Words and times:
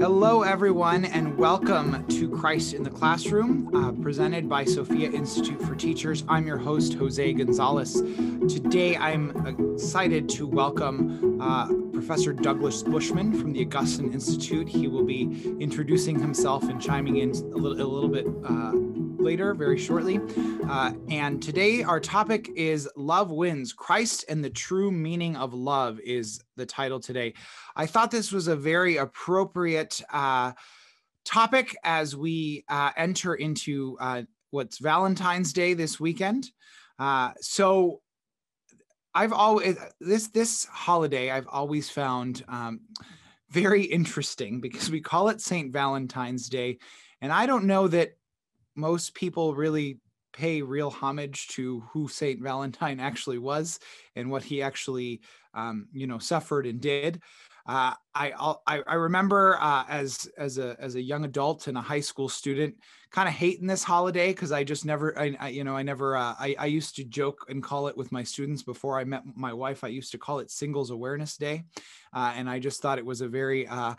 Hello, 0.00 0.40
everyone, 0.40 1.04
and 1.04 1.36
welcome 1.36 2.06
to 2.06 2.30
Christ 2.30 2.72
in 2.72 2.82
the 2.82 2.88
Classroom, 2.88 3.68
uh, 3.76 3.92
presented 4.00 4.48
by 4.48 4.64
Sophia 4.64 5.10
Institute 5.10 5.60
for 5.60 5.74
Teachers. 5.74 6.24
I'm 6.26 6.46
your 6.46 6.56
host, 6.56 6.94
Jose 6.94 7.34
Gonzalez. 7.34 8.00
Today, 8.48 8.96
I'm 8.96 9.46
excited 9.46 10.26
to 10.30 10.46
welcome 10.46 11.38
uh, 11.38 11.66
Professor 11.92 12.32
Douglas 12.32 12.82
Bushman 12.82 13.38
from 13.38 13.52
the 13.52 13.60
Augustine 13.60 14.10
Institute. 14.14 14.70
He 14.70 14.88
will 14.88 15.04
be 15.04 15.54
introducing 15.60 16.18
himself 16.18 16.62
and 16.64 16.80
chiming 16.80 17.18
in 17.18 17.32
a 17.32 17.58
little, 17.58 17.82
a 17.82 17.84
little 17.84 18.08
bit 18.08 18.26
uh, 18.26 18.72
later, 19.20 19.54
very 19.54 19.78
shortly. 19.78 20.20
Uh, 20.68 20.92
and 21.10 21.42
today, 21.42 21.82
our 21.82 22.00
topic 22.00 22.50
is 22.56 22.88
Love 22.96 23.30
Wins 23.30 23.72
Christ 23.72 24.24
and 24.28 24.42
the 24.42 24.50
True 24.50 24.90
Meaning 24.90 25.36
of 25.36 25.52
Love, 25.52 26.00
is 26.00 26.42
the 26.56 26.66
title 26.66 27.00
today. 27.00 27.34
I 27.76 27.86
thought 27.86 28.10
this 28.10 28.32
was 28.32 28.48
a 28.48 28.56
very 28.56 28.96
appropriate 28.96 30.00
uh, 30.12 30.52
topic 31.24 31.76
as 31.84 32.16
we 32.16 32.64
uh, 32.68 32.90
enter 32.96 33.34
into 33.34 33.96
uh, 34.00 34.22
what's 34.50 34.78
Valentine's 34.78 35.52
Day 35.52 35.74
this 35.74 36.00
weekend. 36.00 36.50
Uh, 36.98 37.32
so, 37.40 38.00
I've 39.12 39.32
always 39.32 39.76
this 40.00 40.28
this 40.28 40.66
holiday 40.66 41.32
I've 41.32 41.48
always 41.48 41.90
found 41.90 42.44
um, 42.46 42.82
very 43.50 43.82
interesting 43.82 44.60
because 44.60 44.88
we 44.88 45.00
call 45.00 45.30
it 45.30 45.40
Saint 45.40 45.72
Valentine's 45.72 46.48
Day, 46.48 46.78
and 47.20 47.32
I 47.32 47.46
don't 47.46 47.64
know 47.64 47.88
that 47.88 48.12
most 48.76 49.14
people 49.14 49.54
really 49.54 49.98
pay 50.32 50.62
real 50.62 50.90
homage 50.90 51.48
to 51.48 51.80
who 51.92 52.08
Saint 52.08 52.40
Valentine 52.40 53.00
actually 53.00 53.38
was 53.38 53.78
and 54.16 54.30
what 54.30 54.42
he 54.42 54.62
actually, 54.62 55.20
um, 55.54 55.88
you 55.92 56.06
know, 56.06 56.18
suffered 56.18 56.66
and 56.66 56.80
did. 56.80 57.20
Uh, 57.66 57.94
I, 58.14 58.54
I, 58.66 58.82
I 58.86 58.94
remember 58.94 59.56
uh, 59.60 59.84
as 59.88 60.28
as 60.38 60.58
a 60.58 60.76
as 60.80 60.94
a 60.94 61.00
young 61.00 61.24
adult 61.24 61.66
and 61.68 61.76
a 61.76 61.82
high 61.82 62.00
school 62.00 62.28
student, 62.28 62.74
kind 63.10 63.28
of 63.28 63.34
hating 63.34 63.66
this 63.66 63.84
holiday 63.84 64.28
because 64.28 64.50
I 64.50 64.64
just 64.64 64.84
never, 64.84 65.16
I, 65.18 65.36
I, 65.38 65.48
you 65.48 65.62
know, 65.62 65.76
I 65.76 65.82
never, 65.82 66.16
uh, 66.16 66.34
I, 66.38 66.56
I 66.58 66.66
used 66.66 66.96
to 66.96 67.04
joke 67.04 67.46
and 67.48 67.62
call 67.62 67.88
it 67.88 67.96
with 67.96 68.12
my 68.12 68.22
students 68.22 68.62
before 68.62 68.98
I 68.98 69.04
met 69.04 69.22
my 69.36 69.52
wife. 69.52 69.84
I 69.84 69.88
used 69.88 70.12
to 70.12 70.18
call 70.18 70.38
it 70.38 70.50
Singles 70.50 70.90
Awareness 70.90 71.36
Day, 71.36 71.64
uh, 72.12 72.32
and 72.34 72.48
I 72.48 72.60
just 72.60 72.80
thought 72.80 72.98
it 72.98 73.06
was 73.06 73.20
a 73.20 73.28
very 73.28 73.66
uh, 73.66 73.94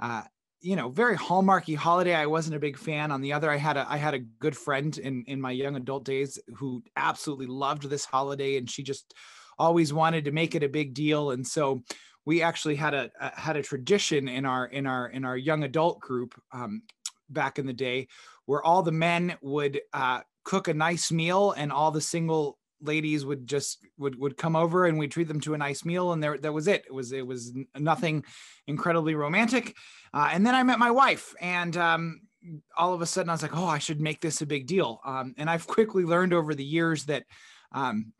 uh, 0.00 0.22
you 0.64 0.76
know 0.76 0.88
very 0.88 1.16
hallmarky 1.16 1.76
holiday. 1.76 2.14
I 2.14 2.26
wasn't 2.26 2.56
a 2.56 2.60
big 2.60 2.78
fan. 2.78 3.12
On 3.12 3.20
the 3.20 3.32
other 3.34 3.50
i 3.50 3.56
had 3.56 3.76
a 3.76 3.86
i 3.88 3.98
had 3.98 4.14
a 4.14 4.18
good 4.18 4.56
friend 4.56 4.96
in 4.98 5.24
in 5.26 5.40
my 5.40 5.50
young 5.50 5.76
adult 5.76 6.04
days 6.04 6.38
who 6.56 6.82
absolutely 6.96 7.46
loved 7.46 7.88
this 7.88 8.04
holiday 8.04 8.56
and 8.56 8.68
she 8.68 8.82
just 8.82 9.14
always 9.58 9.92
wanted 9.92 10.24
to 10.24 10.32
make 10.32 10.54
it 10.54 10.62
a 10.62 10.68
big 10.68 10.94
deal. 10.94 11.30
And 11.30 11.46
so 11.46 11.82
we 12.24 12.42
actually 12.42 12.76
had 12.76 12.94
a, 12.94 13.10
a 13.20 13.38
had 13.38 13.56
a 13.56 13.62
tradition 13.62 14.26
in 14.26 14.46
our 14.46 14.66
in 14.66 14.86
our 14.86 15.08
in 15.08 15.24
our 15.24 15.36
young 15.36 15.64
adult 15.64 16.00
group 16.00 16.34
um, 16.52 16.82
back 17.28 17.58
in 17.58 17.66
the 17.66 17.72
day 17.72 18.08
where 18.46 18.62
all 18.62 18.82
the 18.82 18.92
men 18.92 19.36
would 19.42 19.80
uh, 19.92 20.20
cook 20.44 20.68
a 20.68 20.74
nice 20.74 21.12
meal 21.12 21.52
and 21.52 21.70
all 21.72 21.90
the 21.90 22.00
single 22.00 22.58
ladies 22.80 23.24
would 23.24 23.46
just 23.46 23.86
would 23.98 24.18
would 24.18 24.36
come 24.36 24.56
over 24.56 24.86
and 24.86 24.98
we 24.98 25.08
treat 25.08 25.28
them 25.28 25.40
to 25.40 25.54
a 25.54 25.58
nice 25.58 25.84
meal 25.84 26.12
and 26.12 26.22
there 26.22 26.38
that 26.38 26.52
was 26.52 26.68
it. 26.68 26.84
It 26.86 26.92
was 26.92 27.12
it 27.12 27.26
was 27.26 27.52
nothing 27.78 28.24
incredibly 28.66 29.14
romantic. 29.14 29.76
Uh, 30.12 30.28
and 30.32 30.46
then 30.46 30.54
i 30.54 30.62
met 30.62 30.78
my 30.78 30.90
wife 30.90 31.34
and 31.40 31.76
um, 31.76 32.20
all 32.76 32.92
of 32.94 33.00
a 33.00 33.06
sudden 33.06 33.30
i 33.30 33.32
was 33.32 33.42
like 33.42 33.56
oh 33.56 33.66
i 33.66 33.78
should 33.78 34.00
make 34.00 34.20
this 34.20 34.42
a 34.42 34.46
big 34.46 34.66
deal. 34.66 35.00
Um, 35.04 35.34
and 35.38 35.48
i've 35.48 35.66
quickly 35.66 36.04
learned 36.04 36.32
over 36.32 36.54
the 36.54 36.64
years 36.64 37.04
that 37.06 37.24
um, 37.72 38.12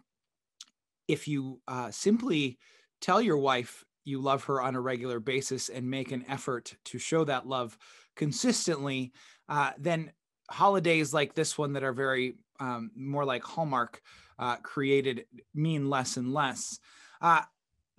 if 1.07 1.29
you 1.29 1.61
uh, 1.69 1.91
simply 1.91 2.59
tell 3.01 3.21
your 3.21 3.39
wife 3.39 3.85
you 4.05 4.21
love 4.21 4.45
her 4.45 4.61
on 4.61 4.75
a 4.75 4.81
regular 4.81 5.21
basis 5.21 5.69
and 5.69 5.89
make 5.89 6.13
an 6.13 6.25
effort 6.29 6.75
to 6.85 6.99
show 6.99 7.25
that 7.25 7.47
love 7.47 7.77
consistently 8.17 9.13
uh, 9.49 9.73
then 9.79 10.11
holidays 10.51 11.13
like 11.13 11.35
this 11.35 11.57
one 11.57 11.73
that 11.73 11.83
are 11.83 11.93
very 11.93 12.35
um, 12.61 12.91
more 12.95 13.25
like 13.25 13.43
hallmark 13.43 14.01
uh, 14.39 14.57
created 14.57 15.27
mean 15.55 15.89
less 15.89 16.17
and 16.17 16.33
less. 16.33 16.79
Uh, 17.21 17.43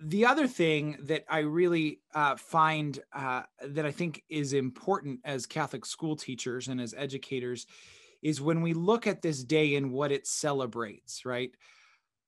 the 0.00 0.26
other 0.26 0.46
thing 0.46 0.98
that 1.04 1.24
I 1.28 1.38
really 1.38 2.00
uh, 2.14 2.36
find 2.36 2.98
uh, 3.12 3.42
that 3.66 3.86
I 3.86 3.90
think 3.90 4.22
is 4.28 4.52
important 4.52 5.20
as 5.24 5.46
Catholic 5.46 5.86
school 5.86 6.16
teachers 6.16 6.68
and 6.68 6.80
as 6.80 6.94
educators 6.96 7.66
is 8.22 8.40
when 8.40 8.60
we 8.60 8.74
look 8.74 9.06
at 9.06 9.22
this 9.22 9.42
day 9.42 9.76
and 9.76 9.92
what 9.92 10.12
it 10.12 10.26
celebrates, 10.26 11.24
right? 11.24 11.50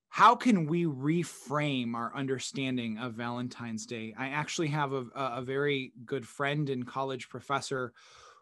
How 0.09 0.35
can 0.35 0.65
we 0.65 0.85
reframe 0.85 1.93
our 1.93 2.15
understanding 2.15 2.97
of 2.97 3.13
Valentine's 3.13 3.85
Day? 3.85 4.15
I 4.17 4.29
actually 4.29 4.69
have 4.69 4.91
a, 4.91 5.05
a 5.15 5.41
very 5.43 5.93
good 6.05 6.27
friend 6.27 6.69
and 6.69 6.87
college 6.87 7.29
professor 7.29 7.93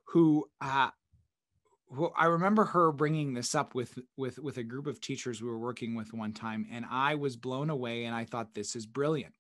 who 0.05 0.49
uh, 0.61 0.89
well, 1.90 2.14
I 2.18 2.25
remember 2.25 2.66
her 2.66 2.92
bringing 2.92 3.34
this 3.34 3.56
up 3.56 3.74
with 3.74 3.98
with 4.18 4.40
with 4.40 4.58
a 4.58 4.64
group 4.64 4.88
of 4.88 5.00
teachers 5.00 5.42
we 5.42 5.50
were 5.50 5.59
working 5.59 5.96
with 5.96 6.14
one 6.14 6.34
time, 6.34 6.68
and 6.72 6.86
I 6.90 7.16
was 7.16 7.36
blown 7.36 7.70
away, 7.70 8.06
and 8.06 8.16
I 8.16 8.25
thought 8.25 8.53
this 8.53 8.75
is 8.75 8.86
brilliant. 8.86 9.34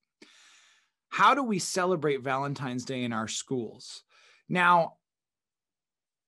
How 1.09 1.33
do 1.33 1.43
we 1.43 1.59
celebrate 1.59 2.21
Valentine's 2.21 2.85
Day 2.85 3.03
in 3.03 3.13
our 3.13 3.27
schools? 3.27 4.03
Now, 4.49 4.97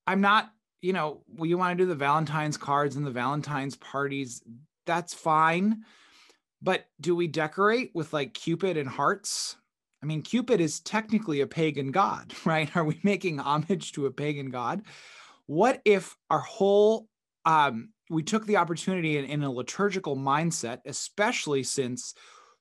I'm 0.06 0.20
not, 0.20 0.50
you 0.82 0.92
know, 0.92 1.22
well, 1.28 1.46
you 1.46 1.58
want 1.58 1.76
to 1.76 1.84
do 1.84 1.88
the 1.88 1.94
Valentine's 1.94 2.56
cards 2.56 2.96
and 2.96 3.06
the 3.06 3.10
Valentine's 3.10 3.76
parties, 3.76 4.42
that's 4.86 5.14
fine. 5.14 5.84
But 6.62 6.86
do 7.00 7.14
we 7.14 7.26
decorate 7.26 7.90
with 7.94 8.12
like 8.12 8.34
Cupid 8.34 8.76
and 8.76 8.88
hearts? 8.88 9.56
I 10.02 10.06
mean, 10.06 10.22
Cupid 10.22 10.60
is 10.60 10.80
technically 10.80 11.40
a 11.40 11.46
pagan 11.46 11.90
god, 11.90 12.32
right? 12.44 12.74
Are 12.76 12.84
we 12.84 12.98
making 13.02 13.38
homage 13.38 13.92
to 13.92 14.06
a 14.06 14.10
pagan 14.10 14.50
god? 14.50 14.82
What 15.50 15.82
if 15.84 16.16
our 16.30 16.38
whole 16.38 17.08
um, 17.44 17.88
we 18.08 18.22
took 18.22 18.46
the 18.46 18.58
opportunity 18.58 19.18
in, 19.18 19.24
in 19.24 19.42
a 19.42 19.50
liturgical 19.50 20.16
mindset, 20.16 20.78
especially 20.86 21.64
since 21.64 22.14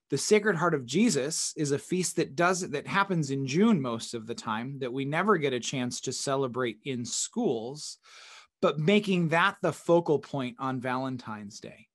the 0.09 0.17
Sacred 0.17 0.55
Heart 0.55 0.73
of 0.73 0.87
Jesus 0.87 1.53
is 1.55 1.71
a 1.71 1.77
feast 1.77 2.15
that 2.15 2.35
does 2.35 2.67
that 2.67 2.87
happens 2.87 3.29
in 3.29 3.45
June 3.45 3.79
most 3.79 4.15
of 4.15 4.25
the 4.25 4.33
time 4.33 4.79
that 4.79 4.91
we 4.91 5.05
never 5.05 5.37
get 5.37 5.53
a 5.53 5.59
chance 5.59 6.01
to 6.01 6.11
celebrate 6.11 6.77
in 6.83 7.05
schools, 7.05 7.99
but 8.59 8.79
making 8.79 9.29
that 9.29 9.57
the 9.61 9.71
focal 9.71 10.17
point 10.17 10.55
on 10.57 10.81
Valentine's 10.81 11.59
Day, 11.59 11.85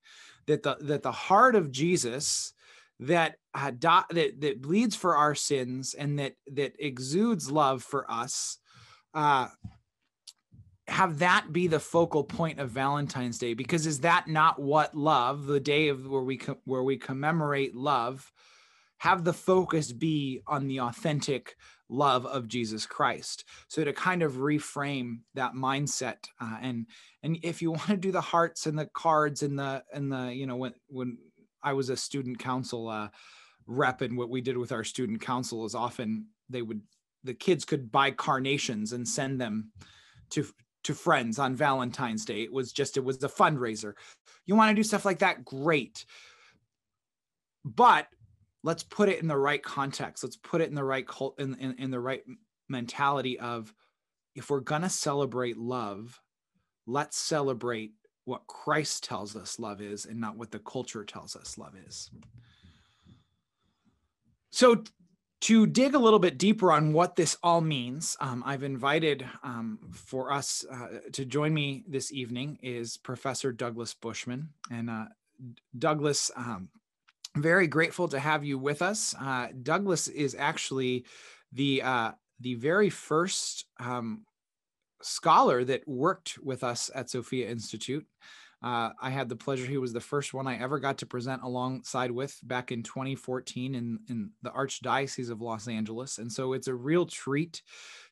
that 0.47 0.63
the 0.63 0.77
that 0.83 1.03
the 1.03 1.11
heart 1.11 1.57
of 1.57 1.73
Jesus 1.73 2.53
that 3.01 3.35
uh, 3.53 3.73
that 3.81 4.35
that 4.39 4.63
bleeds 4.63 4.95
for 4.95 5.17
our 5.17 5.35
sins 5.35 5.95
and 5.95 6.21
that 6.21 6.35
that 6.53 6.77
exudes 6.79 7.51
love 7.51 7.83
for 7.83 8.09
us 8.09 8.59
uh, 9.13 9.49
have 10.95 11.19
that 11.19 11.53
be 11.53 11.67
the 11.67 11.81
focal 11.81 12.23
point 12.23 12.61
of 12.61 12.71
Valentine's 12.71 13.37
Day? 13.37 13.53
Because 13.55 13.85
is 13.85 14.01
that 14.01 14.29
not 14.29 14.61
what 14.61 14.97
love 14.97 15.47
the 15.47 15.59
day 15.59 15.89
of 15.89 16.07
where 16.07 16.23
we 16.23 16.41
where 16.67 16.85
we 16.85 16.97
commemorate 16.97 17.75
love 17.75 18.33
have 18.99 19.25
the 19.25 19.33
focus 19.33 19.91
be 19.91 20.41
on 20.47 20.69
the 20.69 20.79
authentic 20.79 21.57
love 21.89 22.25
of 22.27 22.47
Jesus 22.47 22.87
Christ? 22.87 23.45
So 23.67 23.83
to 23.83 23.93
kind 23.93 24.23
of 24.23 24.35
reframe 24.35 25.23
that 25.35 25.55
mindset 25.55 26.29
uh, 26.41 26.59
and 26.63 26.87
and 27.25 27.39
if 27.43 27.61
you 27.61 27.71
want 27.73 27.89
to 27.89 27.97
do 27.97 28.13
the 28.13 28.21
hearts 28.21 28.67
and 28.67 28.79
the 28.79 28.87
cards 28.87 29.43
and 29.43 29.59
the 29.59 29.83
and 29.93 30.13
the 30.13 30.33
you 30.33 30.47
know 30.47 30.57
when 30.57 30.75
when 30.87 31.19
I 31.61 31.73
was 31.73 31.89
a 31.89 31.97
student 31.97 32.39
council 32.39 32.89
uh, 32.89 33.09
rep 33.67 34.01
and 34.01 34.17
what 34.17 34.31
we 34.31 34.41
did 34.41 34.57
with 34.57 34.71
our 34.71 34.85
student 34.85 35.21
council 35.21 35.65
is 35.65 35.75
often 35.75 36.27
they 36.49 36.63
would 36.63 36.83
the 37.25 37.35
kids 37.35 37.65
could 37.65 37.91
buy 37.91 38.13
carnations 38.13 38.93
and 38.93 39.09
send 39.09 39.41
them 39.41 39.73
to 40.31 40.47
to 40.85 40.95
friends 40.95 41.39
on 41.39 41.55
Valentine's 41.55 42.25
Day. 42.25 42.43
It 42.43 42.53
was 42.53 42.73
just, 42.73 42.97
it 42.97 43.05
was 43.05 43.23
a 43.23 43.29
fundraiser. 43.29 43.95
You 44.47 44.57
want 44.57 44.71
to 44.71 44.75
do 44.75 44.83
stuff 44.83 45.05
like 45.05 45.19
that? 45.21 45.45
Great. 45.45 46.05
But 47.65 48.07
let's 48.63 48.83
put 48.83 49.09
it 49.09 49.21
in 49.21 49.29
the 49.29 49.37
right 49.37 49.63
context. 49.63 50.23
Let's 50.23 50.37
put 50.37 50.61
it 50.61 50.69
in 50.69 50.75
the 50.75 50.85
right 50.85 51.07
cult 51.07 51.39
in, 51.41 51.55
in, 51.57 51.75
in 51.79 51.91
the 51.91 52.01
right 52.01 52.23
mentality 52.69 53.39
of 53.39 53.73
if 54.35 54.51
we're 54.51 54.61
gonna 54.61 54.91
celebrate 54.91 55.57
love, 55.57 56.21
let's 56.87 57.17
celebrate 57.17 57.93
what 58.25 58.47
Christ 58.47 59.05
tells 59.05 59.37
us 59.37 59.59
love 59.59 59.81
is 59.81 60.07
and 60.07 60.21
not 60.21 60.37
what 60.37 60.51
the 60.51 60.59
culture 60.59 61.05
tells 61.05 61.37
us 61.37 61.59
love 61.59 61.75
is. 61.87 62.11
So 64.51 64.83
to 65.45 65.67
dig 65.67 65.95
a 65.95 65.99
little 65.99 66.19
bit 66.19 66.39
deeper 66.39 66.73
on 66.73 66.95
what 66.95 67.17
this 67.17 67.37
all 67.43 67.61
means, 67.61 68.17
um, 68.19 68.43
I've 68.47 68.63
invited 68.63 69.27
um, 69.43 69.79
for 69.93 70.33
us 70.33 70.65
uh, 70.73 71.01
to 71.13 71.27
join 71.27 71.53
me 71.53 71.85
this 71.87 72.11
evening 72.11 72.59
is 72.63 72.97
Professor 72.97 73.53
Douglas 73.53 73.93
Bushman. 73.93 74.49
And 74.71 74.89
uh, 74.89 75.05
Douglas, 75.79 76.31
um, 76.35 76.71
very 77.37 77.67
grateful 77.67 78.09
to 78.09 78.19
have 78.19 78.43
you 78.43 78.59
with 78.59 78.81
us. 78.81 79.15
Uh, 79.21 79.49
Douglas 79.63 80.09
is 80.09 80.35
actually 80.35 81.05
the 81.53 81.83
uh, 81.83 82.13
the 82.41 82.55
very 82.55 82.89
first 82.89 83.67
um, 83.79 84.25
scholar 85.03 85.63
that 85.63 85.87
worked 85.87 86.39
with 86.43 86.65
us 86.65 86.91
at 86.95 87.11
Sophia 87.11 87.51
Institute. 87.51 88.07
Uh, 88.65 88.91
I 88.99 89.11
had 89.11 89.29
the 89.29 89.37
pleasure. 89.37 89.67
He 89.67 89.77
was 89.77 89.93
the 89.93 90.01
first 90.01 90.33
one 90.33 90.47
I 90.47 90.59
ever 90.59 90.79
got 90.79 90.97
to 90.99 91.07
present 91.07 91.43
alongside 91.43 92.11
with 92.11 92.35
back 92.43 92.73
in 92.73 92.83
2014 92.83 93.75
in, 93.75 93.99
in 94.09 94.31
the 94.41 94.49
Archdiocese 94.49 95.29
of 95.29 95.43
Los 95.43 95.69
Angeles. 95.69 96.17
And 96.17 96.33
so 96.33 96.55
it's 96.55 96.67
a 96.67 96.75
real 96.75 97.05
treat 97.05 97.61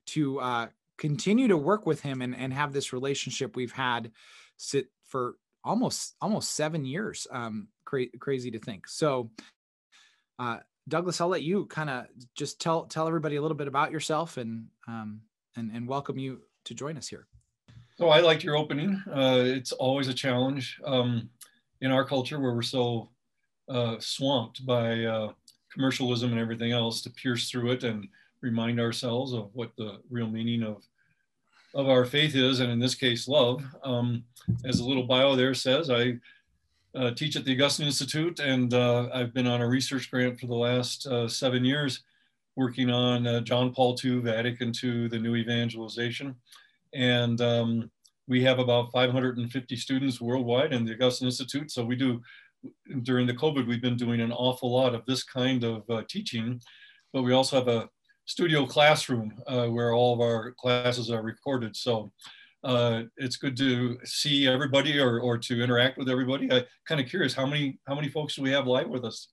to 0.09 0.39
uh, 0.41 0.67
continue 0.99 1.49
to 1.49 1.57
work 1.57 1.87
with 1.87 2.03
him 2.03 2.21
and, 2.21 2.37
and 2.37 2.53
have 2.53 2.75
this 2.75 2.93
relationship 2.93 3.57
we've 3.57 3.73
had 3.73 4.13
sit 4.59 4.89
for 5.09 5.37
almost 5.65 6.17
almost 6.21 6.53
seven 6.53 6.85
years. 6.85 7.27
Um, 7.31 7.69
cra- 7.87 8.19
crazy 8.21 8.51
to 8.51 8.59
think. 8.59 8.89
So, 8.89 9.31
uh, 10.39 10.59
Douglas, 10.87 11.23
I'll 11.23 11.29
let 11.29 11.43
you 11.43 11.65
kind 11.65 11.89
of 11.89 12.07
just 12.37 12.61
tell 12.61 12.85
tell 12.85 13.09
everybody 13.09 13.37
a 13.37 13.43
little 13.43 13.57
bit 13.57 13.69
about 13.69 13.91
yourself 13.91 14.37
and 14.37 14.67
um, 14.87 15.23
and 15.57 15.71
and 15.73 15.89
welcome 15.89 16.19
you 16.19 16.43
to 16.67 16.75
join 16.75 16.99
us 16.99 17.09
here. 17.09 17.27
So 18.03 18.09
I 18.09 18.19
liked 18.19 18.43
your 18.43 18.57
opening. 18.57 19.01
Uh, 19.09 19.45
it's 19.47 19.71
always 19.71 20.09
a 20.09 20.13
challenge 20.13 20.81
um, 20.85 21.31
in 21.83 21.93
our 21.93 22.05
culture 22.05 22.41
where 22.41 22.53
we're 22.53 22.61
so 22.61 23.11
uh, 23.69 23.95
swamped 24.01 24.67
by 24.67 25.05
uh, 25.05 25.31
commercialism 25.73 26.33
and 26.33 26.41
everything 26.41 26.73
else 26.73 27.01
to 27.03 27.11
pierce 27.11 27.49
through 27.49 27.71
it 27.71 27.85
and 27.85 28.09
remind 28.41 28.81
ourselves 28.81 29.33
of 29.33 29.51
what 29.53 29.71
the 29.79 30.01
real 30.11 30.27
meaning 30.27 30.65
of 30.65 30.83
of 31.77 31.89
our 31.89 32.05
faith 32.05 32.35
is, 32.35 32.59
and 32.59 32.73
in 32.73 32.81
this 32.81 32.97
case, 32.97 33.29
love. 33.29 33.63
Um, 33.85 34.25
as 34.65 34.81
a 34.81 34.85
little 34.85 35.05
bio 35.05 35.37
there 35.37 35.55
says, 35.55 35.89
I 35.89 36.19
uh, 36.97 37.13
teach 37.13 37.37
at 37.37 37.45
the 37.45 37.55
Augustine 37.55 37.87
Institute, 37.87 38.41
and 38.41 38.75
uh, 38.75 39.11
I've 39.15 39.33
been 39.33 39.47
on 39.47 39.61
a 39.61 39.69
research 39.69 40.11
grant 40.11 40.41
for 40.41 40.49
the 40.49 40.57
last 40.57 41.07
uh, 41.07 41.29
seven 41.29 41.65
years, 41.65 42.03
working 42.57 42.91
on 42.91 43.45
John 43.45 43.73
Paul 43.73 43.97
II, 44.05 44.23
Vatican 44.23 44.73
II, 44.83 45.07
the 45.07 45.21
new 45.21 45.37
evangelization, 45.37 46.35
and 46.95 47.41
um, 47.41 47.91
we 48.29 48.43
have 48.43 48.59
about 48.59 48.93
550 48.93 49.77
students 49.77 50.21
worldwide 50.21 50.73
in 50.73 50.85
the 50.85 50.95
Augustine 50.95 51.29
Institute. 51.29 51.71
So 51.71 51.85
we 51.85 51.97
do 51.97 52.21
during 53.03 53.27
the 53.27 53.35
COVID, 53.35 53.67
we've 53.67 53.83
been 53.83 53.97
doing 53.97 54.21
an 54.21 54.33
awful 54.33 54.73
lot 54.73 54.95
of 54.95 55.05
this 55.07 55.25
kind 55.25 55.65
of 55.65 55.83
uh, 55.91 56.03
teaching, 56.09 56.61
but 57.13 57.23
we 57.23 57.33
also 57.33 57.57
have 57.57 57.69
a 57.69 57.89
studio 58.25 58.67
classroom 58.67 59.33
uh, 59.47 59.67
where 59.67 59.93
all 59.93 60.15
of 60.15 60.21
our 60.21 60.53
classes 60.53 61.11
are 61.11 61.23
recorded. 61.23 61.75
So 61.75 62.13
uh, 62.65 63.03
it's 63.17 63.37
good 63.37 63.57
to 63.57 63.99
see 64.05 64.47
everybody 64.47 65.01
or, 65.01 65.21
or 65.21 65.37
to 65.39 65.63
interact 65.63 65.99
with 65.99 66.09
everybody. 66.09 66.53
I 66.53 66.65
kind 66.87 67.01
of 67.01 67.09
curious 67.09 67.35
how 67.35 67.47
many 67.47 67.81
how 67.87 67.95
many 67.95 68.09
folks 68.09 68.37
do 68.37 68.43
we 68.43 68.51
have 68.51 68.67
live 68.67 68.89
with 68.89 69.05
us 69.05 69.29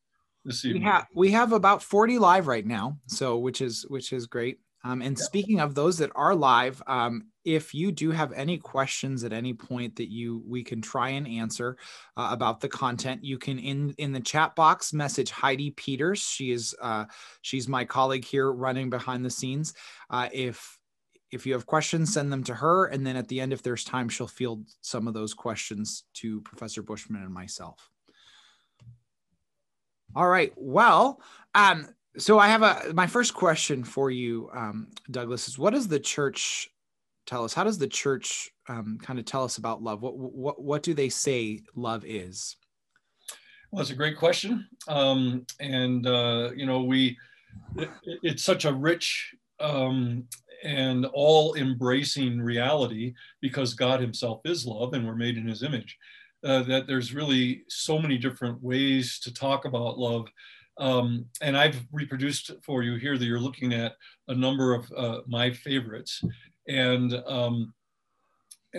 this 0.46 0.66
evening? 0.66 0.84
We 0.84 0.90
have 0.90 1.06
we 1.14 1.32
have 1.32 1.54
about 1.54 1.84
40 1.84 2.18
live 2.18 2.48
right 2.48 2.66
now, 2.66 2.98
so 3.08 3.38
which 3.38 3.62
is 3.62 3.86
which 3.90 4.12
is 4.14 4.26
great. 4.26 4.60
Um, 4.84 5.02
and 5.02 5.18
yeah. 5.18 5.24
speaking 5.24 5.60
of 5.60 5.76
those 5.76 5.98
that 5.98 6.12
are 6.16 6.34
live, 6.34 6.81
um, 6.88 7.28
if 7.44 7.74
you 7.74 7.92
do 7.92 8.12
have 8.12 8.31
any 8.34 8.58
questions 8.58 9.24
at 9.24 9.34
any 9.34 9.54
point 9.54 9.96
that 9.98 10.10
you 10.12 10.44
we 10.48 10.64
can 10.64 10.81
try 10.81 11.10
and 11.10 11.28
answer 11.28 11.78
uh, 12.16 12.30
about 12.31 12.62
the 12.62 12.70
content, 12.70 13.24
you 13.24 13.38
can 13.38 13.60
in 13.60 13.94
in 13.98 14.12
the 14.12 14.20
chat 14.20 14.56
box 14.56 14.94
message 14.94 15.31
Heidi 15.31 15.72
Peters. 15.72 16.20
She 16.20 16.52
is 16.52 16.76
uh, 16.81 17.06
she's 17.42 17.68
my 17.68 17.86
colleague 17.86 18.26
here 18.26 18.52
running 18.52 18.90
behind 18.90 19.26
the 19.26 19.30
scenes. 19.30 19.74
Uh, 20.10 20.30
if 20.31 20.78
if 21.31 21.46
you 21.46 21.54
have 21.54 21.66
questions, 21.66 22.14
send 22.14 22.31
them 22.31 22.44
to 22.46 22.56
her, 22.56 22.88
and 22.88 23.06
then 23.06 23.16
at 23.16 23.28
the 23.28 23.40
end, 23.40 23.54
if 23.54 23.62
there's 23.62 23.84
time, 23.84 24.10
she'll 24.10 24.28
field 24.28 24.68
some 24.81 25.08
of 25.08 25.14
those 25.14 25.34
questions 25.34 26.04
to 26.16 26.42
Professor 26.42 26.81
Bushman 26.81 27.22
and 27.22 27.34
myself. 27.34 27.90
All 30.16 30.28
right. 30.28 30.52
Well, 30.56 31.22
um, 31.54 31.88
so 32.19 32.38
I 32.38 32.48
have 32.50 32.62
a 32.62 32.94
my 32.94 33.07
first 33.07 33.33
question 33.33 33.83
for 33.83 34.12
you, 34.12 34.50
um, 34.54 34.88
Douglas, 35.10 35.48
is 35.48 35.57
what 35.57 35.74
does 35.74 35.88
the 35.88 36.00
church 36.00 36.69
tell 37.25 37.44
us? 37.44 37.54
How 37.54 37.63
does 37.63 37.77
the 37.77 37.88
church 37.88 38.50
um, 38.68 39.00
kind 39.01 39.19
of 39.19 39.25
tell 39.25 39.44
us 39.44 39.57
about 39.57 39.81
love? 39.81 40.01
What 40.01 40.18
what 40.18 40.62
what 40.62 40.83
do 40.83 40.94
they 40.94 41.10
say 41.10 41.62
love 41.75 42.04
is? 42.06 42.57
Well, 43.71 43.80
that's 43.80 43.92
a 43.92 43.95
great 43.95 44.18
question, 44.18 44.68
um, 44.88 45.45
and 45.60 46.06
uh, 46.06 46.51
you 46.56 46.66
know 46.66 46.83
we 46.83 47.18
it, 47.77 47.89
it's 48.04 48.44
such 48.44 48.66
a 48.66 48.74
rich 48.74 49.33
um, 49.60 50.25
and 50.63 51.06
all 51.13 51.56
embracing 51.56 52.42
reality 52.42 53.13
because 53.42 53.74
God 53.74 54.01
Himself 54.01 54.42
is 54.45 54.66
love, 54.66 54.94
and 54.94 55.06
we're 55.06 55.16
made 55.16 55.38
in 55.38 55.48
His 55.48 55.63
image. 55.63 55.98
Uh, 56.44 56.63
that 56.63 56.88
there's 56.88 57.13
really 57.13 57.63
so 57.68 58.00
many 58.00 58.18
different 58.18 58.62
ways 58.63 59.19
to 59.19 59.33
talk 59.33 59.66
about 59.66 60.00
love 60.00 60.25
um, 60.80 61.26
and 61.42 61.58
I've 61.58 61.86
reproduced 61.92 62.52
for 62.64 62.84
you 62.84 62.96
here 62.96 63.18
that 63.18 63.26
you're 63.26 63.40
looking 63.40 63.74
at 63.74 63.96
a 64.30 64.34
number 64.34 64.74
of 64.74 64.92
uh, 64.96 65.20
my 65.28 65.52
favorites. 65.52 66.24
And 66.68 67.14
um, 67.28 67.74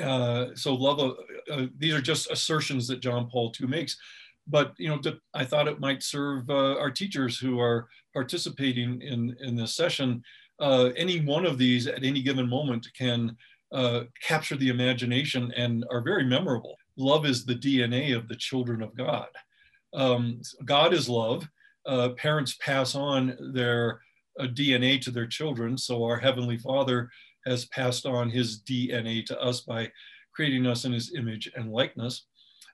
uh, 0.01 0.47
so 0.55 0.75
love, 0.75 0.99
uh, 0.99 1.53
uh 1.53 1.67
these 1.77 1.95
are 1.95 2.01
just 2.01 2.31
assertions 2.31 2.89
that 2.89 3.01
John 3.01 3.29
Paul 3.31 3.53
II 3.61 3.69
makes. 3.69 3.99
But, 4.47 4.73
you 4.79 4.89
know, 4.89 5.01
I 5.35 5.45
thought 5.45 5.69
it 5.69 5.79
might 5.79 6.03
serve 6.03 6.49
uh, 6.49 6.79
our 6.79 6.91
teachers 6.91 7.39
who 7.39 7.61
are 7.61 7.87
participating 8.15 9.03
in, 9.03 9.37
in 9.41 9.55
this 9.55 9.77
session. 9.77 10.23
Uh, 10.59 10.91
any 10.97 11.21
one 11.21 11.45
of 11.45 11.59
these 11.59 11.87
at 11.87 12.03
any 12.03 12.23
given 12.23 12.49
moment 12.49 12.89
can 12.97 13.37
capture 14.21 14.57
the 14.57 14.71
imagination 14.71 15.53
and 15.55 15.85
are 15.91 16.01
very 16.01 16.25
memorable. 16.25 16.77
Love 16.97 17.27
is 17.27 17.45
the 17.45 17.55
DNA 17.55 18.17
of 18.17 18.27
the 18.27 18.35
children 18.35 18.83
of 18.83 18.97
God. 18.97 19.29
Um, 19.93 20.41
God 20.65 20.93
is 20.93 21.09
love 21.09 21.47
uh, 21.87 22.11
parents 22.11 22.57
pass 22.61 22.95
on 22.95 23.37
their 23.53 24.01
uh, 24.39 24.45
DNA 24.45 25.01
to 25.03 25.11
their 25.11 25.27
children. 25.27 25.77
So 25.77 26.05
our 26.05 26.19
Heavenly 26.19 26.59
Father 26.59 27.09
has 27.47 27.67
passed 27.67 28.07
on 28.07 28.31
his 28.31 28.63
DNA 28.63 29.25
to 29.27 29.41
us 29.41 29.61
by 29.63 29.91
creating 30.35 30.67
us 30.67 30.85
in 30.85 30.93
his 30.93 31.15
image 31.15 31.51
and 31.55 31.73
likeness. 31.73 32.27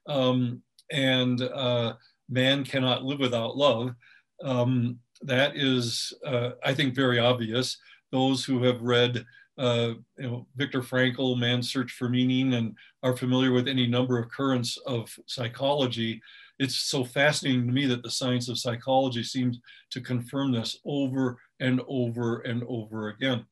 Um, 0.09 0.63
and 0.91 1.41
uh, 1.41 1.95
man 2.29 2.65
cannot 2.65 3.05
live 3.05 3.19
without 3.19 3.57
love. 3.57 3.95
Um, 4.43 4.99
that 5.23 5.57
is, 5.57 6.13
uh, 6.25 6.51
I 6.65 6.75
think, 6.75 6.95
very 6.95 7.19
obvious. 7.19 7.79
Those 8.13 8.45
who 8.45 8.63
have 8.65 8.81
read 8.83 9.25
uh, 9.59 9.95
you 10.19 10.23
know, 10.27 10.47
Frankl, 10.59 11.39
Man's 11.39 11.73
Search 11.73 11.93
for 11.93 12.09
Meaning, 12.09 12.55
and 12.55 12.75
are 13.03 13.17
familiar 13.17 13.53
with 13.53 13.69
any 13.69 13.87
number 13.87 14.19
of 14.19 14.31
currents 14.31 14.77
of 14.87 15.17
psychology 15.27 16.21
it's 16.59 16.77
so 16.77 17.05
fascinating 17.05 17.67
to 17.67 17.73
me 17.73 17.87
that 17.87 18.03
the 18.03 18.11
science 18.11 18.49
of 18.49 18.59
psychology 18.59 19.23
seems 19.23 19.61
to 19.91 20.01
confirm 20.01 20.53
this 20.53 20.79
over 20.85 21.39
and 21.61 21.81
over 21.89 22.41
and 22.41 22.63
over 22.69 23.09
again. 23.09 23.45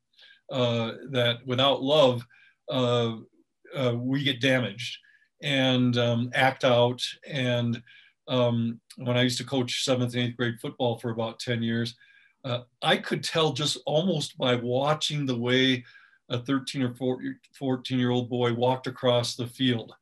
Uh, 0.51 0.93
that 1.11 1.39
without 1.47 1.83
love, 1.83 2.25
uh, 2.71 3.17
uh, 3.77 3.95
we 3.97 4.23
get 4.23 4.41
damaged 4.41 4.99
and 5.43 5.99
um, 5.99 6.31
act 6.35 6.65
out. 6.65 7.03
And 7.27 7.83
um, 8.29 8.81
when 8.97 9.17
I 9.17 9.23
used 9.23 9.39
to 9.39 9.45
coach 9.45 9.85
seventh 9.85 10.15
and 10.15 10.23
eighth 10.23 10.37
grade 10.37 10.61
football 10.61 10.99
for 10.99 11.11
about 11.11 11.41
10 11.41 11.62
years, 11.62 11.95
uh, 12.45 12.61
I 12.83 12.97
could 12.99 13.25
tell 13.25 13.52
just 13.52 13.78
almost 13.87 14.37
by 14.37 14.55
watching 14.57 15.25
the 15.26 15.38
way 15.38 15.85
a 16.31 16.38
13 16.38 16.83
or 16.83 16.95
14 17.59 17.99
year 17.99 18.11
old 18.11 18.31
boy 18.31 18.52
walked 18.52 18.87
across 18.87 19.35
the 19.35 19.47
field 19.47 19.93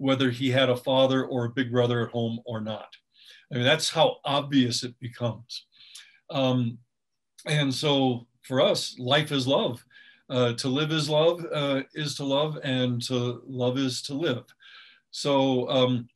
whether 0.00 0.30
he 0.30 0.50
had 0.50 0.70
a 0.70 0.76
father 0.76 1.26
or 1.26 1.44
a 1.44 1.50
big 1.50 1.70
brother 1.70 2.06
at 2.06 2.10
home 2.10 2.40
or 2.46 2.58
not. 2.58 2.88
I 3.52 3.56
mean, 3.56 3.64
that's 3.64 3.90
how 3.90 4.16
obvious 4.24 4.82
it 4.82 4.98
becomes. 4.98 5.66
Um, 6.30 6.78
and 7.44 7.72
so 7.72 8.26
for 8.42 8.62
us, 8.62 8.98
life 8.98 9.30
is 9.30 9.46
love. 9.46 9.84
Uh, 10.30 10.54
to 10.54 10.68
live 10.68 10.90
is 10.90 11.10
love, 11.10 11.44
uh, 11.52 11.82
is 11.92 12.14
to 12.14 12.24
love, 12.24 12.58
and 12.62 13.02
to 13.02 13.42
love 13.46 13.76
is 13.76 14.00
to 14.02 14.14
live. 14.14 14.44
So 15.10 15.68
um, 15.68 16.08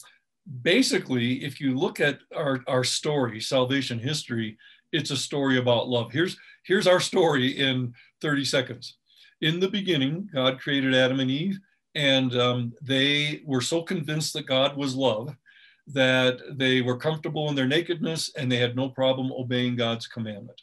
basically, 0.62 1.44
if 1.44 1.60
you 1.60 1.76
look 1.76 2.00
at 2.00 2.20
our, 2.34 2.64
our 2.66 2.84
story, 2.84 3.38
salvation 3.38 3.98
history, 3.98 4.56
it's 4.92 5.10
a 5.10 5.16
story 5.16 5.58
about 5.58 5.88
love. 5.88 6.10
Here's, 6.10 6.38
here's 6.62 6.86
our 6.86 7.00
story 7.00 7.48
in 7.48 7.92
30 8.22 8.46
seconds. 8.46 8.96
In 9.42 9.60
the 9.60 9.68
beginning, 9.68 10.30
God 10.32 10.58
created 10.58 10.94
Adam 10.94 11.20
and 11.20 11.30
Eve 11.30 11.58
and 11.94 12.36
um, 12.38 12.72
they 12.82 13.42
were 13.44 13.60
so 13.60 13.82
convinced 13.82 14.32
that 14.32 14.46
God 14.46 14.76
was 14.76 14.94
love 14.94 15.34
that 15.86 16.38
they 16.56 16.80
were 16.80 16.96
comfortable 16.96 17.48
in 17.48 17.54
their 17.54 17.66
nakedness 17.66 18.30
and 18.36 18.50
they 18.50 18.56
had 18.56 18.76
no 18.76 18.88
problem 18.88 19.30
obeying 19.32 19.76
God's 19.76 20.06
commandment. 20.06 20.60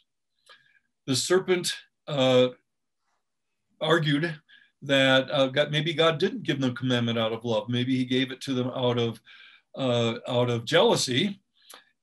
The 1.06 1.16
serpent 1.16 1.74
uh, 2.08 2.48
argued 3.80 4.34
that 4.82 5.30
uh, 5.30 5.46
God, 5.46 5.70
maybe 5.70 5.94
God 5.94 6.18
didn't 6.18 6.42
give 6.42 6.60
them 6.60 6.74
commandment 6.74 7.18
out 7.18 7.32
of 7.32 7.44
love. 7.44 7.68
Maybe 7.68 7.96
he 7.96 8.04
gave 8.04 8.32
it 8.32 8.40
to 8.42 8.54
them 8.54 8.70
out 8.74 8.98
of, 8.98 9.20
uh, 9.76 10.14
out 10.26 10.50
of 10.50 10.64
jealousy. 10.64 11.40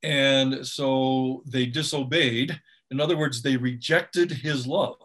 And 0.02 0.66
so 0.66 1.42
they 1.46 1.66
disobeyed. 1.66 2.58
In 2.90 3.00
other 3.00 3.18
words, 3.18 3.42
they 3.42 3.56
rejected 3.56 4.30
his 4.30 4.66
love. 4.66 4.96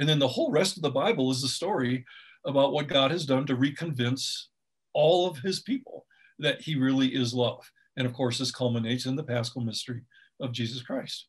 And 0.00 0.08
then 0.08 0.18
the 0.18 0.28
whole 0.28 0.50
rest 0.50 0.76
of 0.76 0.82
the 0.82 0.90
Bible 0.90 1.30
is 1.30 1.40
the 1.40 1.48
story 1.48 2.04
about 2.46 2.72
what 2.72 2.88
God 2.88 3.10
has 3.10 3.26
done 3.26 3.46
to 3.46 3.56
reconvince 3.56 4.44
all 4.92 5.28
of 5.28 5.38
his 5.38 5.60
people 5.60 6.06
that 6.38 6.60
he 6.60 6.76
really 6.76 7.08
is 7.08 7.34
love. 7.34 7.70
And 7.96 8.06
of 8.06 8.12
course, 8.12 8.38
this 8.38 8.50
culminates 8.50 9.06
in 9.06 9.16
the 9.16 9.22
Paschal 9.22 9.62
mystery 9.62 10.02
of 10.40 10.52
Jesus 10.52 10.82
Christ. 10.82 11.26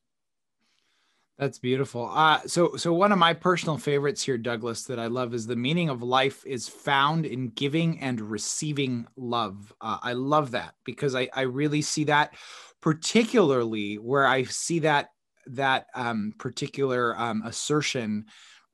That's 1.38 1.60
beautiful. 1.60 2.10
Uh, 2.13 2.39
so, 2.45 2.77
so 2.77 2.93
one 2.93 3.12
of 3.12 3.17
my 3.17 3.34
personal 3.34 3.77
favorites 3.77 4.24
here, 4.24 4.38
Douglas, 4.38 4.84
that 4.86 5.00
I 5.00 5.07
love 5.07 5.34
is 5.34 5.45
the 5.45 5.55
meaning 5.55 5.89
of 5.89 6.01
life 6.01 6.45
is 6.45 6.69
found 6.69 7.25
in 7.25 7.50
giving 7.50 8.00
and 8.00 8.22
receiving 8.22 9.05
love. 9.17 9.74
Uh, 9.81 9.98
I 10.01 10.13
love 10.13 10.51
that 10.51 10.75
because 10.86 11.13
I, 11.13 11.27
I 11.34 11.41
really 11.41 11.81
see 11.81 12.05
that, 12.05 12.36
particularly 12.81 13.95
where 13.95 14.25
I 14.25 14.43
see 14.43 14.79
that 14.79 15.10
that 15.48 15.88
um, 15.93 16.34
particular 16.39 17.19
um, 17.19 17.43
assertion 17.45 18.25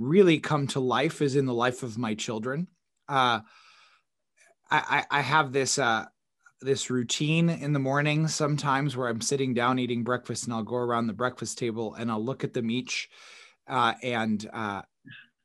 really 0.01 0.39
come 0.39 0.67
to 0.67 0.79
life 0.79 1.21
is 1.21 1.35
in 1.35 1.45
the 1.45 1.53
life 1.53 1.83
of 1.83 1.97
my 1.97 2.15
children. 2.15 2.67
Uh, 3.07 3.41
I, 4.69 5.05
I, 5.11 5.21
have 5.21 5.51
this 5.51 5.77
uh, 5.77 6.05
this 6.61 6.89
routine 6.89 7.49
in 7.49 7.73
the 7.73 7.79
morning 7.79 8.27
sometimes 8.27 8.95
where 8.95 9.09
I'm 9.09 9.19
sitting 9.19 9.53
down 9.53 9.79
eating 9.79 10.03
breakfast 10.03 10.45
and 10.45 10.53
I'll 10.53 10.63
go 10.63 10.77
around 10.77 11.07
the 11.07 11.13
breakfast 11.13 11.57
table 11.57 11.95
and 11.95 12.09
I'll 12.09 12.23
look 12.23 12.43
at 12.43 12.53
them 12.53 12.71
each 12.71 13.09
uh, 13.67 13.93
and 14.01 14.49
uh, 14.53 14.83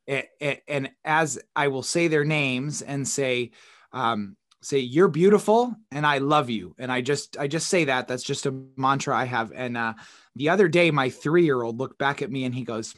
and 0.07 0.91
as 1.03 1.39
I 1.55 1.67
will 1.67 1.83
say 1.83 2.07
their 2.07 2.23
names 2.23 2.81
and 2.81 3.05
say 3.05 3.51
um, 3.91 4.37
say 4.61 4.79
you're 4.79 5.09
beautiful 5.09 5.75
and 5.91 6.05
I 6.05 6.19
love 6.19 6.49
you 6.49 6.75
and 6.77 6.91
I 6.91 7.01
just 7.01 7.37
I 7.37 7.47
just 7.47 7.67
say 7.67 7.85
that 7.85 8.07
that's 8.07 8.23
just 8.23 8.45
a 8.45 8.63
mantra 8.77 9.15
I 9.15 9.25
have 9.25 9.51
and 9.53 9.75
uh, 9.75 9.93
the 10.35 10.49
other 10.49 10.67
day 10.67 10.91
my 10.91 11.09
three 11.09 11.43
year 11.43 11.61
old 11.61 11.79
looked 11.79 11.97
back 11.97 12.21
at 12.21 12.31
me 12.31 12.45
and 12.45 12.55
he 12.55 12.63
goes, 12.63 12.95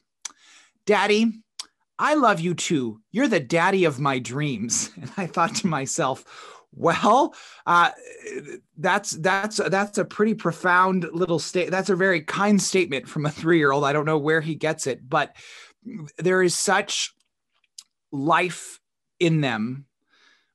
"Daddy." 0.86 1.42
I 2.00 2.14
love 2.14 2.40
you 2.40 2.56
too. 2.56 3.02
You're 3.12 3.28
the 3.28 3.42
daddy 3.42 3.84
of 3.84 4.00
my 4.00 4.20
dreams. 4.20 4.90
And 4.98 5.12
I 5.18 5.28
thought 5.28 5.56
to 5.56 5.68
myself, 5.68 6.24
well, 6.74 7.36
uh, 7.66 7.92
that's 8.78 9.12
that's 9.12 9.58
that's 9.58 9.98
a 9.98 10.06
pretty 10.06 10.34
profound 10.34 11.08
little 11.12 11.40
state. 11.40 11.72
That's 11.72 11.90
a 11.90 11.96
very 11.96 12.22
kind 12.22 12.62
statement 12.62 13.08
from 13.08 13.26
a 13.26 13.32
three 13.32 13.58
year 13.58 13.72
old. 13.72 13.84
I 13.84 13.94
don't 13.94 14.06
know 14.06 14.18
where 14.18 14.40
he 14.40 14.56
gets 14.56 14.88
it, 14.88 15.08
but 15.08 15.36
there 16.18 16.42
is 16.42 16.58
such 16.58 17.14
life 18.12 18.80
in 19.20 19.42
them 19.42 19.86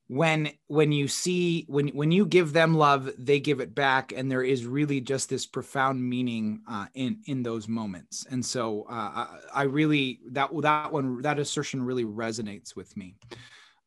when 0.08 0.50
when 0.66 0.92
you 0.92 1.08
see 1.08 1.64
when 1.68 1.88
when 1.88 2.12
you 2.12 2.26
give 2.26 2.52
them 2.52 2.74
love 2.74 3.10
they 3.16 3.40
give 3.40 3.60
it 3.60 3.74
back 3.74 4.12
and 4.14 4.30
there 4.30 4.42
is 4.42 4.66
really 4.66 5.00
just 5.00 5.30
this 5.30 5.46
profound 5.46 6.02
meaning 6.02 6.60
uh, 6.68 6.86
in 6.94 7.20
in 7.26 7.42
those 7.42 7.68
moments. 7.68 8.26
And 8.30 8.44
so 8.44 8.82
uh, 8.82 8.92
I, 8.92 9.38
I, 9.54 9.62
really 9.62 10.20
that 10.32 10.50
that 10.60 10.92
one 10.92 11.22
that 11.22 11.38
assertion 11.38 11.82
really 11.82 12.04
resonates 12.04 12.76
with 12.76 12.94
me. 12.96 13.16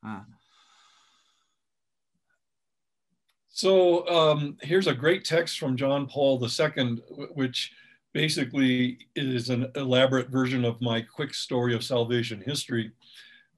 Uh, 0.05 0.21
so 3.57 4.07
um, 4.07 4.57
here's 4.61 4.85
a 4.85 4.93
great 4.93 5.25
text 5.25 5.57
from 5.57 5.75
john 5.75 6.05
paul 6.05 6.39
ii 6.43 6.97
which 7.33 7.71
basically 8.13 8.99
is 9.15 9.49
an 9.49 9.71
elaborate 9.75 10.29
version 10.29 10.63
of 10.63 10.79
my 10.79 11.01
quick 11.01 11.33
story 11.33 11.73
of 11.73 11.83
salvation 11.83 12.39
history 12.45 12.91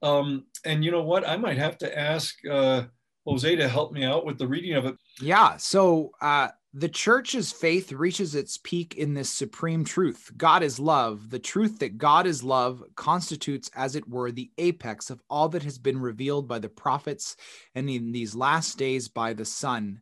um, 0.02 0.44
and 0.64 0.84
you 0.84 0.90
know 0.90 1.02
what? 1.02 1.28
I 1.28 1.36
might 1.36 1.58
have 1.58 1.78
to 1.78 1.98
ask 1.98 2.36
uh, 2.46 2.84
Jose 3.26 3.56
to 3.56 3.68
help 3.68 3.92
me 3.92 4.04
out 4.04 4.24
with 4.24 4.38
the 4.38 4.48
reading 4.48 4.74
of 4.74 4.86
it. 4.86 4.96
Yeah. 5.20 5.56
So 5.56 6.12
uh, 6.20 6.48
the 6.72 6.88
church's 6.88 7.52
faith 7.52 7.92
reaches 7.92 8.34
its 8.34 8.58
peak 8.58 8.94
in 8.96 9.14
this 9.14 9.28
supreme 9.28 9.84
truth 9.84 10.30
God 10.36 10.62
is 10.62 10.78
love. 10.78 11.30
The 11.30 11.38
truth 11.38 11.78
that 11.80 11.98
God 11.98 12.26
is 12.26 12.42
love 12.42 12.82
constitutes, 12.94 13.70
as 13.74 13.96
it 13.96 14.08
were, 14.08 14.30
the 14.30 14.50
apex 14.56 15.10
of 15.10 15.20
all 15.28 15.48
that 15.50 15.62
has 15.64 15.78
been 15.78 15.98
revealed 15.98 16.48
by 16.48 16.58
the 16.58 16.68
prophets 16.68 17.36
and 17.74 17.90
in 17.90 18.12
these 18.12 18.34
last 18.34 18.78
days 18.78 19.08
by 19.08 19.32
the 19.32 19.44
Son. 19.44 20.00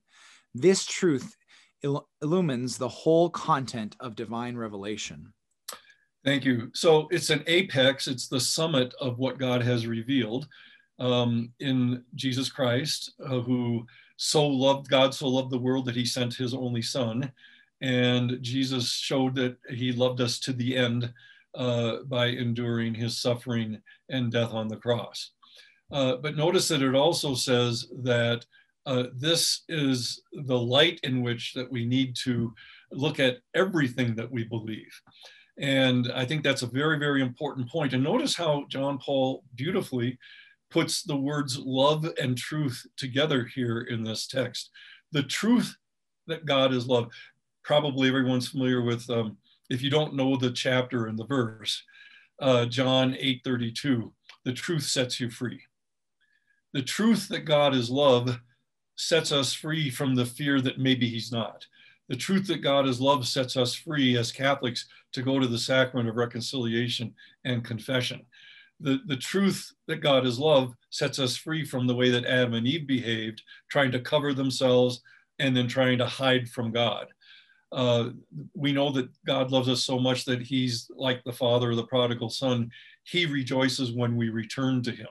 This 0.54 0.84
truth 0.84 1.36
il- 1.82 2.08
illumines 2.22 2.78
the 2.78 2.88
whole 2.88 3.30
content 3.30 3.96
of 4.00 4.16
divine 4.16 4.56
revelation. 4.56 5.32
Thank 6.28 6.44
you. 6.44 6.70
So 6.74 7.08
it's 7.10 7.30
an 7.30 7.42
apex, 7.46 8.06
it's 8.06 8.28
the 8.28 8.38
summit 8.38 8.92
of 9.00 9.18
what 9.18 9.38
God 9.38 9.62
has 9.62 9.86
revealed 9.86 10.46
um, 10.98 11.50
in 11.58 12.04
Jesus 12.16 12.50
Christ, 12.50 13.14
uh, 13.24 13.40
who 13.40 13.86
so 14.18 14.46
loved 14.46 14.90
God, 14.90 15.14
so 15.14 15.26
loved 15.26 15.50
the 15.50 15.58
world 15.58 15.86
that 15.86 15.96
he 15.96 16.04
sent 16.04 16.34
his 16.34 16.52
only 16.52 16.82
son. 16.82 17.32
And 17.80 18.42
Jesus 18.42 18.92
showed 18.92 19.36
that 19.36 19.56
he 19.70 19.90
loved 19.90 20.20
us 20.20 20.38
to 20.40 20.52
the 20.52 20.76
end 20.76 21.10
uh, 21.54 22.02
by 22.02 22.26
enduring 22.26 22.92
his 22.92 23.16
suffering 23.16 23.80
and 24.10 24.30
death 24.30 24.52
on 24.52 24.68
the 24.68 24.76
cross. 24.76 25.30
Uh, 25.90 26.16
but 26.16 26.36
notice 26.36 26.68
that 26.68 26.82
it 26.82 26.94
also 26.94 27.34
says 27.34 27.86
that 28.02 28.44
uh, 28.84 29.04
this 29.14 29.62
is 29.70 30.20
the 30.44 30.58
light 30.58 31.00
in 31.04 31.22
which 31.22 31.54
that 31.54 31.72
we 31.72 31.86
need 31.86 32.14
to 32.24 32.52
look 32.92 33.18
at 33.18 33.38
everything 33.54 34.14
that 34.14 34.30
we 34.30 34.44
believe. 34.44 34.92
And 35.58 36.10
I 36.14 36.24
think 36.24 36.44
that's 36.44 36.62
a 36.62 36.66
very, 36.66 36.98
very 36.98 37.20
important 37.20 37.68
point. 37.68 37.92
And 37.92 38.04
notice 38.04 38.34
how 38.34 38.64
John 38.68 38.98
Paul 38.98 39.44
beautifully 39.54 40.18
puts 40.70 41.02
the 41.02 41.16
words 41.16 41.58
love 41.58 42.06
and 42.20 42.36
truth 42.36 42.86
together 42.96 43.44
here 43.44 43.80
in 43.80 44.04
this 44.04 44.26
text. 44.26 44.70
The 45.12 45.22
truth 45.22 45.76
that 46.26 46.46
God 46.46 46.72
is 46.72 46.86
love. 46.86 47.10
Probably 47.64 48.08
everyone's 48.08 48.48
familiar 48.48 48.82
with, 48.82 49.08
um, 49.10 49.36
if 49.68 49.82
you 49.82 49.90
don't 49.90 50.14
know 50.14 50.36
the 50.36 50.50
chapter 50.50 51.06
and 51.06 51.18
the 51.18 51.26
verse, 51.26 51.82
uh, 52.40 52.66
John 52.66 53.16
8 53.18 53.40
32, 53.42 54.12
the 54.44 54.52
truth 54.52 54.84
sets 54.84 55.18
you 55.18 55.28
free. 55.28 55.60
The 56.72 56.82
truth 56.82 57.28
that 57.28 57.44
God 57.44 57.74
is 57.74 57.90
love 57.90 58.38
sets 58.96 59.32
us 59.32 59.52
free 59.52 59.90
from 59.90 60.14
the 60.14 60.26
fear 60.26 60.60
that 60.60 60.78
maybe 60.78 61.08
he's 61.08 61.32
not. 61.32 61.66
The 62.08 62.16
truth 62.16 62.46
that 62.46 62.62
God 62.62 62.86
is 62.86 63.00
love 63.00 63.26
sets 63.26 63.56
us 63.56 63.74
free 63.74 64.16
as 64.16 64.32
Catholics 64.32 64.86
to 65.12 65.22
go 65.22 65.38
to 65.38 65.46
the 65.46 65.58
sacrament 65.58 66.08
of 66.08 66.16
reconciliation 66.16 67.14
and 67.44 67.64
confession. 67.64 68.22
The, 68.80 69.00
the 69.06 69.16
truth 69.16 69.72
that 69.88 69.96
God 69.96 70.24
is 70.24 70.38
love 70.38 70.74
sets 70.90 71.18
us 71.18 71.36
free 71.36 71.64
from 71.64 71.86
the 71.86 71.94
way 71.94 72.10
that 72.10 72.24
Adam 72.24 72.54
and 72.54 72.66
Eve 72.66 72.86
behaved, 72.86 73.42
trying 73.70 73.90
to 73.92 74.00
cover 74.00 74.32
themselves 74.32 75.02
and 75.38 75.56
then 75.56 75.68
trying 75.68 75.98
to 75.98 76.06
hide 76.06 76.48
from 76.48 76.72
God. 76.72 77.08
Uh, 77.70 78.10
we 78.54 78.72
know 78.72 78.90
that 78.92 79.08
God 79.26 79.50
loves 79.50 79.68
us 79.68 79.84
so 79.84 79.98
much 79.98 80.24
that 80.24 80.40
he's 80.40 80.90
like 80.94 81.22
the 81.24 81.32
father 81.32 81.70
of 81.70 81.76
the 81.76 81.86
prodigal 81.86 82.30
son. 82.30 82.70
He 83.02 83.26
rejoices 83.26 83.92
when 83.92 84.16
we 84.16 84.30
return 84.30 84.82
to 84.84 84.92
him. 84.92 85.08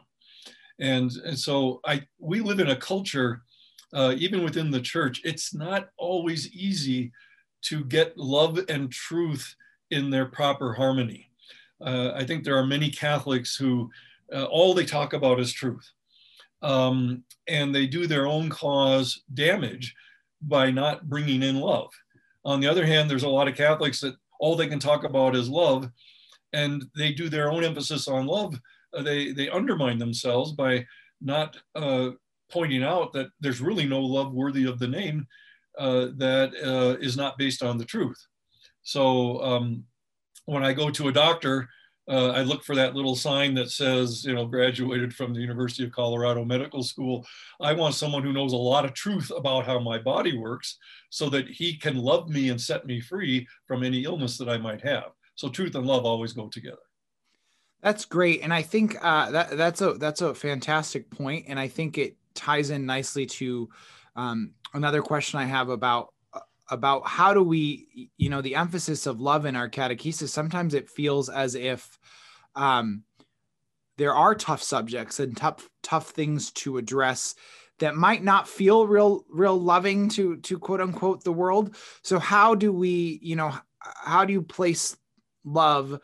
And, 0.79 1.11
and 1.25 1.37
so 1.37 1.81
I, 1.85 2.03
we 2.19 2.39
live 2.39 2.59
in 2.59 2.69
a 2.69 2.75
culture 2.75 3.43
uh, 3.93 4.13
even 4.17 4.43
within 4.43 4.71
the 4.71 4.81
church, 4.81 5.21
it's 5.23 5.53
not 5.53 5.89
always 5.97 6.51
easy 6.53 7.11
to 7.63 7.83
get 7.85 8.17
love 8.17 8.59
and 8.69 8.91
truth 8.91 9.55
in 9.91 10.09
their 10.09 10.25
proper 10.25 10.73
harmony. 10.73 11.29
Uh, 11.81 12.11
I 12.15 12.25
think 12.25 12.43
there 12.43 12.57
are 12.57 12.65
many 12.65 12.89
Catholics 12.89 13.55
who 13.55 13.89
uh, 14.33 14.45
all 14.45 14.73
they 14.73 14.85
talk 14.85 15.13
about 15.13 15.39
is 15.39 15.53
truth. 15.53 15.89
Um, 16.61 17.23
and 17.47 17.73
they 17.73 17.87
do 17.87 18.07
their 18.07 18.27
own 18.27 18.49
cause 18.49 19.23
damage 19.33 19.95
by 20.41 20.71
not 20.71 21.07
bringing 21.07 21.43
in 21.43 21.59
love. 21.59 21.91
On 22.45 22.59
the 22.59 22.67
other 22.67 22.85
hand, 22.85 23.09
there's 23.09 23.23
a 23.23 23.29
lot 23.29 23.47
of 23.47 23.55
Catholics 23.55 24.01
that 24.01 24.15
all 24.39 24.55
they 24.55 24.67
can 24.67 24.79
talk 24.79 25.03
about 25.03 25.35
is 25.35 25.49
love, 25.49 25.89
and 26.53 26.83
they 26.95 27.11
do 27.11 27.29
their 27.29 27.51
own 27.51 27.63
emphasis 27.63 28.07
on 28.07 28.25
love. 28.25 28.59
Uh, 28.93 29.01
they, 29.01 29.31
they 29.31 29.49
undermine 29.49 29.97
themselves 29.97 30.51
by 30.51 30.85
not 31.21 31.57
uh, 31.75 32.11
pointing 32.49 32.83
out 32.83 33.13
that 33.13 33.27
there's 33.39 33.61
really 33.61 33.85
no 33.85 33.99
love 33.99 34.33
worthy 34.33 34.65
of 34.65 34.79
the 34.79 34.87
name 34.87 35.27
uh, 35.77 36.07
that 36.17 36.51
uh, 36.63 36.97
is 36.99 37.17
not 37.17 37.37
based 37.37 37.61
on 37.63 37.77
the 37.77 37.85
truth. 37.85 38.17
So 38.83 39.41
um, 39.43 39.83
when 40.45 40.63
I 40.63 40.73
go 40.73 40.89
to 40.89 41.09
a 41.09 41.11
doctor, 41.11 41.69
uh, 42.09 42.29
I 42.29 42.41
look 42.41 42.63
for 42.63 42.73
that 42.75 42.95
little 42.95 43.15
sign 43.15 43.53
that 43.55 43.69
says, 43.69 44.23
you 44.23 44.33
know, 44.33 44.45
graduated 44.45 45.13
from 45.13 45.33
the 45.33 45.41
University 45.41 45.83
of 45.83 45.91
Colorado 45.91 46.45
Medical 46.45 46.81
School. 46.81 47.25
I 47.59 47.73
want 47.73 47.95
someone 47.95 48.23
who 48.23 48.31
knows 48.31 48.53
a 48.53 48.57
lot 48.57 48.85
of 48.85 48.93
truth 48.93 49.29
about 49.35 49.65
how 49.65 49.79
my 49.79 49.97
body 49.97 50.37
works 50.37 50.77
so 51.09 51.29
that 51.29 51.49
he 51.49 51.75
can 51.75 51.97
love 51.97 52.29
me 52.29 52.49
and 52.49 52.59
set 52.59 52.85
me 52.85 53.01
free 53.01 53.45
from 53.65 53.83
any 53.83 54.03
illness 54.03 54.37
that 54.37 54.47
I 54.47 54.57
might 54.57 54.81
have. 54.81 55.11
So 55.35 55.49
truth 55.49 55.75
and 55.75 55.85
love 55.85 56.05
always 56.05 56.31
go 56.31 56.47
together. 56.47 56.77
That's 57.81 58.05
great, 58.05 58.41
and 58.41 58.53
I 58.53 58.63
think 58.63 58.97
uh, 59.01 59.29
that 59.31 59.55
that's 59.55 59.81
a 59.81 59.93
that's 59.93 60.21
a 60.21 60.33
fantastic 60.33 61.11
point, 61.11 61.45
and 61.47 61.59
I 61.59 61.67
think 61.67 61.99
it 61.99 62.17
ties 62.37 62.69
in 62.69 62.85
nicely 62.85 63.25
to 63.25 63.69
um, 64.15 64.53
another 64.73 65.01
question 65.01 65.39
I 65.39 65.45
have 65.45 65.69
about 65.69 66.13
about 66.69 67.07
how 67.07 67.33
do 67.33 67.43
we 67.43 68.09
you 68.17 68.29
know 68.29 68.41
the 68.41 68.55
emphasis 68.55 69.05
of 69.05 69.21
love 69.21 69.45
in 69.45 69.55
our 69.55 69.69
catechesis 69.69 70.29
sometimes 70.29 70.73
it 70.73 70.89
feels 70.89 71.29
as 71.29 71.55
if 71.55 71.97
um, 72.55 73.03
there 73.97 74.13
are 74.13 74.35
tough 74.35 74.61
subjects 74.61 75.19
and 75.19 75.35
tough 75.35 75.67
tough 75.83 76.09
things 76.09 76.51
to 76.51 76.77
address 76.77 77.35
that 77.79 77.95
might 77.95 78.23
not 78.23 78.47
feel 78.47 78.87
real 78.87 79.23
real 79.29 79.59
loving 79.59 80.09
to 80.09 80.37
to 80.37 80.57
quote 80.57 80.81
unquote 80.81 81.23
the 81.23 81.31
world. 81.31 81.75
So 82.03 82.19
how 82.19 82.55
do 82.55 82.71
we 82.71 83.19
you 83.21 83.35
know 83.35 83.53
how 83.79 84.25
do 84.25 84.33
you 84.33 84.41
place 84.41 84.97
love 85.43 85.99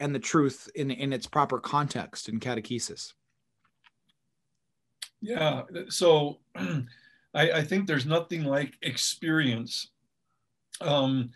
and 0.00 0.14
the 0.14 0.18
truth 0.18 0.68
in 0.74 0.90
in 0.90 1.12
its 1.12 1.26
proper 1.26 1.60
context 1.60 2.28
in 2.28 2.40
catechesis 2.40 3.12
yeah, 5.20 5.62
so 5.88 6.38
I, 6.56 6.84
I, 7.34 7.64
think 7.64 7.86
there's 7.86 8.06
nothing 8.06 8.44
like 8.44 8.74
experience 8.82 9.88
um, 10.80 11.30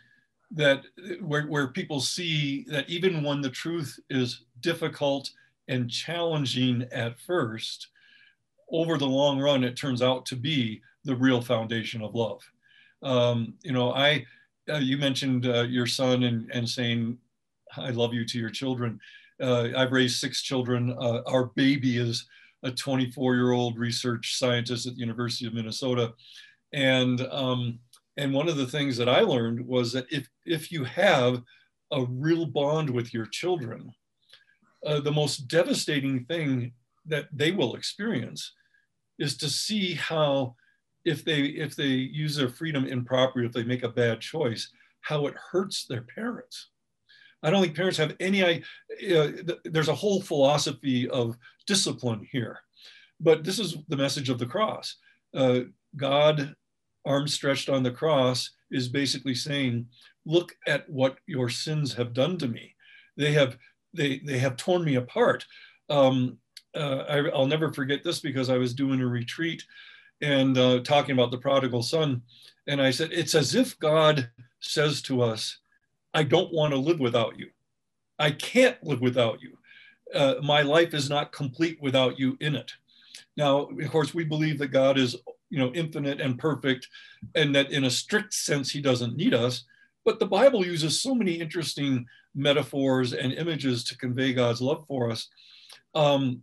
that 0.51 0.83
where, 1.21 1.47
where 1.47 1.69
people 1.69 2.01
see 2.01 2.65
that 2.69 2.89
even 2.89 3.23
when 3.23 3.41
the 3.41 3.51
truth 3.51 3.99
is 4.11 4.45
difficult 4.61 5.31
and 5.69 5.91
challenging 5.91 6.87
at 6.93 7.19
first, 7.21 7.89
over 8.71 8.99
the 8.99 9.07
long 9.07 9.39
run, 9.39 9.65
it 9.65 9.77
turns 9.77 10.03
out 10.03 10.27
to 10.27 10.37
be 10.37 10.81
the 11.05 11.17
real 11.17 11.41
foundation 11.41 12.03
of 12.03 12.15
love. 12.15 12.43
Um, 13.03 13.55
you 13.63 13.73
know, 13.73 13.93
I, 13.93 14.25
uh, 14.71 14.79
you 14.79 14.99
mentioned 14.99 15.47
uh, 15.47 15.63
your 15.63 15.87
son 15.87 16.25
and, 16.25 16.51
and 16.53 16.69
saying, 16.69 17.19
I 17.77 17.91
love 17.91 18.13
you 18.13 18.25
to 18.27 18.39
your 18.39 18.51
children. 18.51 19.01
Uh, 19.41 19.69
I've 19.77 19.93
raised 19.93 20.19
six 20.19 20.43
children. 20.43 20.95
Uh, 20.99 21.23
our 21.27 21.47
baby 21.47 21.99
is 21.99 22.27
a 22.63 22.71
24 22.71 23.35
year 23.35 23.53
old 23.53 23.79
research 23.79 24.37
scientist 24.37 24.87
at 24.87 24.95
the 24.95 25.01
University 25.01 25.47
of 25.47 25.55
Minnesota. 25.55 26.13
And, 26.73 27.21
um, 27.31 27.79
and 28.17 28.33
one 28.33 28.49
of 28.49 28.57
the 28.57 28.67
things 28.67 28.97
that 28.97 29.09
I 29.09 29.21
learned 29.21 29.65
was 29.67 29.93
that 29.93 30.07
if, 30.11 30.29
if 30.45 30.73
you 30.73 30.85
have 30.85 31.43
a 31.93 32.05
real 32.05 32.47
bond 32.47 32.91
with 32.91 33.15
your 33.15 33.27
children, 33.27 33.93
uh, 34.85 35.01
the 35.01 35.13
most 35.13 35.49
devastating 35.49 36.25
thing 36.25 36.73
that 37.07 37.27
they 37.33 37.53
will 37.53 37.75
experience 37.75 38.53
is 39.19 39.37
to 39.37 39.49
see 39.49 39.95
how 39.95 40.55
if 41.05 41.25
they 41.25 41.43
if 41.43 41.75
they 41.75 41.87
use 41.87 42.37
their 42.37 42.49
freedom 42.49 42.87
improperly 42.87 43.47
if 43.47 43.53
they 43.53 43.65
make 43.65 43.83
a 43.83 43.89
bad 43.89 44.21
choice 44.21 44.71
how 45.01 45.27
it 45.27 45.35
hurts 45.51 45.87
their 45.87 46.03
parents 46.03 46.69
i 47.43 47.51
don't 47.51 47.63
think 47.63 47.77
parents 47.77 47.99
have 47.99 48.17
any 48.21 48.63
there's 49.65 49.89
a 49.89 49.95
whole 49.95 50.21
philosophy 50.21 51.09
of 51.09 51.37
discipline 51.67 52.27
here. 52.31 52.61
But 53.21 53.45
this 53.45 53.59
is 53.59 53.77
the 53.89 53.97
message 53.97 54.31
of 54.31 54.39
the 54.39 54.47
cross. 54.47 54.97
Uh, 55.35 55.61
god 55.97 56.55
arms 57.05 57.33
stretched 57.35 57.69
on 57.69 57.83
the 57.83 57.91
cross 57.91 58.51
is 58.71 58.89
basically 58.89 59.35
saying 59.35 59.87
look 60.25 60.55
at 60.67 60.89
what 60.89 61.19
your 61.27 61.49
sins 61.49 61.95
have 61.95 62.13
done 62.13 62.37
to 62.39 62.49
me. 62.49 62.75
They 63.17 63.33
have 63.33 63.57
they 63.95 64.21
they 64.25 64.39
have 64.39 64.57
torn 64.57 64.85
me 64.85 64.97
apart. 64.97 65.45
Um, 65.89 66.39
uh, 66.75 67.05
I, 67.09 67.21
will 67.23 67.47
never 67.47 67.73
forget 67.73 68.05
this 68.05 68.21
because 68.21 68.51
I 68.51 68.59
was 68.59 68.75
doing 68.75 69.01
a 69.01 69.07
retreat 69.07 69.65
and 70.21 70.57
uh, 70.59 70.81
talking 70.81 71.13
about 71.13 71.31
the 71.31 71.39
prodigal 71.39 71.83
son. 71.83 72.23
And 72.67 72.81
I 72.81 72.91
said, 72.91 73.11
it's 73.11 73.35
as 73.35 73.55
if 73.55 73.79
God 73.79 74.31
says 74.61 75.01
to 75.03 75.23
us, 75.23 75.59
I 76.19 76.25
don't 76.25 76.53
want 76.53 76.73
to 76.73 76.81
live 76.81 76.99
without 76.99 77.39
you. 77.39 77.47
I 78.19 78.33
can't 78.33 78.83
live 78.83 79.01
without 79.01 79.41
you. 79.41 79.57
Uh, 80.13 80.35
my 80.43 80.63
life 80.63 80.93
is 80.93 81.09
not 81.09 81.31
complete 81.31 81.79
without 81.81 82.19
you 82.19 82.37
in 82.41 82.57
it. 82.57 82.73
Now, 83.37 83.69
of 83.69 83.91
course, 83.93 84.15
we 84.15 84.25
believe 84.25 84.59
that 84.59 84.73
God 84.73 84.99
is, 84.99 85.15
you 85.49 85.61
know, 85.61 85.73
infinite 85.75 86.21
and 86.21 86.37
perfect, 86.37 86.89
and 87.37 87.55
that 87.55 87.71
in 87.71 87.85
a 87.85 87.91
strict 87.91 88.35
sense, 88.35 88.69
He 88.69 88.81
doesn't 88.81 89.17
need 89.17 89.33
us. 89.33 89.63
But 90.05 90.19
the 90.19 90.27
Bible 90.27 90.67
uses 90.67 91.01
so 91.01 91.15
many 91.15 91.35
interesting 91.35 92.05
metaphors 92.35 93.13
and 93.13 93.33
images 93.33 93.85
to 93.85 93.97
convey 93.97 94.33
God's 94.33 94.61
love 94.61 94.85
for 94.89 95.13
us. 95.13 95.29
Um, 95.95 96.43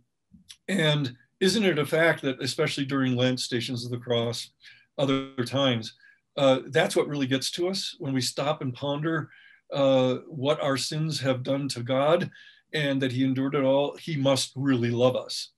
and 0.68 1.14
isn't 1.40 1.64
it 1.66 1.78
a 1.78 1.84
fact 1.84 2.22
that, 2.22 2.40
especially 2.40 2.86
during 2.86 3.14
Lent, 3.14 3.40
Stations 3.40 3.84
of 3.84 3.90
the 3.90 3.98
Cross, 3.98 4.52
other 4.96 5.34
times, 5.44 5.92
uh, 6.38 6.60
that's 6.68 6.96
what 6.96 7.08
really 7.08 7.26
gets 7.26 7.50
to 7.50 7.68
us 7.68 7.94
when 7.98 8.14
we 8.14 8.22
stop 8.22 8.62
and 8.62 8.72
ponder 8.72 9.28
uh, 9.72 10.16
what 10.28 10.60
our 10.62 10.76
sins 10.76 11.20
have 11.20 11.42
done 11.42 11.68
to 11.68 11.82
God 11.82 12.30
and 12.72 13.00
that 13.02 13.12
He 13.12 13.24
endured 13.24 13.54
it 13.54 13.64
all. 13.64 13.96
He 13.96 14.16
must 14.16 14.52
really 14.56 14.90
love 14.90 15.16
us. 15.16 15.50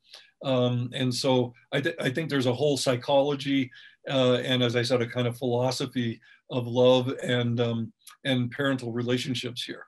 Um, 0.44 0.90
and 0.94 1.12
so 1.12 1.52
I, 1.72 1.80
th- 1.80 1.96
I, 2.00 2.10
think 2.10 2.30
there's 2.30 2.46
a 2.46 2.54
whole 2.54 2.76
psychology 2.76 3.70
uh, 4.08 4.34
and, 4.44 4.62
as 4.62 4.76
I 4.76 4.82
said, 4.82 5.02
a 5.02 5.06
kind 5.06 5.26
of 5.26 5.36
philosophy 5.36 6.20
of 6.50 6.66
love 6.66 7.12
and 7.22 7.60
um, 7.60 7.92
and 8.24 8.50
parental 8.50 8.92
relationships 8.92 9.64
here. 9.64 9.86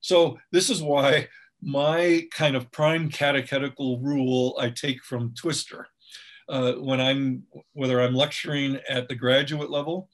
So 0.00 0.38
this 0.52 0.70
is 0.70 0.82
why 0.82 1.28
my 1.62 2.26
kind 2.32 2.54
of 2.54 2.70
prime 2.70 3.10
catechetical 3.10 4.00
rule 4.00 4.56
I 4.60 4.70
take 4.70 5.02
from 5.02 5.34
Twister. 5.34 5.88
Uh, 6.48 6.72
when 6.74 6.98
I'm, 6.98 7.42
whether 7.74 8.00
I'm 8.00 8.14
lecturing 8.14 8.78
at 8.88 9.06
the 9.06 9.14
graduate 9.14 9.70
level 9.70 10.08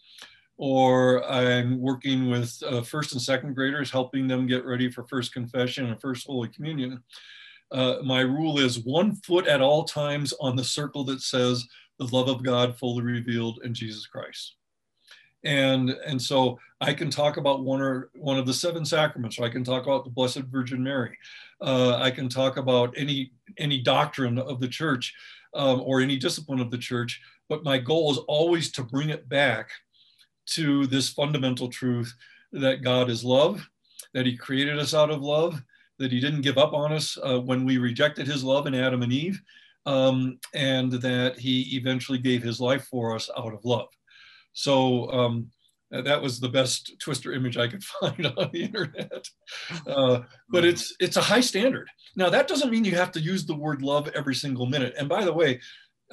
or 0.56 1.25
I'm 1.30 1.80
working 1.80 2.30
with 2.30 2.62
uh, 2.66 2.82
first 2.82 3.12
and 3.12 3.20
second 3.20 3.54
graders, 3.54 3.90
helping 3.90 4.26
them 4.28 4.46
get 4.46 4.64
ready 4.64 4.90
for 4.90 5.04
first 5.04 5.32
confession 5.32 5.87
and 5.87 6.00
first 6.00 6.26
Holy 6.26 6.49
Communion, 6.49 7.02
uh, 7.72 7.96
my 8.05 8.20
rule 8.20 8.59
is 8.59 8.85
one 8.85 9.16
foot 9.16 9.46
at 9.46 9.61
all 9.61 9.85
times 9.85 10.33
on 10.40 10.55
the 10.55 10.64
circle 10.64 11.05
that 11.05 11.20
says 11.20 11.66
the 11.98 12.07
love 12.07 12.29
of 12.29 12.42
God 12.42 12.79
fully 12.79 13.02
revealed 13.02 13.61
in 13.64 13.74
Jesus 13.74 14.07
Christ 14.07 14.57
and 15.44 15.90
and 16.07 16.20
so 16.20 16.59
I 16.81 16.94
can 16.94 17.11
talk 17.11 17.37
about 17.37 17.64
one 17.64 17.81
or 17.81 18.11
one 18.14 18.38
of 18.38 18.46
the 18.46 18.55
seven 18.55 18.85
sacraments, 18.85 19.38
or 19.38 19.44
I 19.44 19.50
can 19.50 19.64
talk 19.64 19.85
about 19.85 20.05
the 20.05 20.11
Blessed 20.11 20.42
Virgin 20.44 20.83
Mary. 20.83 21.16
Uh, 21.61 21.96
I 21.96 22.11
can 22.11 22.29
talk 22.29 22.57
about 22.57 22.94
any 22.96 23.33
any 23.59 23.81
doctrine 23.81 24.38
of 24.38 24.61
the 24.61 24.68
church 24.68 25.14
um, 25.55 25.83
or 25.83 26.00
any 26.00 26.16
discipline 26.16 26.61
of 26.61 26.70
the 26.70 26.79
church. 26.79 27.20
But 27.48 27.62
my 27.62 27.79
goal 27.79 28.11
is 28.11 28.18
always 28.26 28.72
to 28.72 28.83
bring 28.83 29.11
it 29.11 29.29
back 29.29 29.70
to 30.46 30.87
this 30.87 31.11
fundamental 31.11 31.68
truth 31.68 32.14
that 32.52 32.83
God 32.83 33.11
is 33.11 33.24
love, 33.24 33.68
that 34.12 34.26
He 34.26 34.37
created 34.37 34.78
us 34.78 34.94
out 34.94 35.11
of 35.11 35.22
love, 35.22 35.61
that 35.98 36.12
He 36.12 36.20
didn't 36.20 36.42
give 36.42 36.59
up 36.59 36.72
on 36.72 36.92
us 36.92 37.18
uh, 37.22 37.40
when 37.40 37.64
we 37.64 37.78
rejected 37.78 38.26
His 38.26 38.44
love 38.44 38.66
in 38.66 38.74
Adam 38.74 39.02
and 39.02 39.12
Eve, 39.12 39.40
um, 39.87 40.38
and 40.54 40.92
that 40.92 41.38
He 41.38 41.76
eventually 41.76 42.18
gave 42.18 42.42
His 42.42 42.61
life 42.61 42.87
for 42.90 43.14
us 43.14 43.30
out 43.37 43.54
of 43.54 43.64
love. 43.64 43.88
So 44.52 45.11
um, 45.11 45.50
that 45.90 46.20
was 46.20 46.40
the 46.40 46.48
best 46.48 46.98
twister 46.98 47.33
image 47.33 47.57
I 47.57 47.68
could 47.68 47.85
find 48.00 48.26
on 48.26 48.50
the 48.52 48.64
internet. 48.64 49.28
Uh, 49.87 50.20
but 50.48 50.64
it's 50.64 50.94
it's 51.00 51.16
a 51.16 51.22
high 51.22 51.40
standard. 51.40 51.88
Now 52.16 52.30
that 52.30 52.48
doesn't 52.48 52.70
mean 52.70 52.85
you 52.85 52.96
have 52.96 53.12
to 53.12 53.20
use 53.20 53.44
the 53.44 53.54
word 53.54 53.83
love 53.83 54.09
every 54.14 54.35
single 54.35 54.66
minute. 54.66 54.94
And 54.98 55.09
by 55.09 55.24
the 55.24 55.33
way, 55.33 55.61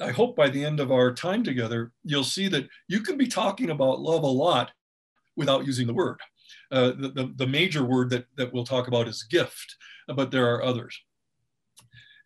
I 0.02 0.10
hope 0.10 0.36
by 0.36 0.48
the 0.48 0.64
end 0.64 0.80
of 0.80 0.90
our 0.90 1.12
time 1.12 1.44
together, 1.44 1.92
you'll 2.04 2.24
see 2.24 2.48
that 2.48 2.68
you 2.88 3.00
can 3.00 3.16
be 3.16 3.26
talking 3.26 3.70
about 3.70 4.00
love 4.00 4.24
a 4.24 4.26
lot 4.26 4.72
without 5.36 5.66
using 5.66 5.86
the 5.86 5.94
word. 5.94 6.18
Uh, 6.70 6.88
the, 6.88 7.08
the, 7.14 7.32
the, 7.36 7.46
major 7.46 7.84
word 7.84 8.10
that, 8.10 8.26
that 8.36 8.52
we'll 8.52 8.64
talk 8.64 8.88
about 8.88 9.08
is 9.08 9.22
gift, 9.22 9.76
but 10.16 10.30
there 10.30 10.52
are 10.52 10.62
others. 10.62 10.98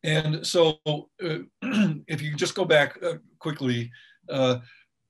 And 0.03 0.47
so 0.47 0.79
uh, 0.87 1.39
if 2.09 2.23
you 2.23 2.35
just 2.35 2.55
go 2.55 2.65
back 2.65 2.99
uh, 3.03 3.15
quickly, 3.39 3.91
uh, 4.29 4.59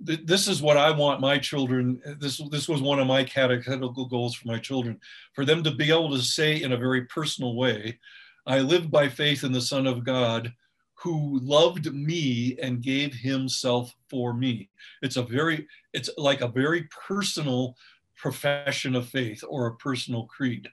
this 0.01 0.47
is 0.47 0.61
what 0.61 0.77
I 0.77 0.91
want 0.91 1.23
my 1.23 1.39
children. 1.39 2.01
This 2.19 2.39
this 2.51 2.69
was 2.69 2.83
one 2.83 2.99
of 2.99 3.07
my 3.07 3.25
catechetical 3.25 4.05
goals 4.05 4.35
for 4.35 4.47
my 4.47 4.59
children, 4.59 5.01
for 5.33 5.47
them 5.47 5.63
to 5.63 5.71
be 5.71 5.89
able 5.91 6.11
to 6.11 6.21
say 6.21 6.63
in 6.63 6.73
a 6.73 6.77
very 6.77 7.07
personal 7.07 7.57
way, 7.57 7.99
"I 8.47 8.61
live 8.61 8.91
by 8.91 9.09
faith 9.09 9.43
in 9.43 9.53
the 9.53 9.61
Son 9.61 9.87
of 9.87 10.05
God, 10.05 10.53
who 10.97 11.39
loved 11.41 11.93
me 11.93 12.59
and 12.63 12.83
gave 12.83 13.15
Himself 13.15 13.95
for 14.11 14.33
me." 14.35 14.69
It's 15.03 15.17
a 15.17 15.23
very 15.23 15.67
it's 15.93 16.11
like 16.17 16.41
a 16.41 16.49
very 16.49 16.89
personal 17.07 17.77
profession 18.17 18.97
of 18.97 19.09
faith 19.09 19.45
or 19.49 19.67
a 19.67 19.77
personal 19.77 20.25
creed. 20.25 20.69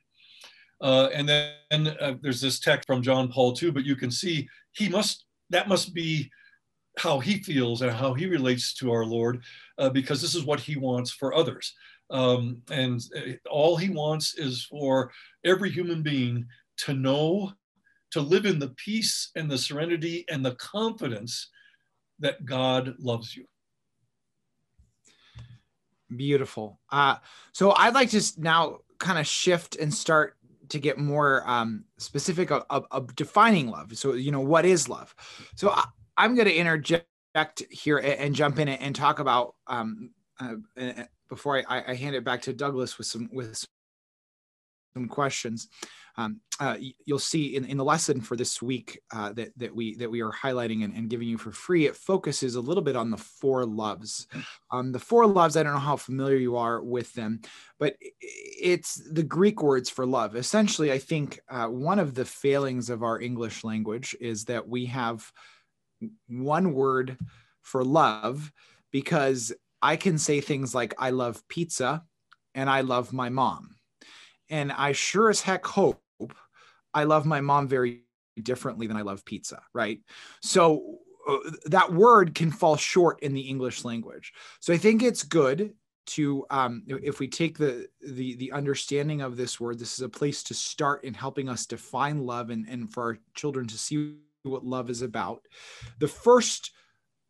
Uh, 0.82 1.10
and 1.14 1.30
then 1.30 1.88
uh, 2.00 2.16
there's 2.22 2.42
this 2.42 2.60
text 2.60 2.88
from 2.88 3.02
John 3.02 3.30
Paul 3.30 3.58
II, 3.62 3.72
but 3.72 3.86
you 3.86 3.96
can 3.96 4.12
see 4.12 4.48
he 4.74 4.90
must 4.90 5.26
that 5.50 5.68
must 5.68 5.94
be 5.94 6.30
how 6.98 7.20
he 7.20 7.38
feels 7.38 7.82
and 7.82 7.92
how 7.92 8.14
he 8.14 8.26
relates 8.26 8.74
to 8.76 8.92
our 8.92 9.06
Lord, 9.06 9.44
uh, 9.78 9.90
because 9.90 10.22
this 10.22 10.36
is 10.36 10.46
what 10.46 10.60
he 10.60 10.76
wants 10.76 11.12
for 11.12 11.34
others. 11.34 11.74
Um, 12.10 12.62
and 12.70 13.02
uh, 13.16 13.50
all 13.50 13.78
he 13.78 13.90
wants 13.90 14.38
is 14.38 14.66
for 14.66 15.12
every 15.44 15.72
human 15.72 16.04
being 16.04 16.46
to 16.78 16.94
know, 16.94 17.54
to 18.14 18.22
live 18.22 18.46
in 18.46 18.60
the 18.60 18.70
peace 18.70 19.32
and 19.36 19.50
the 19.50 19.58
serenity 19.58 20.24
and 20.30 20.46
the 20.46 20.56
confidence 20.56 21.50
that 22.20 22.46
God 22.46 22.96
loves 23.00 23.36
you. 23.36 23.46
Beautiful. 26.16 26.80
Uh, 26.92 27.16
so 27.54 27.72
I'd 27.72 27.96
like 27.96 28.12
to 28.12 28.22
now 28.38 28.80
kind 29.00 29.18
of 29.18 29.26
shift 29.26 29.78
and 29.78 29.92
start 29.92 30.38
to 30.70 30.80
get 30.80 30.98
more 31.00 31.44
um, 31.48 31.86
specific 31.98 32.52
of, 32.52 32.64
of, 32.70 32.86
of, 32.92 33.16
defining 33.16 33.70
love. 33.70 33.98
So, 33.98 34.14
you 34.14 34.32
know, 34.32 34.40
what 34.40 34.66
is 34.66 34.88
love? 34.88 35.14
So 35.56 35.72
I, 35.72 35.84
I'm 36.16 36.36
going 36.36 36.48
to 36.48 36.56
interject 36.56 37.64
here 37.70 37.98
and, 37.98 38.14
and, 38.14 38.36
jump 38.36 38.60
in 38.60 38.70
and 38.70 38.96
talk 38.96 39.20
about 39.20 39.56
um, 39.68 40.12
uh, 40.40 40.56
before 41.30 41.64
I, 41.68 41.84
I, 41.88 41.96
hand 41.96 42.16
it 42.16 42.24
back 42.24 42.44
to 42.44 42.54
Douglas 42.54 42.98
with 42.98 43.08
some 43.08 43.30
with 43.34 43.66
some 44.94 45.08
questions. 45.08 45.70
Um, 46.16 46.42
uh, 46.60 46.78
you'll 47.06 47.18
see 47.18 47.56
in, 47.56 47.66
in 47.66 47.78
the 47.78 47.84
lesson 47.84 48.22
for 48.22 48.36
this 48.36 48.62
week 48.62 49.02
uh, 49.12 49.34
that 49.34 49.52
that 49.58 49.76
we 49.76 49.96
that 49.96 50.12
we 50.12 50.22
are 50.22 50.32
highlighting 50.32 50.84
and, 50.84 50.94
and, 50.94 51.10
giving 51.10 51.28
you 51.28 51.40
for 51.40 51.52
free. 51.52 51.88
It 51.88 51.96
focuses 51.96 52.54
a 52.54 52.62
little 52.62 52.84
bit 52.84 52.96
on 52.96 53.10
the 53.10 53.18
four 53.18 53.66
loves. 53.66 54.28
Um, 54.70 54.92
the 54.92 55.00
four 55.00 55.26
loves. 55.26 55.58
I 55.58 55.64
don't 55.64 55.74
know 55.74 55.80
how 55.80 55.96
familiar 55.96 56.38
you 56.38 56.56
are 56.58 56.84
with 56.84 57.12
them, 57.14 57.42
but 57.80 57.96
it's 58.22 59.02
the 59.12 59.24
Greek 59.24 59.64
words 59.64 59.90
for 59.90 60.06
love. 60.06 60.36
Essentially, 60.36 60.92
I 60.92 61.00
think 61.00 61.40
uh, 61.50 61.66
one 61.66 61.98
of 61.98 62.14
the 62.14 62.26
failings 62.26 62.92
of 62.92 63.02
our 63.02 63.20
English 63.20 63.64
language 63.64 64.16
is 64.22 64.46
that 64.46 64.68
we 64.68 64.86
have 64.86 65.32
one 66.28 66.74
word 66.74 67.18
for 67.64 67.84
love 67.84 68.52
because 68.92 69.52
I 69.82 69.96
can 69.96 70.20
say 70.20 70.42
things 70.42 70.76
like, 70.76 70.94
I 71.00 71.10
love 71.10 71.42
pizza 71.48 72.04
and 72.54 72.70
I 72.70 72.82
love 72.82 73.14
my 73.14 73.30
mom. 73.30 73.76
And 74.50 74.72
I 74.72 74.92
sure 74.92 75.30
as 75.30 75.42
heck 75.42 75.66
hope 75.66 76.02
I 76.94 77.06
love 77.06 77.26
my 77.26 77.42
mom 77.42 77.68
very 77.68 78.04
differently 78.42 78.88
than 78.88 78.98
I 78.98 79.02
love 79.02 79.26
pizza, 79.26 79.62
right? 79.74 80.00
So 80.42 81.00
uh, 81.28 81.38
that 81.66 81.92
word 81.92 82.36
can 82.36 82.52
fall 82.52 82.76
short 82.76 83.22
in 83.22 83.34
the 83.34 83.42
English 83.42 83.86
language. 83.86 84.34
So 84.60 84.74
I 84.74 84.78
think 84.78 85.02
it's 85.02 85.24
good 85.24 85.74
to 86.06 86.46
um, 86.50 86.84
if 86.88 87.20
we 87.20 87.28
take 87.28 87.58
the, 87.58 87.88
the 88.02 88.36
the 88.36 88.52
understanding 88.52 89.22
of 89.22 89.38
this 89.38 89.60
word 89.60 89.80
this 89.80 89.94
is 89.94 90.02
a 90.02 90.10
place 90.10 90.44
to 90.44 90.54
start 90.54 91.04
in 91.04 91.14
helping 91.14 91.48
us 91.48 91.66
define 91.66 92.26
love 92.26 92.50
and, 92.50 92.68
and 92.68 92.92
for 92.92 93.04
our 93.04 93.18
children 93.36 93.68
to 93.68 93.78
see 93.78 94.16
what 94.44 94.66
love 94.66 94.90
is 94.90 95.02
about 95.02 95.42
the 96.00 96.08
first 96.08 96.72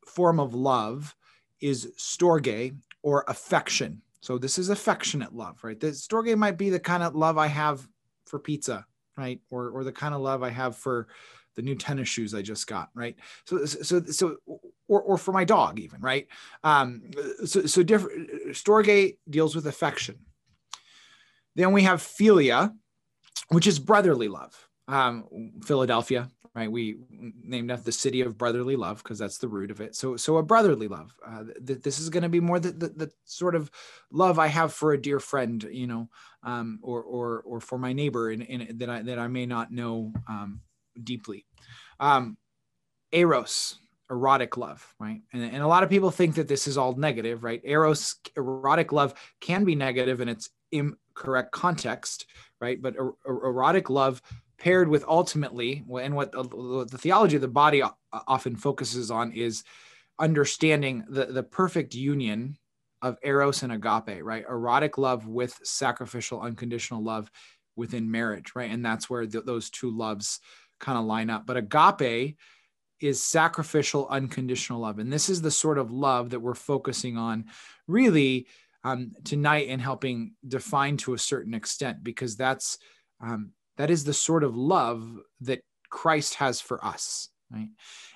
form 0.07 0.39
of 0.39 0.55
love 0.55 1.15
is 1.61 1.91
storge 1.97 2.75
or 3.03 3.23
affection 3.27 4.01
so 4.23 4.37
this 4.37 4.57
is 4.57 4.69
affectionate 4.69 5.35
love 5.35 5.63
right 5.63 5.79
the 5.79 5.87
storge 5.87 6.35
might 6.37 6.57
be 6.57 6.69
the 6.69 6.79
kind 6.79 7.03
of 7.03 7.15
love 7.15 7.37
i 7.37 7.47
have 7.47 7.85
for 8.25 8.39
pizza 8.39 8.85
right 9.17 9.41
or 9.49 9.69
or 9.69 9.83
the 9.83 9.91
kind 9.91 10.15
of 10.15 10.21
love 10.21 10.41
i 10.41 10.49
have 10.49 10.75
for 10.75 11.07
the 11.55 11.61
new 11.61 11.75
tennis 11.75 12.09
shoes 12.09 12.33
I 12.33 12.41
just 12.41 12.67
got, 12.67 12.89
right? 12.93 13.15
So, 13.45 13.65
so, 13.65 14.03
so, 14.05 14.37
or, 14.87 15.01
or 15.01 15.17
for 15.17 15.31
my 15.31 15.43
dog 15.43 15.79
even, 15.79 16.01
right? 16.01 16.27
Um, 16.63 17.03
so, 17.45 17.65
so 17.65 17.83
different. 17.83 18.29
Storge 18.49 19.17
deals 19.29 19.55
with 19.55 19.67
affection. 19.67 20.19
Then 21.55 21.71
we 21.71 21.83
have 21.83 22.01
philia, 22.01 22.73
which 23.49 23.67
is 23.67 23.79
brotherly 23.79 24.27
love. 24.27 24.67
Um, 24.87 25.51
Philadelphia, 25.63 26.29
right? 26.55 26.71
We 26.71 26.97
named 27.43 27.71
after 27.71 27.85
the 27.85 27.91
city 27.91 28.21
of 28.21 28.37
brotherly 28.37 28.75
love 28.75 29.01
because 29.01 29.17
that's 29.17 29.39
the 29.39 29.47
root 29.47 29.71
of 29.71 29.81
it. 29.81 29.95
So, 29.95 30.15
so 30.17 30.37
a 30.37 30.43
brotherly 30.43 30.87
love. 30.87 31.15
Uh, 31.25 31.45
th- 31.65 31.81
this 31.81 31.99
is 31.99 32.09
going 32.09 32.23
to 32.23 32.29
be 32.29 32.39
more 32.39 32.59
the, 32.59 32.71
the, 32.71 32.89
the, 32.89 33.11
sort 33.25 33.55
of 33.55 33.71
love 34.11 34.37
I 34.37 34.47
have 34.47 34.71
for 34.71 34.93
a 34.93 35.01
dear 35.01 35.19
friend, 35.19 35.63
you 35.71 35.87
know, 35.87 36.09
um, 36.43 36.79
or 36.83 37.01
or 37.01 37.41
or 37.45 37.59
for 37.59 37.77
my 37.77 37.93
neighbor, 37.93 38.29
and, 38.29 38.79
that 38.79 38.89
I 38.89 39.01
that 39.01 39.17
I 39.17 39.27
may 39.27 39.45
not 39.45 39.71
know 39.71 40.13
um, 40.27 40.61
deeply. 41.01 41.45
Um, 41.99 42.37
eros, 43.11 43.79
erotic 44.09 44.57
love, 44.57 44.93
right? 44.99 45.21
And, 45.31 45.43
and 45.43 45.63
a 45.63 45.67
lot 45.67 45.83
of 45.83 45.89
people 45.89 46.11
think 46.11 46.35
that 46.35 46.47
this 46.47 46.67
is 46.67 46.77
all 46.77 46.95
negative, 46.95 47.43
right? 47.43 47.61
Eros, 47.63 48.15
erotic 48.35 48.91
love 48.91 49.13
can 49.39 49.63
be 49.63 49.75
negative 49.75 50.21
in 50.21 50.29
its 50.29 50.49
incorrect 50.71 51.51
context, 51.51 52.25
right? 52.59 52.81
But 52.81 52.95
er, 52.97 53.13
erotic 53.25 53.89
love 53.89 54.21
paired 54.57 54.87
with 54.87 55.03
ultimately, 55.07 55.83
and 56.01 56.15
what 56.15 56.31
the 56.31 56.97
theology 56.97 57.35
of 57.35 57.41
the 57.41 57.47
body 57.47 57.83
often 58.11 58.55
focuses 58.55 59.11
on 59.11 59.31
is 59.31 59.63
understanding 60.19 61.03
the, 61.09 61.25
the 61.25 61.43
perfect 61.43 61.95
union 61.95 62.57
of 63.01 63.17
eros 63.23 63.63
and 63.63 63.73
agape, 63.73 64.23
right? 64.23 64.45
Erotic 64.47 64.97
love 64.97 65.27
with 65.27 65.59
sacrificial, 65.63 66.39
unconditional 66.39 67.03
love 67.03 67.29
within 67.75 68.09
marriage, 68.09 68.53
right? 68.55 68.71
And 68.71 68.85
that's 68.85 69.09
where 69.09 69.25
th- 69.25 69.43
those 69.43 69.69
two 69.69 69.89
loves 69.89 70.39
kind 70.79 70.97
of 70.97 71.05
line 71.05 71.29
up. 71.29 71.45
But 71.45 71.57
agape 71.57 72.37
is 73.01 73.21
sacrificial, 73.21 74.07
unconditional 74.07 74.79
love. 74.79 74.99
And 74.99 75.11
this 75.11 75.27
is 75.27 75.41
the 75.41 75.51
sort 75.51 75.77
of 75.77 75.91
love 75.91 76.29
that 76.29 76.39
we're 76.39 76.53
focusing 76.53 77.17
on 77.17 77.45
really 77.87 78.47
um, 78.85 79.11
tonight 79.25 79.67
and 79.69 79.81
helping 79.81 80.35
define 80.47 80.95
to 80.97 81.13
a 81.13 81.19
certain 81.19 81.53
extent, 81.53 82.03
because 82.03 82.37
that's 82.37 82.77
um, 83.19 83.51
that 83.77 83.89
is 83.89 84.03
the 84.03 84.13
sort 84.13 84.43
of 84.43 84.55
love 84.55 85.19
that 85.41 85.63
Christ 85.89 86.35
has 86.35 86.61
for 86.61 86.83
us. 86.83 87.29
Right. 87.51 87.69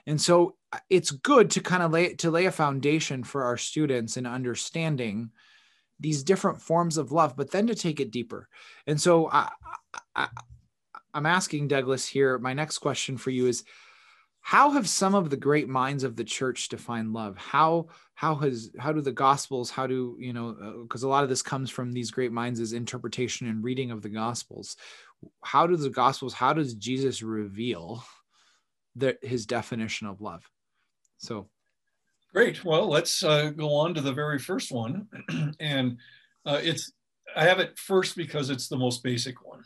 And 0.08 0.20
so 0.20 0.56
uh, 0.74 0.80
it's 0.90 1.12
good 1.12 1.52
to 1.52 1.62
kind 1.62 1.84
of 1.84 1.92
lay 1.92 2.16
to 2.16 2.32
lay 2.32 2.46
a 2.46 2.52
foundation 2.52 3.24
for 3.24 3.44
our 3.44 3.58
students 3.58 4.18
in 4.18 4.26
understanding 4.26 5.30
these 6.00 6.24
different 6.24 6.62
forms 6.62 6.98
of 6.98 7.12
love, 7.12 7.36
but 7.36 7.52
then 7.52 7.68
to 7.68 7.76
take 7.76 8.00
it 8.00 8.12
deeper. 8.12 8.48
And 8.86 9.00
so 9.00 9.30
I, 9.30 9.50
I, 10.16 10.28
I'm 11.14 11.26
asking 11.26 11.68
Douglas 11.68 12.08
here. 12.08 12.38
My 12.38 12.54
next 12.54 12.80
question 12.80 13.18
for 13.18 13.32
you 13.32 13.48
is 13.48 13.64
how 14.48 14.72
have 14.72 14.88
some 14.88 15.14
of 15.14 15.30
the 15.30 15.36
great 15.36 15.68
minds 15.68 16.06
of 16.06 16.16
the 16.16 16.24
church 16.24 16.70
defined 16.70 17.12
love 17.12 17.36
how 17.36 17.86
how 18.16 18.34
has 18.34 18.72
how 18.80 18.94
do 18.94 19.02
the 19.02 19.12
gospels 19.12 19.70
how 19.70 19.86
do 19.86 20.16
you 20.22 20.32
know 20.32 20.84
because 20.84 21.04
uh, 21.04 21.08
a 21.08 21.10
lot 21.10 21.24
of 21.24 21.30
this 21.30 21.42
comes 21.42 21.70
from 21.70 21.92
these 21.92 22.12
great 22.12 22.32
minds 22.32 22.62
as 22.62 22.72
interpretation 22.72 23.50
and 23.50 23.62
reading 23.62 23.92
of 23.92 24.02
the 24.02 24.08
gospels 24.08 24.78
how 25.44 25.66
do 25.68 25.76
the 25.76 25.90
gospels 25.90 26.34
how 26.34 26.54
does 26.54 26.74
jesus 26.74 27.22
reveal 27.22 28.04
that 28.96 29.18
his 29.24 29.46
definition 29.46 30.08
of 30.08 30.22
love 30.22 30.44
so 31.18 31.48
great 32.34 32.64
well 32.64 32.88
let's 32.88 33.24
uh, 33.24 33.50
go 33.50 33.74
on 33.74 33.94
to 33.94 34.02
the 34.02 34.14
very 34.14 34.40
first 34.40 34.72
one 34.72 35.08
and 35.60 35.98
uh, 36.46 36.60
it's 36.62 36.92
i 37.36 37.44
have 37.44 37.60
it 37.60 37.78
first 37.78 38.16
because 38.16 38.50
it's 38.50 38.68
the 38.68 38.78
most 38.78 39.04
basic 39.04 39.46
one 39.46 39.64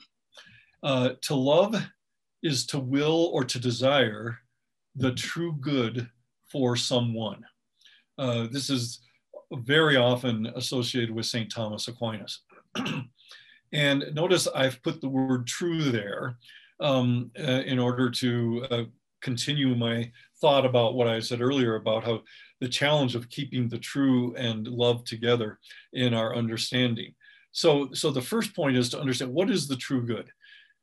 uh, 0.83 1.11
to 1.21 1.35
love 1.35 1.75
is 2.43 2.65
to 2.65 2.79
will 2.79 3.29
or 3.33 3.43
to 3.43 3.59
desire 3.59 4.39
the 4.95 5.11
true 5.13 5.55
good 5.61 6.09
for 6.51 6.75
someone. 6.75 7.43
Uh, 8.17 8.47
this 8.51 8.69
is 8.69 9.01
very 9.51 9.95
often 9.97 10.47
associated 10.55 11.11
with 11.11 11.25
St. 11.25 11.51
Thomas 11.51 11.87
Aquinas. 11.87 12.41
and 13.73 14.05
notice 14.13 14.47
I've 14.47 14.81
put 14.83 15.01
the 15.01 15.09
word 15.09 15.47
true 15.47 15.83
there 15.91 16.37
um, 16.79 17.31
uh, 17.39 17.63
in 17.65 17.79
order 17.79 18.09
to 18.09 18.67
uh, 18.69 18.83
continue 19.21 19.75
my 19.75 20.11
thought 20.39 20.65
about 20.65 20.95
what 20.95 21.07
I 21.07 21.19
said 21.19 21.41
earlier 21.41 21.75
about 21.75 22.03
how 22.03 22.23
the 22.59 22.67
challenge 22.67 23.15
of 23.15 23.29
keeping 23.29 23.69
the 23.69 23.77
true 23.77 24.35
and 24.35 24.67
love 24.67 25.03
together 25.05 25.59
in 25.93 26.13
our 26.13 26.35
understanding. 26.35 27.13
So, 27.51 27.89
so 27.93 28.11
the 28.11 28.21
first 28.21 28.55
point 28.55 28.77
is 28.77 28.89
to 28.89 28.99
understand 28.99 29.33
what 29.33 29.49
is 29.49 29.67
the 29.67 29.75
true 29.75 30.05
good? 30.05 30.29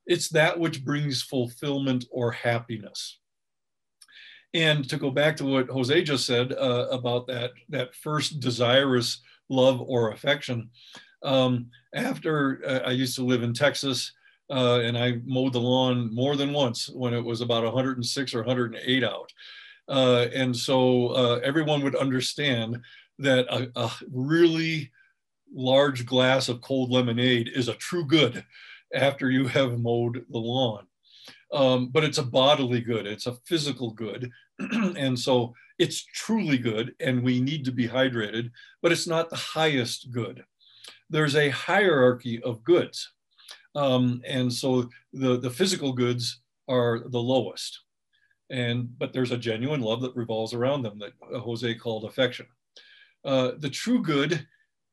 It's 0.06 0.28
that 0.30 0.58
which 0.58 0.84
brings 0.84 1.22
fulfillment 1.22 2.06
or 2.10 2.32
happiness. 2.32 3.18
And 4.54 4.88
to 4.88 4.96
go 4.96 5.10
back 5.10 5.36
to 5.36 5.44
what 5.44 5.68
Jose 5.68 6.02
just 6.02 6.26
said 6.26 6.52
uh, 6.52 6.88
about 6.90 7.26
that, 7.26 7.50
that 7.68 7.94
first 7.94 8.40
desirous 8.40 9.20
love 9.50 9.80
or 9.80 10.12
affection, 10.12 10.70
um, 11.22 11.70
after 11.94 12.62
uh, 12.66 12.88
I 12.88 12.92
used 12.92 13.16
to 13.16 13.24
live 13.24 13.42
in 13.42 13.52
Texas 13.52 14.12
uh, 14.50 14.80
and 14.80 14.96
I 14.96 15.20
mowed 15.24 15.52
the 15.52 15.60
lawn 15.60 16.14
more 16.14 16.36
than 16.36 16.52
once 16.52 16.88
when 16.88 17.12
it 17.12 17.24
was 17.24 17.40
about 17.40 17.64
106 17.64 18.34
or 18.34 18.38
108 18.38 19.04
out. 19.04 19.32
Uh, 19.88 20.26
and 20.34 20.54
so 20.56 21.08
uh, 21.08 21.40
everyone 21.42 21.82
would 21.82 21.96
understand 21.96 22.80
that 23.18 23.46
a, 23.48 23.70
a 23.76 23.90
really 24.10 24.90
large 25.52 26.06
glass 26.06 26.48
of 26.48 26.60
cold 26.60 26.90
lemonade 26.90 27.50
is 27.54 27.68
a 27.68 27.74
true 27.74 28.04
good 28.04 28.44
after 28.94 29.30
you 29.30 29.46
have 29.46 29.78
mowed 29.78 30.24
the 30.30 30.38
lawn. 30.38 30.86
Um, 31.52 31.88
but 31.88 32.04
it's 32.04 32.18
a 32.18 32.22
bodily 32.22 32.80
good, 32.80 33.06
it's 33.06 33.26
a 33.26 33.36
physical 33.46 33.92
good. 33.92 34.30
and 34.58 35.18
so 35.18 35.54
it's 35.78 36.04
truly 36.04 36.58
good, 36.58 36.94
and 37.00 37.22
we 37.22 37.40
need 37.40 37.64
to 37.64 37.72
be 37.72 37.88
hydrated, 37.88 38.50
but 38.82 38.92
it's 38.92 39.06
not 39.06 39.30
the 39.30 39.36
highest 39.36 40.10
good. 40.10 40.44
There's 41.10 41.36
a 41.36 41.50
hierarchy 41.50 42.42
of 42.42 42.62
goods. 42.64 43.12
Um, 43.74 44.20
and 44.26 44.52
so 44.52 44.88
the, 45.12 45.38
the 45.38 45.50
physical 45.50 45.92
goods 45.92 46.40
are 46.68 47.00
the 47.08 47.20
lowest. 47.20 47.80
And 48.50 48.98
but 48.98 49.12
there's 49.12 49.30
a 49.30 49.38
genuine 49.38 49.82
love 49.82 50.00
that 50.02 50.16
revolves 50.16 50.54
around 50.54 50.82
them 50.82 50.98
that 50.98 51.12
Jose 51.40 51.74
called 51.74 52.04
affection. 52.04 52.46
Uh, 53.24 53.52
the 53.58 53.68
true 53.68 54.02
good 54.02 54.46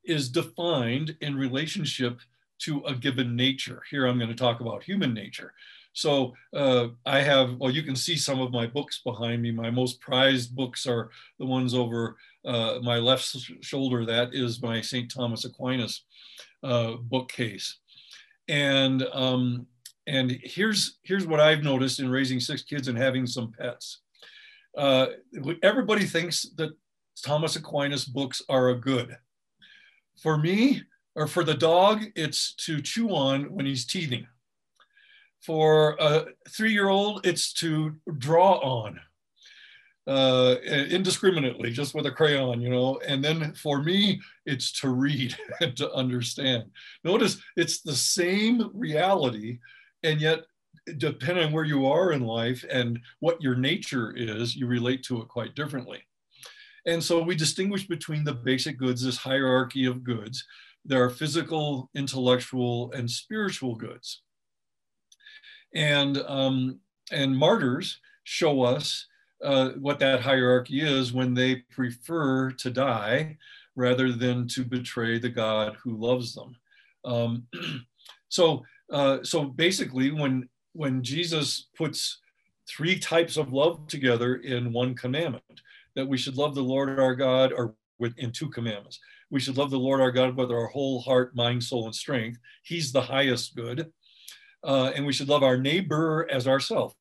is 0.03 0.29
defined 0.29 1.15
in 1.21 1.35
relationship 1.35 2.19
to 2.59 2.83
a 2.85 2.93
given 2.93 3.35
nature. 3.35 3.81
Here 3.89 4.05
I'm 4.05 4.17
going 4.17 4.29
to 4.29 4.35
talk 4.35 4.59
about 4.59 4.83
human 4.83 5.13
nature. 5.13 5.53
So 5.95 6.33
uh, 6.53 6.89
I 7.05 7.21
have, 7.21 7.55
well, 7.55 7.71
you 7.71 7.81
can 7.81 7.95
see 7.95 8.17
some 8.17 8.41
of 8.41 8.51
my 8.51 8.67
books 8.67 9.01
behind 9.03 9.41
me. 9.41 9.51
My 9.51 9.71
most 9.71 10.01
prized 10.01 10.53
books 10.53 10.85
are 10.85 11.09
the 11.39 11.45
ones 11.45 11.73
over 11.73 12.17
uh, 12.43 12.79
my 12.83 12.97
left 12.97 13.23
shoulder. 13.61 14.05
That 14.05 14.33
is 14.33 14.61
my 14.61 14.81
St. 14.81 15.09
Thomas 15.09 15.45
Aquinas 15.45 16.03
uh, 16.63 16.95
bookcase. 17.01 17.79
And, 18.49 19.07
um, 19.13 19.67
and 20.05 20.37
here's, 20.43 20.99
here's 21.03 21.25
what 21.25 21.39
I've 21.39 21.63
noticed 21.63 22.01
in 22.01 22.09
raising 22.09 22.41
six 22.41 22.61
kids 22.61 22.89
and 22.89 22.97
having 22.97 23.25
some 23.25 23.53
pets. 23.57 24.01
Uh, 24.77 25.07
everybody 25.63 26.03
thinks 26.03 26.43
that 26.57 26.71
Thomas 27.23 27.55
Aquinas 27.55 28.03
books 28.03 28.41
are 28.49 28.69
a 28.69 28.75
good. 28.75 29.15
For 30.21 30.37
me, 30.37 30.83
or 31.15 31.27
for 31.27 31.45
the 31.45 31.53
dog, 31.53 32.03
it's 32.17 32.53
to 32.55 32.81
chew 32.81 33.11
on 33.11 33.45
when 33.45 33.65
he's 33.65 33.85
teething. 33.85 34.27
For 35.45 35.95
a 35.99 36.25
three-year-old, 36.49 37.25
it's 37.25 37.53
to 37.53 37.95
draw 38.17 38.53
on 38.59 38.99
uh, 40.07 40.55
indiscriminately, 40.65 41.71
just 41.71 41.95
with 41.95 42.05
a 42.05 42.11
crayon, 42.11 42.61
you 42.61 42.69
know. 42.69 42.99
And 43.07 43.23
then 43.23 43.53
for 43.53 43.81
me, 43.81 44.21
it's 44.45 44.71
to 44.81 44.89
read 44.89 45.35
and 45.61 45.75
to 45.77 45.91
understand. 45.91 46.65
Notice 47.03 47.37
it's 47.55 47.81
the 47.81 47.95
same 47.95 48.69
reality, 48.73 49.59
and 50.03 50.19
yet 50.21 50.45
depending 50.97 51.45
on 51.45 51.51
where 51.51 51.63
you 51.63 51.87
are 51.87 52.11
in 52.11 52.21
life 52.21 52.63
and 52.69 52.99
what 53.19 53.41
your 53.41 53.55
nature 53.55 54.13
is, 54.15 54.55
you 54.55 54.67
relate 54.67 55.03
to 55.03 55.21
it 55.21 55.27
quite 55.27 55.55
differently. 55.55 55.99
And 56.85 57.03
so 57.03 57.23
we 57.23 57.35
distinguish 57.35 57.87
between 57.87 58.23
the 58.23 58.33
basic 58.33 58.77
goods, 58.77 59.03
this 59.03 59.17
hierarchy 59.17 59.85
of 59.85 60.03
goods, 60.03 60.45
there 60.83 61.03
are 61.03 61.09
physical, 61.09 61.89
intellectual, 61.95 62.91
and 62.91 63.09
spiritual 63.09 63.75
goods. 63.75 64.21
And, 65.75 66.17
um, 66.25 66.79
and 67.11 67.37
martyrs 67.37 67.99
show 68.23 68.63
us 68.63 69.05
uh, 69.43 69.71
what 69.71 69.99
that 69.99 70.21
hierarchy 70.21 70.81
is 70.81 71.13
when 71.13 71.33
they 71.33 71.57
prefer 71.71 72.51
to 72.51 72.69
die 72.71 73.37
rather 73.75 74.11
than 74.11 74.47
to 74.47 74.63
betray 74.63 75.19
the 75.19 75.29
God 75.29 75.75
who 75.83 75.97
loves 75.97 76.33
them. 76.33 76.55
Um, 77.03 77.47
so, 78.29 78.63
uh, 78.91 79.19
so 79.23 79.45
basically, 79.45 80.11
when 80.11 80.49
when 80.73 81.03
Jesus 81.03 81.67
puts 81.77 82.19
three 82.67 82.99
types 82.99 83.37
of 83.37 83.53
love 83.53 83.87
together 83.87 84.35
in 84.35 84.73
one 84.73 84.93
commandment, 84.95 85.61
that 85.95 86.07
we 86.07 86.17
should 86.17 86.35
love 86.35 86.55
the 86.55 86.61
Lord 86.61 86.99
our 86.99 87.15
God, 87.15 87.53
or 87.53 87.75
in 88.17 88.31
two 88.31 88.49
commandments, 88.49 88.99
we 89.29 89.39
should 89.39 89.57
love 89.57 89.71
the 89.71 89.79
Lord 89.79 90.01
our 90.01 90.11
God 90.11 90.35
with 90.35 90.51
our 90.51 90.67
whole 90.67 90.99
heart, 91.01 91.35
mind, 91.35 91.63
soul, 91.63 91.85
and 91.85 91.95
strength. 91.95 92.39
He's 92.63 92.91
the 92.91 93.01
highest 93.01 93.55
good, 93.55 93.91
uh, 94.65 94.91
and 94.95 95.05
we 95.05 95.13
should 95.13 95.29
love 95.29 95.43
our 95.43 95.57
neighbor 95.57 96.27
as 96.31 96.47
ourselves. 96.47 96.95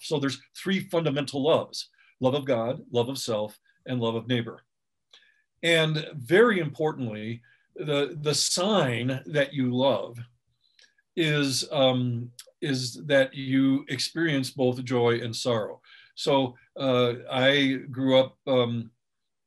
So 0.00 0.18
there's 0.18 0.40
three 0.56 0.80
fundamental 0.80 1.42
loves: 1.42 1.88
love 2.20 2.34
of 2.34 2.44
God, 2.44 2.80
love 2.90 3.08
of 3.08 3.18
self, 3.18 3.58
and 3.86 4.00
love 4.00 4.16
of 4.16 4.28
neighbor. 4.28 4.64
And 5.62 6.06
very 6.14 6.58
importantly, 6.58 7.40
the, 7.74 8.18
the 8.20 8.34
sign 8.34 9.22
that 9.26 9.54
you 9.54 9.74
love 9.74 10.18
is, 11.16 11.66
um, 11.72 12.30
is 12.60 13.00
that 13.06 13.34
you 13.34 13.86
experience 13.88 14.50
both 14.50 14.84
joy 14.84 15.20
and 15.20 15.34
sorrow. 15.34 15.80
So 16.16 16.54
uh, 16.78 17.14
I 17.30 17.80
grew 17.90 18.18
up 18.18 18.36
um, 18.46 18.90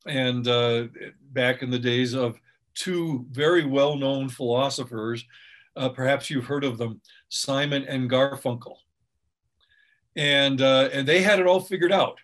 and 0.07 0.47
uh, 0.47 0.87
back 1.33 1.61
in 1.61 1.69
the 1.69 1.79
days 1.79 2.13
of 2.13 2.39
two 2.73 3.25
very 3.31 3.65
well-known 3.65 4.29
philosophers, 4.29 5.25
uh, 5.77 5.89
perhaps 5.89 6.29
you've 6.29 6.45
heard 6.45 6.63
of 6.63 6.77
them, 6.77 7.01
Simon 7.29 7.83
and 7.83 8.09
Garfunkel. 8.09 8.75
And, 10.15 10.61
uh, 10.61 10.89
and 10.91 11.07
they 11.07 11.21
had 11.21 11.39
it 11.39 11.45
all 11.45 11.59
figured 11.59 11.91
out 11.91 12.17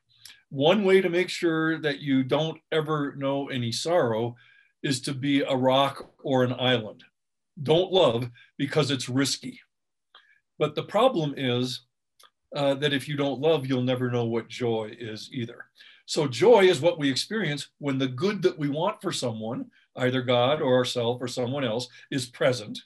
one 0.53 0.83
way 0.83 1.01
to 1.01 1.09
make 1.09 1.29
sure 1.29 1.79
that 1.79 1.99
you 1.99 2.21
don't 2.21 2.59
ever 2.71 3.15
know 3.15 3.49
any 3.49 3.71
sorrow 3.71 4.35
is 4.83 5.01
to 5.01 5.11
be 5.11 5.41
a 5.41 5.55
rock 5.55 6.11
or 6.21 6.43
an 6.43 6.53
island. 6.53 7.03
Don't 7.63 7.91
love 7.91 8.29
because 8.59 8.91
it's 8.91 9.09
risky. 9.09 9.59
But 10.59 10.75
the 10.75 10.83
problem 10.83 11.33
is 11.35 11.85
uh, 12.55 12.75
that 12.75 12.93
if 12.93 13.07
you 13.07 13.17
don't 13.17 13.41
love, 13.41 13.65
you'll 13.65 13.81
never 13.81 14.11
know 14.11 14.25
what 14.25 14.47
joy 14.47 14.91
is 14.99 15.27
either. 15.33 15.65
So, 16.05 16.27
joy 16.27 16.65
is 16.65 16.81
what 16.81 16.99
we 16.99 17.09
experience 17.09 17.69
when 17.79 17.97
the 17.97 18.07
good 18.07 18.43
that 18.43 18.59
we 18.59 18.69
want 18.69 19.01
for 19.01 19.11
someone, 19.11 19.71
either 19.95 20.21
God 20.21 20.61
or 20.61 20.75
ourselves 20.75 21.19
or 21.19 21.27
someone 21.27 21.63
else, 21.63 21.87
is 22.11 22.27
present. 22.27 22.79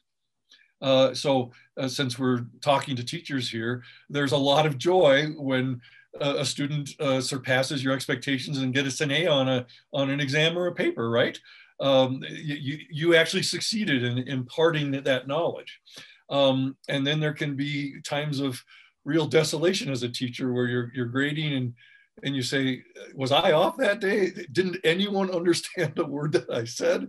Uh, 0.82 1.14
so, 1.14 1.52
uh, 1.78 1.88
since 1.88 2.18
we're 2.18 2.46
talking 2.62 2.96
to 2.96 3.04
teachers 3.04 3.50
here, 3.50 3.84
there's 4.10 4.32
a 4.32 4.38
lot 4.38 4.66
of 4.66 4.78
joy 4.78 5.28
when 5.38 5.82
a 6.20 6.46
student 6.46 6.90
uh, 7.00 7.22
surpasses 7.22 7.84
your 7.84 7.94
expectations 7.94 8.58
and 8.58 8.74
gets 8.74 9.02
an 9.02 9.12
A 9.12 9.28
on 9.28 9.48
a 9.48 9.66
on 9.94 10.10
an 10.10 10.20
exam 10.20 10.58
or 10.58 10.68
a 10.68 10.74
paper, 10.74 11.10
right? 11.10 11.40
Um, 11.80 12.24
you, 12.28 12.80
you 12.90 13.16
actually 13.16 13.44
succeeded 13.44 14.04
in 14.04 14.20
imparting 14.28 14.92
that 14.92 15.28
knowledge. 15.28 15.80
Um, 16.30 16.76
and 16.90 17.06
then 17.06 17.20
there 17.20 17.34
can 17.34 17.56
be 17.56 18.02
times 18.02 18.40
of 18.40 18.62
real 19.06 19.28
desolation 19.28 19.92
as 19.92 20.04
a 20.04 20.10
teacher 20.10 20.52
where 20.52 20.68
you're, 20.68 20.92
you're 20.94 21.06
grading 21.06 21.54
and, 21.54 21.74
and 22.24 22.36
you 22.36 22.42
say, 22.42 22.84
was 23.16 23.32
I 23.32 23.52
off 23.52 23.78
that 23.78 24.00
day? 24.00 24.32
Didn't 24.52 24.78
anyone 24.84 25.30
understand 25.36 25.98
a 25.98 26.06
word 26.06 26.34
that 26.34 26.50
I 26.50 26.66
said? 26.66 27.08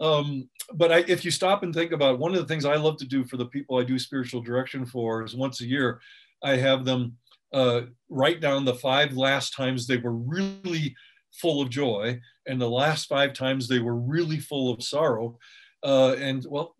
Um, 0.00 0.48
but 0.74 0.92
I, 0.92 0.98
if 1.08 1.24
you 1.24 1.30
stop 1.30 1.62
and 1.62 1.74
think 1.74 1.92
about 1.92 2.14
it, 2.14 2.20
one 2.20 2.34
of 2.34 2.40
the 2.40 2.46
things 2.46 2.64
I 2.64 2.76
love 2.76 2.96
to 2.98 3.06
do 3.06 3.24
for 3.24 3.36
the 3.36 3.46
people 3.46 3.78
I 3.78 3.84
do 3.84 3.98
spiritual 3.98 4.40
direction 4.40 4.86
for 4.86 5.24
is 5.24 5.34
once 5.34 5.60
a 5.60 5.66
year, 5.66 6.00
I 6.42 6.56
have 6.56 6.84
them 6.84 7.16
uh, 7.52 7.82
write 8.08 8.40
down 8.40 8.64
the 8.64 8.74
five 8.74 9.16
last 9.16 9.54
times 9.54 9.86
they 9.86 9.96
were 9.96 10.14
really 10.14 10.94
full 11.32 11.62
of 11.62 11.70
joy 11.70 12.20
and 12.46 12.60
the 12.60 12.68
last 12.68 13.08
five 13.08 13.32
times 13.32 13.68
they 13.68 13.78
were 13.78 13.96
really 13.96 14.38
full 14.38 14.72
of 14.72 14.82
sorrow. 14.82 15.38
Uh, 15.82 16.14
and 16.18 16.44
well, 16.48 16.74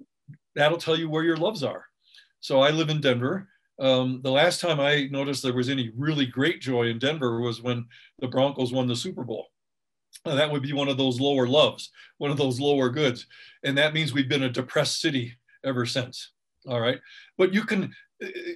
that'll 0.55 0.79
tell 0.79 0.99
you 0.99 1.09
where 1.09 1.25
your 1.25 1.37
loves 1.37 1.63
are. 1.63 1.85
So 2.41 2.61
I 2.61 2.71
live 2.71 2.89
in 2.89 3.01
Denver. 3.01 3.49
Um, 3.81 4.21
the 4.23 4.33
last 4.33 4.61
time 4.61 4.81
I 4.81 5.09
noticed 5.11 5.43
there 5.43 5.53
was 5.53 5.69
any 5.69 5.93
really 5.97 6.27
great 6.27 6.61
joy 6.61 6.89
in 6.89 6.99
Denver 6.99 7.41
was 7.41 7.63
when 7.63 7.87
the 8.19 8.29
Broncos 8.29 8.73
won 8.73 8.89
the 8.89 8.97
Super 8.97 9.23
Bowl. 9.23 9.47
Uh, 10.25 10.35
that 10.35 10.51
would 10.51 10.63
be 10.63 10.73
one 10.73 10.89
of 10.89 10.97
those 10.97 11.21
lower 11.21 11.47
loves, 11.47 11.91
one 12.19 12.31
of 12.31 12.37
those 12.37 12.61
lower 12.61 12.89
goods. 12.91 13.27
And 13.65 13.79
that 13.79 13.95
means 13.95 14.13
we've 14.13 14.29
been 14.29 14.43
a 14.43 14.51
depressed 14.51 15.01
city 15.01 15.35
ever 15.65 15.87
since. 15.87 16.33
All 16.67 16.81
right. 16.81 17.01
But 17.37 17.55
you 17.55 17.65
can 17.65 17.95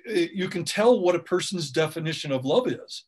you 0.07 0.49
can 0.49 0.65
tell 0.65 1.01
what 1.01 1.15
a 1.15 1.21
person's 1.21 1.71
definition 1.71 2.33
of 2.33 2.45
love 2.45 2.67
is 2.67 3.05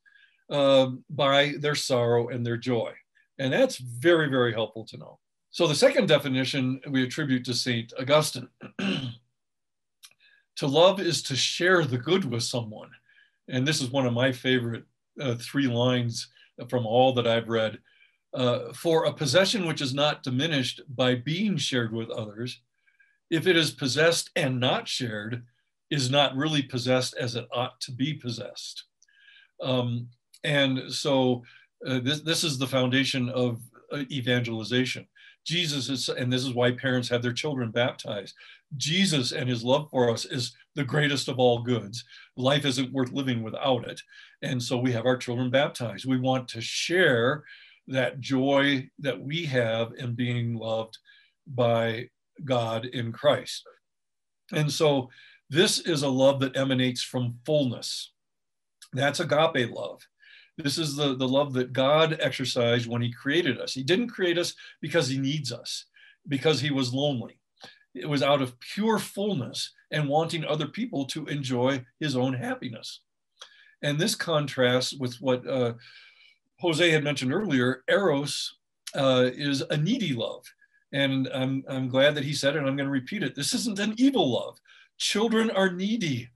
uh, 0.51 0.91
by 1.11 1.55
their 1.59 1.75
sorrow 1.75 2.29
and 2.29 2.47
their 2.47 2.57
joy. 2.57 2.93
And 3.39 3.53
that's 3.53 3.79
very, 3.79 4.29
very 4.29 4.53
helpful 4.53 4.85
to 4.87 4.97
know. 4.97 5.19
So 5.51 5.67
the 5.67 5.75
second 5.75 6.09
definition 6.09 6.81
we 6.89 7.03
attribute 7.03 7.45
to 7.47 7.55
St. 7.55 7.93
Augustine. 7.99 8.49
to 10.57 10.67
love 10.67 11.01
is 11.01 11.23
to 11.25 11.37
share 11.37 11.85
the 11.85 11.99
good 11.99 12.25
with 12.25 12.43
someone. 12.43 12.91
And 13.49 13.67
this 13.67 13.81
is 13.81 13.91
one 13.91 14.07
of 14.07 14.13
my 14.13 14.33
favorite 14.33 14.85
uh, 15.21 15.35
three 15.37 15.67
lines 15.67 16.29
from 16.69 16.87
all 16.87 17.13
that 17.15 17.27
I've 17.27 17.49
read. 17.49 17.79
Uh, 18.35 18.73
for 18.73 19.05
a 19.05 19.13
possession 19.13 19.65
which 19.65 19.81
is 19.81 19.95
not 19.95 20.25
diminished 20.25 20.81
by 20.89 21.15
being 21.15 21.57
shared 21.57 21.93
with 21.93 22.11
others, 22.11 22.61
if 23.31 23.47
it 23.47 23.57
is 23.57 23.71
possessed 23.71 24.31
and 24.35 24.59
not 24.59 24.89
shared, 24.89 25.45
is 25.91 26.11
not 26.11 26.35
really 26.35 26.63
possessed 26.63 27.15
as 27.17 27.37
it 27.37 27.47
ought 27.53 27.81
to 27.81 27.93
be 27.93 28.13
possessed. 28.15 28.85
Um, 29.63 30.09
and 30.43 30.93
so 30.93 31.43
uh, 31.87 32.01
this, 32.01 32.21
this 32.23 32.43
is 32.43 32.59
the 32.59 32.67
foundation 32.67 33.29
of 33.31 33.61
uh, 33.93 34.03
evangelization. 34.11 35.07
Jesus 35.45 35.89
is, 35.89 36.09
and 36.09 36.33
this 36.33 36.45
is 36.45 36.55
why 36.55 36.73
parents 36.73 37.09
have 37.11 37.23
their 37.23 37.33
children 37.33 37.71
baptized. 37.71 38.35
Jesus 38.77 39.33
and 39.33 39.49
his 39.49 39.63
love 39.63 39.89
for 39.91 40.11
us 40.11 40.25
is 40.25 40.57
the 40.75 40.85
greatest 40.85 41.29
of 41.29 41.39
all 41.39 41.63
goods. 41.63 42.03
Life 42.37 42.65
isn't 42.65 42.93
worth 42.93 43.13
living 43.13 43.43
without 43.43 43.87
it. 43.87 44.01
And 44.43 44.61
so 44.61 44.77
we 44.77 44.91
have 44.93 45.07
our 45.07 45.17
children 45.17 45.51
baptized. 45.51 46.07
We 46.07 46.19
want 46.19 46.49
to 46.49 46.61
share 46.61 47.45
that 47.87 48.21
joy 48.21 48.89
that 48.99 49.21
we 49.21 49.45
have 49.45 49.93
in 49.99 50.15
being 50.15 50.55
loved 50.55 50.99
by 51.47 52.09
God 52.45 52.87
in 52.87 53.13
Christ. 53.13 53.65
And 54.53 54.71
so 54.71 55.11
this 55.51 55.79
is 55.79 56.03
a 56.03 56.09
love 56.09 56.41
that 56.41 56.57
emanates 56.57 57.03
from 57.03 57.39
fullness. 57.45 58.13
That's 58.93 59.21
agape 59.21 59.71
love. 59.71 60.01
This 60.57 60.79
is 60.79 60.97
the, 60.97 61.17
the 61.17 61.29
love 61.29 61.53
that 61.55 61.73
God 61.73 62.17
exercised 62.21 62.89
when 62.89 63.03
he 63.03 63.13
created 63.13 63.61
us. 63.61 63.75
He 63.75 63.83
didn't 63.83 64.11
create 64.11 64.39
us 64.39 64.55
because 64.81 65.09
he 65.09 65.19
needs 65.19 65.53
us, 65.53 65.87
because 66.29 66.61
he 66.61 66.71
was 66.71 66.95
lonely. 66.95 67.41
It 67.95 68.09
was 68.09 68.23
out 68.23 68.41
of 68.41 68.59
pure 68.61 68.99
fullness 68.99 69.73
and 69.91 70.09
wanting 70.09 70.45
other 70.45 70.67
people 70.67 71.07
to 71.07 71.27
enjoy 71.27 71.85
his 72.01 72.17
own 72.17 72.35
happiness. 72.35 73.01
And 73.83 73.99
this 73.99 74.15
contrasts 74.15 74.95
with 74.95 75.17
what 75.21 75.47
uh, 75.47 75.75
Jose 76.61 76.91
had 76.91 77.05
mentioned 77.05 77.33
earlier 77.33 77.83
Eros 77.89 78.57
uh, 78.95 79.31
is 79.35 79.63
a 79.63 79.77
needy 79.77 80.15
love. 80.15 80.45
And 80.93 81.29
I'm, 81.35 81.65
I'm 81.69 81.89
glad 81.89 82.15
that 82.15 82.25
he 82.25 82.33
said 82.33 82.55
it, 82.55 82.61
and 82.61 82.69
I'm 82.69 82.77
going 82.77 82.87
to 82.87 82.93
repeat 82.93 83.25
it. 83.25 83.35
This 83.35 83.53
isn't 83.53 83.81
an 83.81 83.95
evil 83.97 84.31
love. 84.31 84.61
Children 84.99 85.51
are 85.51 85.71
needy. 85.71 86.31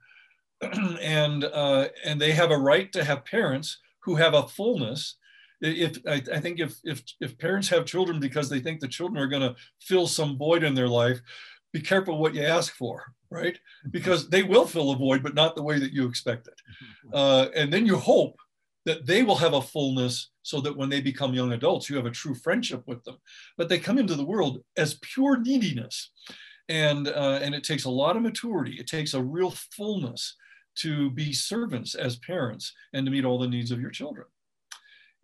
And 1.01 1.45
uh, 1.45 1.87
and 2.05 2.21
they 2.21 2.33
have 2.33 2.51
a 2.51 2.59
right 2.59 2.93
to 2.93 3.05
have 3.05 3.25
parents 3.25 3.79
who 4.01 4.17
have 4.17 4.35
a 4.35 4.49
fullness. 4.49 5.15
If 5.61 5.99
I, 6.05 6.21
I, 6.35 6.41
think 6.41 6.59
if, 6.59 6.81
if 6.83 7.05
if 7.21 7.39
parents 7.39 7.69
have 7.69 7.87
children 7.87 8.19
because 8.19 8.49
they 8.49 8.59
think 8.59 8.81
the 8.81 8.89
children 8.89 9.23
are 9.23 9.29
going 9.29 9.43
to 9.43 9.55
fill 9.81 10.09
some 10.09 10.37
void 10.37 10.65
in 10.65 10.75
their 10.75 10.89
life 10.89 11.21
be 11.73 11.81
careful 11.81 12.19
what 12.19 12.35
you 12.35 12.43
ask 12.43 12.75
for 12.75 13.15
right? 13.31 13.59
Because 13.91 14.29
they 14.29 14.43
will 14.43 14.67
fill 14.67 14.91
a 14.91 14.97
void 14.97 15.23
but 15.23 15.35
not 15.35 15.55
the 15.55 15.63
way 15.63 15.79
that 15.79 15.93
you 15.93 16.07
expect 16.07 16.47
it. 16.49 16.55
Uh, 17.11 17.49
and 17.57 17.73
then 17.73 17.87
you 17.87 17.97
hope 17.97 18.37
that 18.85 19.07
they 19.07 19.23
will 19.23 19.37
have 19.37 19.55
a 19.55 19.63
fullness 19.63 20.31
so 20.43 20.61
that 20.61 20.77
when 20.77 20.89
they 20.89 21.01
become 21.01 21.35
young 21.35 21.53
adults 21.53 21.91
you 21.91 21.97
have 21.97 22.07
a 22.07 22.11
true 22.11 22.35
friendship 22.35 22.83
with 22.87 23.05
them. 23.05 23.17
But 23.57 23.69
they 23.69 23.79
come 23.79 23.99
into 23.99 24.15
the 24.15 24.25
world 24.25 24.63
as 24.77 24.99
pure 25.03 25.39
neediness. 25.39 26.11
And 26.69 27.09
uh, 27.09 27.41
and 27.43 27.55
it 27.55 27.65
takes 27.65 27.85
a 27.85 27.91
lot 27.91 28.17
of 28.17 28.23
maturity. 28.23 28.77
It 28.79 28.87
takes 28.87 29.15
a 29.15 29.23
real 29.23 29.55
fullness 29.77 30.37
to 30.77 31.11
be 31.11 31.33
servants 31.33 31.95
as 31.95 32.17
parents 32.17 32.73
and 32.93 33.05
to 33.05 33.13
meet 33.13 33.25
all 33.25 33.39
the 33.39 33.49
needs 33.49 33.71
of 33.71 33.81
your 33.81 33.91
children. 33.91 34.27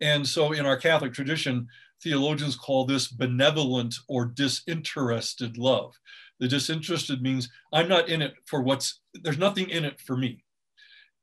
And 0.01 0.27
so 0.27 0.51
in 0.51 0.65
our 0.65 0.77
catholic 0.77 1.13
tradition 1.13 1.67
theologians 2.03 2.55
call 2.55 2.85
this 2.85 3.07
benevolent 3.07 3.95
or 4.07 4.25
disinterested 4.25 5.57
love. 5.57 5.95
The 6.39 6.47
disinterested 6.47 7.21
means 7.21 7.49
i'm 7.71 7.87
not 7.87 8.09
in 8.09 8.21
it 8.21 8.33
for 8.45 8.61
what's 8.61 8.99
there's 9.13 9.37
nothing 9.37 9.69
in 9.69 9.85
it 9.85 9.99
for 10.01 10.17
me. 10.17 10.43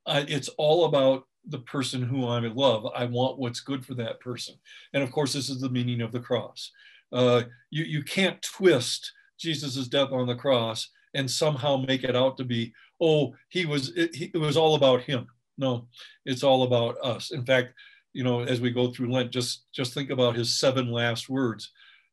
Uh, 0.07 0.25
it's 0.27 0.49
all 0.59 0.87
about 0.87 1.25
the 1.49 1.59
person 1.59 2.03
who 2.03 2.31
in 2.33 2.55
love 2.55 2.87
i 2.95 3.05
want 3.05 3.39
what's 3.39 3.61
good 3.61 3.85
for 3.85 3.95
that 3.95 4.21
person 4.21 4.55
and 4.95 5.03
of 5.03 5.11
course 5.11 5.33
this 5.33 5.49
is 5.49 5.61
the 5.61 5.69
meaning 5.69 6.01
of 6.01 6.13
the 6.13 6.21
cross 6.21 6.71
uh, 7.13 7.43
you, 7.71 7.85
you 7.85 8.03
can't 8.03 8.41
twist 8.43 9.13
Jesus' 9.39 9.89
death 9.89 10.13
on 10.13 10.27
the 10.27 10.35
cross 10.35 10.89
and 11.15 11.31
somehow 11.31 11.77
make 11.77 12.05
it 12.05 12.17
out 12.17 12.37
to 12.39 12.45
be, 12.45 12.73
oh, 13.01 13.35
he 13.49 13.67
was, 13.67 13.91
it, 13.91 14.15
he, 14.15 14.31
it 14.33 14.39
was 14.39 14.57
all 14.57 14.75
about 14.75 15.03
him. 15.03 15.27
No, 15.59 15.87
it's 16.25 16.43
all 16.43 16.63
about 16.63 16.97
us. 17.03 17.31
In 17.31 17.45
fact, 17.45 17.75
you 18.15 18.25
know, 18.25 18.41
as 18.41 18.61
we 18.61 18.71
go 18.71 18.91
through 18.91 19.13
Lent, 19.13 19.31
just 19.31 19.65
just 19.73 19.95
think 19.95 20.11
about 20.11 20.35
his 20.35 20.59
seven 20.59 20.91
last 20.91 21.29
words. 21.29 21.71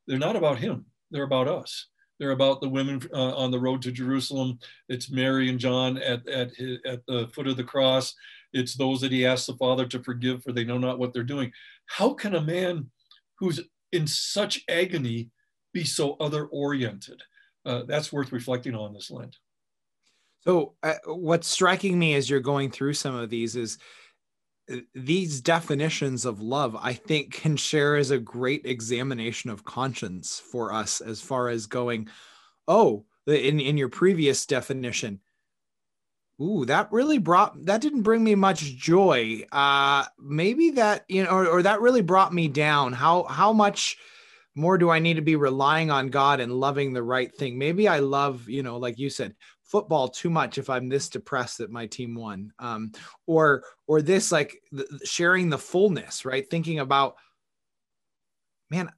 they're 0.08 0.18
not 0.18 0.36
about 0.36 0.60
him, 0.60 0.86
they're 1.12 1.24
about 1.24 1.48
us. 1.48 1.88
They're 2.20 2.32
about 2.32 2.60
the 2.60 2.68
women 2.68 3.02
uh, 3.14 3.36
on 3.38 3.50
the 3.50 3.60
road 3.60 3.82
to 3.84 3.94
Jerusalem. 3.94 4.60
It's 4.90 5.10
Mary 5.10 5.50
and 5.50 5.58
John 5.58 5.98
at, 5.98 6.28
at, 6.28 6.54
his, 6.54 6.80
at 6.86 7.06
the 7.08 7.30
foot 7.34 7.48
of 7.48 7.56
the 7.56 7.64
cross. 7.64 8.14
It's 8.54 8.76
those 8.76 9.02
that 9.02 9.12
he 9.12 9.26
asks 9.26 9.48
the 9.48 9.56
Father 9.56 9.86
to 9.88 10.04
forgive, 10.04 10.44
for 10.44 10.52
they 10.52 10.64
know 10.64 10.78
not 10.78 11.00
what 11.00 11.14
they're 11.14 11.24
doing. 11.24 11.52
How 11.86 12.14
can 12.14 12.36
a 12.36 12.42
man 12.42 12.90
who's 13.38 13.60
in 13.92 14.08
such 14.08 14.64
agony 14.70 15.30
be 15.74 15.84
so 15.84 16.14
other 16.20 16.46
oriented? 16.46 17.22
Uh, 17.66 17.84
that's 17.84 18.12
worth 18.12 18.32
reflecting 18.32 18.76
on 18.76 18.94
this 18.94 19.12
Lent. 19.12 19.38
So, 20.42 20.76
uh, 20.84 20.96
what's 21.06 21.48
striking 21.48 22.00
me 22.00 22.16
as 22.16 22.30
you're 22.30 22.40
going 22.40 22.72
through 22.72 22.94
some 22.94 23.16
of 23.16 23.30
these 23.30 23.56
is 23.56 23.78
uh, 24.72 24.78
these 24.96 25.42
definitions 25.42 26.26
of 26.26 26.42
love, 26.42 26.78
I 26.80 26.94
think, 26.94 27.34
can 27.34 27.58
share 27.58 27.98
as 27.98 28.12
a 28.12 28.18
great 28.18 28.66
examination 28.66 29.50
of 29.50 29.66
conscience 29.66 30.40
for 30.40 30.74
us 30.74 31.02
as 31.02 31.22
far 31.22 31.50
as 31.50 31.66
going, 31.66 32.08
oh, 32.68 33.06
in, 33.28 33.60
in 33.60 33.78
your 33.78 33.90
previous 33.90 34.46
definition, 34.46 35.20
ooh, 36.42 36.66
that 36.66 36.92
really 36.92 37.18
brought, 37.18 37.66
that 37.66 37.82
didn't 37.82 38.04
bring 38.04 38.24
me 38.24 38.36
much 38.36 38.62
joy. 38.76 39.44
Uh, 39.52 40.06
maybe 40.20 40.72
that, 40.72 41.06
you 41.08 41.24
know, 41.24 41.30
or, 41.30 41.48
or 41.48 41.64
that 41.64 41.82
really 41.82 42.02
brought 42.02 42.34
me 42.34 42.48
down. 42.48 42.94
How, 42.94 43.24
how 43.24 43.54
much, 43.54 43.98
more 44.56 44.78
do 44.78 44.90
I 44.90 45.00
need 45.00 45.14
to 45.14 45.22
be 45.22 45.38
relying 45.38 45.90
on 45.90 46.10
God 46.10 46.42
and 46.42 46.52
loving 46.52 46.92
the 46.92 47.04
right 47.04 47.34
thing? 47.34 47.58
Maybe 47.58 47.88
I 47.88 48.00
love, 48.00 48.50
you 48.50 48.62
know, 48.62 48.78
like 48.78 49.00
you 49.00 49.10
said, 49.10 49.36
football 49.64 50.10
too 50.10 50.30
much 50.30 50.58
if 50.58 50.70
I'm 50.70 50.90
this 50.90 51.08
depressed 51.08 51.60
that 51.60 51.72
my 51.72 51.86
team 51.86 52.16
won, 52.16 52.52
um, 52.60 52.92
or 53.26 53.64
or 53.88 54.02
this 54.02 54.32
like 54.32 54.62
sharing 55.06 55.50
the 55.50 55.58
fullness, 55.58 56.26
right? 56.26 56.50
Thinking 56.50 56.80
about, 56.80 57.16
man, 58.70 58.92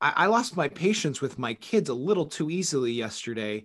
I, 0.00 0.12
I 0.16 0.26
lost 0.26 0.56
my 0.56 0.68
patience 0.68 1.20
with 1.20 1.38
my 1.38 1.54
kids 1.54 1.88
a 1.88 1.94
little 1.94 2.26
too 2.26 2.50
easily 2.50 2.92
yesterday. 2.92 3.64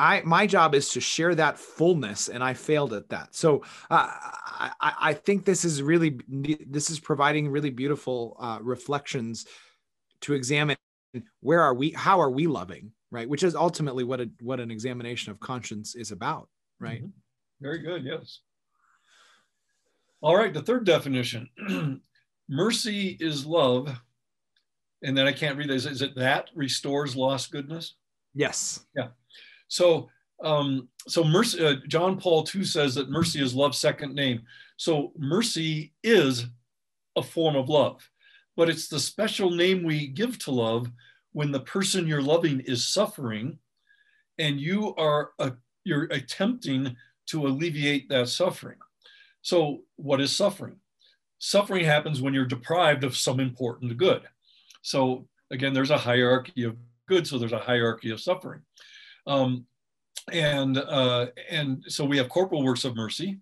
I 0.00 0.22
my 0.24 0.46
job 0.46 0.74
is 0.74 0.88
to 0.90 1.00
share 1.00 1.34
that 1.34 1.58
fullness, 1.58 2.28
and 2.28 2.42
I 2.42 2.54
failed 2.54 2.94
at 2.94 3.10
that. 3.10 3.34
So 3.34 3.62
uh, 3.90 4.08
I, 4.10 4.72
I 4.80 5.14
think 5.14 5.44
this 5.44 5.64
is 5.64 5.82
really 5.82 6.18
this 6.66 6.88
is 6.88 6.98
providing 6.98 7.50
really 7.50 7.68
beautiful 7.68 8.36
uh, 8.40 8.58
reflections 8.62 9.46
to 10.22 10.32
examine 10.32 10.76
where 11.40 11.60
are 11.60 11.74
we, 11.74 11.90
how 11.90 12.20
are 12.20 12.30
we 12.30 12.46
loving, 12.46 12.92
right? 13.10 13.28
Which 13.28 13.42
is 13.42 13.54
ultimately 13.54 14.04
what 14.04 14.22
a 14.22 14.30
what 14.40 14.58
an 14.58 14.70
examination 14.70 15.32
of 15.32 15.38
conscience 15.38 15.94
is 15.94 16.12
about 16.12 16.48
right? 16.80 17.02
Mm-hmm. 17.02 17.10
very 17.60 17.78
good 17.78 18.04
yes. 18.04 18.40
All 20.22 20.36
right 20.36 20.52
the 20.52 20.62
third 20.62 20.84
definition 20.86 21.48
mercy 22.48 23.16
is 23.20 23.46
love 23.46 24.00
and 25.02 25.16
then 25.16 25.26
i 25.26 25.32
can't 25.32 25.56
read 25.56 25.70
this 25.70 25.86
is 25.86 26.02
it 26.02 26.14
that 26.16 26.48
restores 26.54 27.14
lost 27.14 27.52
goodness? 27.52 27.96
Yes. 28.34 28.86
Yeah 28.96 29.08
so 29.70 30.10
um 30.42 30.88
so 31.08 31.24
mercy 31.24 31.64
uh, 31.64 31.76
john 31.88 32.18
paul 32.18 32.46
ii 32.54 32.64
says 32.64 32.94
that 32.94 33.08
mercy 33.08 33.40
is 33.40 33.54
love's 33.54 33.78
second 33.78 34.14
name. 34.14 34.42
So 34.76 35.12
mercy 35.16 35.92
is 36.02 36.46
a 37.16 37.22
form 37.22 37.56
of 37.56 37.68
love 37.68 38.06
but 38.56 38.68
it's 38.68 38.88
the 38.88 39.00
special 39.00 39.50
name 39.50 39.82
we 39.82 40.06
give 40.06 40.38
to 40.38 40.50
love 40.50 40.86
when 41.32 41.50
the 41.50 41.60
person 41.60 42.06
you're 42.06 42.20
loving 42.20 42.60
is 42.60 42.86
suffering 42.86 43.58
and 44.38 44.60
you 44.60 44.94
are 44.96 45.30
uh, 45.38 45.52
you're 45.84 46.04
attempting 46.10 46.94
to 47.26 47.46
alleviate 47.46 48.08
that 48.08 48.28
suffering. 48.28 48.76
So 49.40 49.82
what 49.96 50.20
is 50.20 50.34
suffering? 50.34 50.76
Suffering 51.38 51.84
happens 51.84 52.20
when 52.20 52.34
you're 52.34 52.44
deprived 52.44 53.04
of 53.04 53.16
some 53.16 53.40
important 53.40 53.96
good. 53.96 54.22
So 54.82 55.26
again 55.50 55.72
there's 55.72 55.90
a 55.90 55.98
hierarchy 55.98 56.64
of 56.64 56.76
good 57.08 57.26
so 57.26 57.38
there's 57.38 57.52
a 57.52 57.58
hierarchy 57.58 58.10
of 58.10 58.20
suffering 58.20 58.60
um, 59.26 59.66
and 60.32 60.78
uh, 60.78 61.26
and 61.50 61.84
so 61.88 62.04
we 62.04 62.16
have 62.18 62.28
corporal 62.28 62.64
works 62.64 62.84
of 62.84 62.96
mercy 62.96 63.38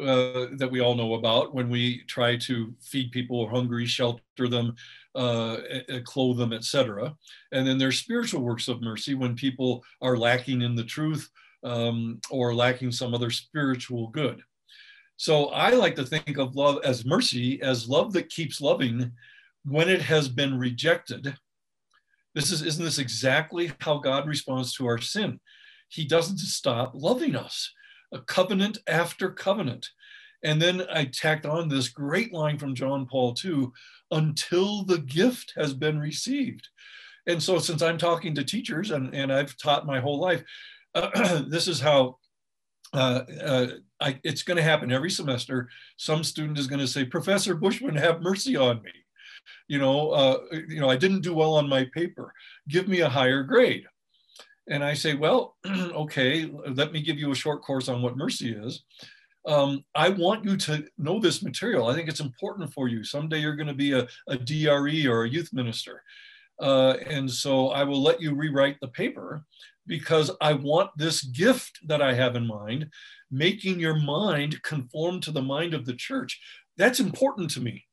uh, 0.00 0.46
that 0.56 0.68
we 0.70 0.80
all 0.80 0.94
know 0.94 1.14
about 1.14 1.54
when 1.54 1.68
we 1.68 2.02
try 2.04 2.36
to 2.36 2.74
feed 2.80 3.12
people 3.12 3.38
who 3.38 3.46
are 3.46 3.56
hungry, 3.58 3.86
shelter 3.86 4.48
them, 4.48 4.74
uh, 5.14 5.58
clothe 6.04 6.38
them, 6.38 6.52
etc. 6.52 7.14
And 7.52 7.66
then 7.66 7.78
there's 7.78 7.98
spiritual 7.98 8.42
works 8.42 8.68
of 8.68 8.82
mercy 8.82 9.14
when 9.14 9.34
people 9.34 9.82
are 10.02 10.16
lacking 10.16 10.62
in 10.62 10.74
the 10.74 10.84
truth 10.84 11.30
um, 11.62 12.20
or 12.30 12.54
lacking 12.54 12.92
some 12.92 13.14
other 13.14 13.30
spiritual 13.30 14.08
good. 14.08 14.42
So 15.16 15.46
I 15.46 15.70
like 15.70 15.96
to 15.96 16.04
think 16.04 16.36
of 16.36 16.56
love 16.56 16.80
as 16.84 17.06
mercy, 17.06 17.60
as 17.62 17.88
love 17.88 18.12
that 18.12 18.28
keeps 18.28 18.60
loving 18.60 19.12
when 19.64 19.88
it 19.88 20.02
has 20.02 20.28
been 20.28 20.58
rejected. 20.58 21.34
This 22.36 22.52
is, 22.52 22.60
isn't 22.60 22.84
this 22.84 22.98
exactly 22.98 23.72
how 23.80 23.96
God 23.96 24.28
responds 24.28 24.74
to 24.74 24.86
our 24.86 24.98
sin? 24.98 25.40
He 25.88 26.04
doesn't 26.04 26.36
stop 26.38 26.92
loving 26.94 27.34
us 27.34 27.72
a 28.12 28.20
covenant 28.20 28.76
after 28.86 29.30
covenant. 29.30 29.88
And 30.44 30.60
then 30.60 30.82
I 30.92 31.06
tacked 31.06 31.46
on 31.46 31.70
this 31.70 31.88
great 31.88 32.34
line 32.34 32.58
from 32.58 32.74
John 32.74 33.06
Paul 33.06 33.34
II 33.42 33.68
until 34.10 34.84
the 34.84 34.98
gift 34.98 35.54
has 35.56 35.72
been 35.72 35.98
received. 35.98 36.68
And 37.26 37.42
so, 37.42 37.58
since 37.58 37.80
I'm 37.80 37.96
talking 37.96 38.34
to 38.34 38.44
teachers 38.44 38.90
and, 38.90 39.14
and 39.14 39.32
I've 39.32 39.56
taught 39.56 39.86
my 39.86 39.98
whole 39.98 40.20
life, 40.20 40.44
uh, 40.94 41.42
this 41.48 41.66
is 41.66 41.80
how 41.80 42.18
uh, 42.92 43.22
uh, 43.42 43.66
I, 43.98 44.20
it's 44.22 44.42
going 44.42 44.58
to 44.58 44.62
happen 44.62 44.92
every 44.92 45.10
semester. 45.10 45.70
Some 45.96 46.22
student 46.22 46.58
is 46.58 46.66
going 46.66 46.80
to 46.80 46.86
say, 46.86 47.06
Professor 47.06 47.54
Bushman, 47.54 47.96
have 47.96 48.20
mercy 48.20 48.56
on 48.56 48.82
me. 48.82 48.92
You 49.68 49.78
know, 49.78 50.10
uh, 50.10 50.38
you 50.52 50.80
know, 50.80 50.90
I 50.90 50.96
didn't 50.96 51.22
do 51.22 51.34
well 51.34 51.54
on 51.54 51.68
my 51.68 51.84
paper. 51.94 52.32
Give 52.68 52.88
me 52.88 53.00
a 53.00 53.08
higher 53.08 53.42
grade. 53.42 53.86
And 54.68 54.82
I 54.82 54.94
say, 54.94 55.14
well, 55.14 55.56
okay, 55.66 56.50
let 56.68 56.92
me 56.92 57.00
give 57.00 57.18
you 57.18 57.30
a 57.30 57.36
short 57.36 57.62
course 57.62 57.88
on 57.88 58.02
what 58.02 58.16
mercy 58.16 58.52
is. 58.52 58.84
Um, 59.46 59.84
I 59.94 60.08
want 60.08 60.44
you 60.44 60.56
to 60.56 60.84
know 60.98 61.20
this 61.20 61.42
material. 61.42 61.86
I 61.86 61.94
think 61.94 62.08
it's 62.08 62.20
important 62.20 62.72
for 62.72 62.88
you. 62.88 63.04
Someday 63.04 63.38
you're 63.38 63.54
going 63.54 63.68
to 63.68 63.74
be 63.74 63.92
a, 63.92 64.08
a 64.28 64.36
DRE 64.36 65.06
or 65.06 65.22
a 65.22 65.28
youth 65.28 65.50
minister. 65.52 66.02
Uh, 66.60 66.96
and 67.06 67.30
so 67.30 67.68
I 67.68 67.84
will 67.84 68.02
let 68.02 68.20
you 68.20 68.34
rewrite 68.34 68.78
the 68.80 68.88
paper 68.88 69.44
because 69.86 70.30
I 70.40 70.54
want 70.54 70.90
this 70.96 71.22
gift 71.22 71.78
that 71.86 72.02
I 72.02 72.14
have 72.14 72.34
in 72.34 72.46
mind, 72.46 72.88
making 73.30 73.78
your 73.78 73.94
mind 73.94 74.60
conform 74.62 75.20
to 75.20 75.30
the 75.30 75.42
mind 75.42 75.74
of 75.74 75.86
the 75.86 75.94
church. 75.94 76.40
That's 76.76 76.98
important 76.98 77.50
to 77.50 77.60
me. 77.60 77.85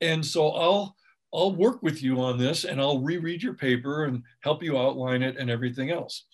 And 0.00 0.24
so 0.24 0.50
I'll 0.50 0.96
I'll 1.34 1.54
work 1.54 1.82
with 1.82 2.02
you 2.02 2.20
on 2.20 2.38
this 2.38 2.64
and 2.64 2.80
I'll 2.80 3.00
reread 3.00 3.42
your 3.42 3.54
paper 3.54 4.04
and 4.04 4.22
help 4.40 4.62
you 4.62 4.78
outline 4.78 5.22
it 5.22 5.36
and 5.36 5.50
everything 5.50 5.90
else. 5.90 6.26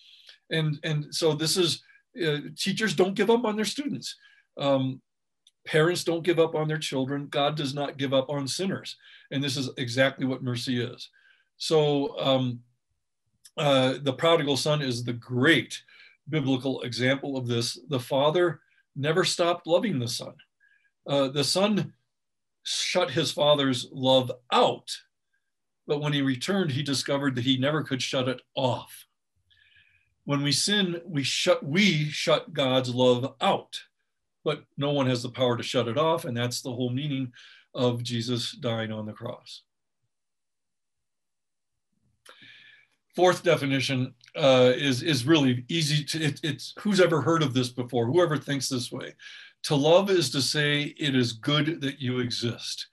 And, 0.51 0.79
and 0.83 1.07
so 1.13 1.33
this 1.33 1.57
is, 1.57 1.81
uh, 2.23 2.37
teachers 2.55 2.93
don't 2.93 3.15
give 3.15 3.31
up 3.31 3.43
on 3.43 3.55
their 3.55 3.65
students. 3.65 4.15
Um, 4.59 5.01
parents 5.65 6.03
don't 6.03 6.23
give 6.23 6.37
up 6.37 6.53
on 6.53 6.67
their 6.67 6.77
children. 6.77 7.27
God 7.31 7.55
does 7.55 7.73
not 7.73 7.97
give 7.97 8.13
up 8.13 8.29
on 8.29 8.47
sinners. 8.47 8.95
And 9.31 9.43
this 9.43 9.57
is 9.57 9.71
exactly 9.77 10.27
what 10.27 10.43
mercy 10.43 10.79
is. 10.79 11.09
So 11.57 12.19
um, 12.19 12.59
uh, 13.57 13.95
the 14.03 14.13
prodigal 14.13 14.57
son 14.57 14.83
is 14.83 15.03
the 15.03 15.13
great 15.13 15.81
biblical 16.29 16.81
example 16.81 17.37
of 17.37 17.47
this. 17.47 17.79
The 17.89 17.99
father 17.99 18.59
never 18.95 19.23
stopped 19.23 19.65
loving 19.65 19.97
the 19.97 20.07
son. 20.07 20.33
Uh, 21.07 21.29
the 21.29 21.43
son 21.43 21.93
shut 22.63 23.11
his 23.11 23.31
father's 23.31 23.87
love 23.91 24.31
out. 24.51 24.91
But 25.87 26.01
when 26.01 26.13
he 26.13 26.21
returned, 26.21 26.71
he 26.71 26.83
discovered 26.83 27.35
that 27.35 27.43
he 27.43 27.57
never 27.57 27.83
could 27.83 28.01
shut 28.01 28.27
it 28.27 28.41
off. 28.55 29.05
When 30.23 30.43
we 30.43 30.51
sin, 30.51 31.01
we 31.05 31.23
shut 31.23 31.65
we 31.65 32.05
shut 32.05 32.53
God's 32.53 32.93
love 32.93 33.33
out, 33.41 33.81
but 34.43 34.63
no 34.77 34.91
one 34.91 35.07
has 35.07 35.23
the 35.23 35.29
power 35.29 35.57
to 35.57 35.63
shut 35.63 35.87
it 35.87 35.97
off, 35.97 36.25
and 36.25 36.37
that's 36.37 36.61
the 36.61 36.71
whole 36.71 36.91
meaning 36.91 37.33
of 37.73 38.03
Jesus 38.03 38.51
dying 38.51 38.91
on 38.91 39.05
the 39.05 39.13
cross. 39.13 39.63
Fourth 43.15 43.43
definition 43.43 44.13
uh, 44.35 44.71
is 44.75 45.01
is 45.01 45.25
really 45.25 45.65
easy 45.67 46.03
to 46.05 46.23
it, 46.23 46.39
it's 46.43 46.73
who's 46.79 47.01
ever 47.01 47.21
heard 47.21 47.43
of 47.43 47.53
this 47.53 47.69
before 47.69 48.05
whoever 48.05 48.37
thinks 48.37 48.69
this 48.69 48.91
way 48.91 49.15
to 49.63 49.75
love 49.75 50.09
is 50.09 50.29
to 50.31 50.41
say 50.41 50.93
it 50.97 51.15
is 51.15 51.33
good 51.33 51.81
that 51.81 51.99
you 51.99 52.19
exist. 52.19 52.87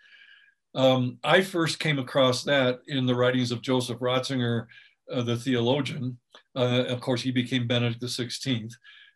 Um, 0.74 1.18
I 1.24 1.40
first 1.40 1.78
came 1.78 1.98
across 1.98 2.44
that 2.44 2.80
in 2.86 3.06
the 3.06 3.14
writings 3.14 3.50
of 3.50 3.62
Joseph 3.62 3.98
Ratzinger, 3.98 4.66
uh, 5.10 5.22
the 5.22 5.36
theologian. 5.36 6.18
Uh, 6.54 6.84
of 6.88 7.00
course, 7.00 7.22
he 7.22 7.30
became 7.30 7.66
Benedict 7.66 8.02
XVI, 8.02 8.70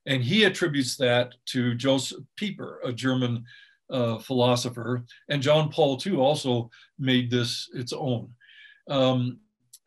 and 0.06 0.22
he 0.22 0.44
attributes 0.44 0.96
that 0.96 1.34
to 1.46 1.74
Josef 1.74 2.18
Pieper, 2.36 2.80
a 2.84 2.92
German 2.92 3.44
uh, 3.90 4.18
philosopher, 4.18 5.04
and 5.28 5.42
John 5.42 5.68
Paul 5.70 6.00
II 6.04 6.16
also 6.16 6.70
made 6.98 7.30
this 7.30 7.68
its 7.74 7.92
own, 7.92 8.30
um, 8.88 9.38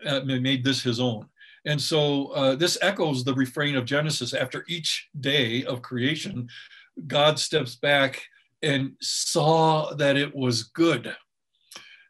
uh, 0.05 0.22
made 0.22 0.63
this 0.63 0.84
his 0.84 0.99
own. 0.99 1.28
And 1.66 1.82
so 1.82 2.28
uh, 2.28 2.55
this 2.55 2.78
echoes 2.82 3.24
the 3.24 3.34
refrain 3.34 3.76
of 3.76 3.86
Genesis 3.86 4.34
after 4.34 4.63
each 4.68 5.09
day 5.20 5.63
of 5.66 5.82
creation. 5.82 6.47
God 7.07 7.39
steps 7.39 7.75
back 7.75 8.21
and 8.61 8.93
saw 9.01 9.93
that 9.95 10.17
it 10.17 10.35
was 10.35 10.63
good. 10.63 11.15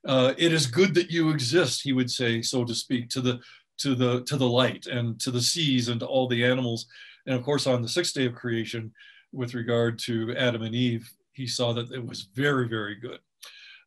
Uh, 0.08 0.34
it 0.38 0.54
is 0.54 0.68
good 0.68 0.94
that 0.94 1.10
you 1.10 1.30
exist, 1.30 1.82
he 1.84 1.94
would 1.94 2.12
say, 2.12 2.42
so 2.42 2.64
to 2.64 2.76
speak, 2.76 3.10
to 3.10 3.22
the 3.22 3.40
to 3.78 3.96
the 3.96 4.24
to 4.24 4.38
the 4.38 4.48
light 4.48 4.86
and 4.86 5.20
to 5.20 5.32
the 5.32 5.42
seas 5.42 5.90
and 5.90 6.00
to 6.00 6.06
all 6.06 6.28
the 6.28 6.46
animals. 6.46 6.86
And 7.26 7.36
of 7.36 7.44
course, 7.44 7.68
on 7.68 7.82
the 7.82 7.90
sixth 7.90 8.14
day 8.14 8.26
of 8.26 8.36
creation, 8.36 8.94
with 9.34 9.54
regard 9.54 10.00
to 10.00 10.36
Adam 10.38 10.62
and 10.62 10.74
Eve, 10.74 11.12
he 11.34 11.48
saw 11.48 11.74
that 11.74 11.92
it 11.92 12.06
was 12.06 12.30
very, 12.34 12.68
very 12.68 12.96
good. 12.96 13.20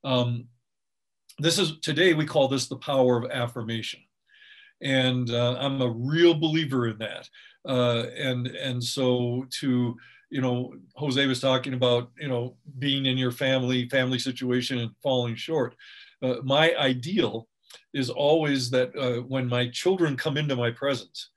Um, 0.04 0.46
this 1.38 1.58
is 1.58 1.78
today 1.80 2.14
we 2.14 2.26
call 2.26 2.48
this 2.48 2.68
the 2.68 2.76
power 2.76 3.16
of 3.16 3.30
affirmation, 3.30 4.00
and 4.82 5.30
uh, 5.30 5.56
I'm 5.58 5.80
a 5.80 5.88
real 5.88 6.34
believer 6.34 6.88
in 6.88 6.98
that. 6.98 7.28
Uh, 7.66 8.06
and 8.16 8.46
and 8.48 8.82
so 8.82 9.46
to 9.60 9.96
you 10.30 10.40
know, 10.40 10.74
Jose 10.94 11.24
was 11.26 11.40
talking 11.40 11.74
about 11.74 12.10
you 12.18 12.28
know 12.28 12.56
being 12.78 13.06
in 13.06 13.16
your 13.16 13.32
family 13.32 13.88
family 13.88 14.18
situation 14.18 14.78
and 14.78 14.90
falling 15.02 15.36
short. 15.36 15.74
Uh, 16.22 16.36
my 16.42 16.74
ideal 16.76 17.48
is 17.94 18.10
always 18.10 18.70
that 18.70 18.94
uh, 18.96 19.22
when 19.22 19.48
my 19.48 19.68
children 19.68 20.16
come 20.16 20.36
into 20.36 20.56
my 20.56 20.70
presence, 20.70 21.30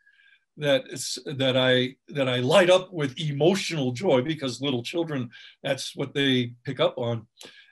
that 0.57 0.83
it's, 0.89 1.17
that 1.25 1.55
I 1.57 1.95
that 2.09 2.27
I 2.27 2.37
light 2.37 2.69
up 2.69 2.91
with 2.91 3.19
emotional 3.19 3.91
joy 3.91 4.21
because 4.21 4.61
little 4.61 4.83
children 4.83 5.29
that's 5.63 5.95
what 5.95 6.13
they 6.13 6.53
pick 6.63 6.79
up 6.79 6.97
on 6.97 7.27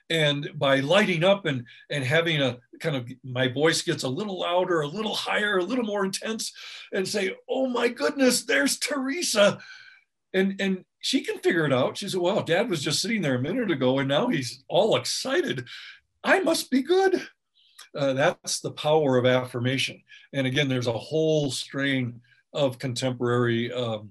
and 0.08 0.50
by 0.56 0.80
lighting 0.80 1.22
up 1.22 1.46
and 1.46 1.64
and 1.90 2.04
having 2.04 2.40
a 2.42 2.58
kind 2.80 2.96
of 2.96 3.08
my 3.22 3.48
voice 3.48 3.82
gets 3.82 4.02
a 4.02 4.08
little 4.08 4.40
louder 4.40 4.80
a 4.80 4.88
little 4.88 5.14
higher 5.14 5.58
a 5.58 5.64
little 5.64 5.84
more 5.84 6.04
intense 6.04 6.52
and 6.92 7.06
say 7.06 7.34
oh 7.48 7.66
my 7.68 7.88
goodness 7.88 8.44
there's 8.44 8.78
Teresa 8.78 9.58
and 10.34 10.60
and 10.60 10.84
she 11.00 11.22
can 11.22 11.38
figure 11.38 11.64
it 11.64 11.72
out 11.72 11.96
she 11.96 12.08
said 12.08 12.20
well 12.20 12.42
dad 12.42 12.68
was 12.68 12.82
just 12.82 13.00
sitting 13.00 13.22
there 13.22 13.36
a 13.36 13.42
minute 13.42 13.70
ago 13.70 13.98
and 13.98 14.08
now 14.08 14.28
he's 14.28 14.64
all 14.68 14.96
excited 14.96 15.66
I 16.22 16.40
must 16.40 16.70
be 16.70 16.82
good 16.82 17.26
uh, 17.96 18.12
that's 18.12 18.60
the 18.60 18.72
power 18.72 19.16
of 19.16 19.26
affirmation 19.26 20.02
and 20.32 20.46
again 20.46 20.68
there's 20.68 20.86
a 20.86 20.92
whole 20.92 21.50
strain 21.50 22.20
of 22.52 22.78
contemporary 22.78 23.72
um, 23.72 24.10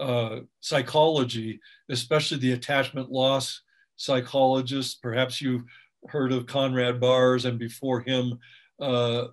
uh, 0.00 0.40
psychology, 0.60 1.60
especially 1.90 2.38
the 2.38 2.52
attachment 2.52 3.10
loss 3.10 3.62
psychologists. 3.96 4.94
Perhaps 4.94 5.40
you've 5.40 5.64
heard 6.08 6.32
of 6.32 6.46
Conrad 6.46 7.00
Baars 7.00 7.44
and 7.44 7.58
before 7.58 8.00
him, 8.00 8.38
uh, 8.80 9.26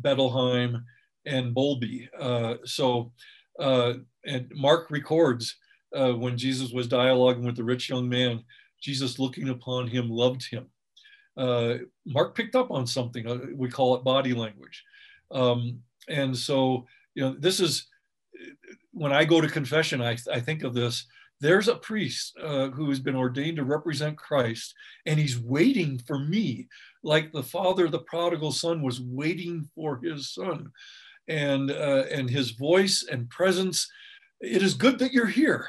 Bettelheim 0.00 0.82
and 1.26 1.54
Bowlby. 1.54 2.08
Uh, 2.18 2.54
so, 2.64 3.12
uh, 3.60 3.94
and 4.24 4.50
Mark 4.54 4.90
records 4.90 5.56
uh, 5.94 6.12
when 6.12 6.36
Jesus 6.36 6.72
was 6.72 6.88
dialoguing 6.88 7.44
with 7.44 7.56
the 7.56 7.64
rich 7.64 7.88
young 7.88 8.08
man, 8.08 8.42
Jesus 8.80 9.18
looking 9.18 9.48
upon 9.48 9.86
him 9.86 10.08
loved 10.08 10.48
him. 10.48 10.66
Uh, 11.36 11.76
Mark 12.06 12.34
picked 12.34 12.54
up 12.54 12.70
on 12.70 12.86
something. 12.86 13.26
Uh, 13.26 13.38
we 13.54 13.68
call 13.68 13.94
it 13.94 14.04
body 14.04 14.34
language. 14.34 14.84
Um, 15.30 15.80
and 16.08 16.36
so, 16.36 16.86
you 17.14 17.24
know, 17.24 17.36
this 17.38 17.60
is 17.60 17.88
when 18.92 19.12
I 19.12 19.24
go 19.24 19.40
to 19.40 19.48
confession, 19.48 20.00
I, 20.00 20.16
I 20.32 20.40
think 20.40 20.62
of 20.62 20.74
this. 20.74 21.06
There's 21.40 21.68
a 21.68 21.74
priest 21.74 22.38
uh, 22.42 22.68
who 22.68 22.88
has 22.88 23.00
been 23.00 23.16
ordained 23.16 23.56
to 23.56 23.64
represent 23.64 24.16
Christ, 24.16 24.74
and 25.04 25.18
he's 25.18 25.38
waiting 25.38 25.98
for 26.06 26.18
me, 26.18 26.68
like 27.02 27.32
the 27.32 27.42
father, 27.42 27.86
of 27.86 27.92
the 27.92 27.98
prodigal 27.98 28.52
son, 28.52 28.82
was 28.82 29.00
waiting 29.00 29.68
for 29.74 30.00
his 30.02 30.32
son, 30.32 30.70
and 31.28 31.70
uh, 31.70 32.04
and 32.10 32.30
his 32.30 32.52
voice 32.52 33.04
and 33.10 33.28
presence. 33.28 33.90
It 34.40 34.62
is 34.62 34.74
good 34.74 34.98
that 35.00 35.12
you're 35.12 35.26
here, 35.26 35.68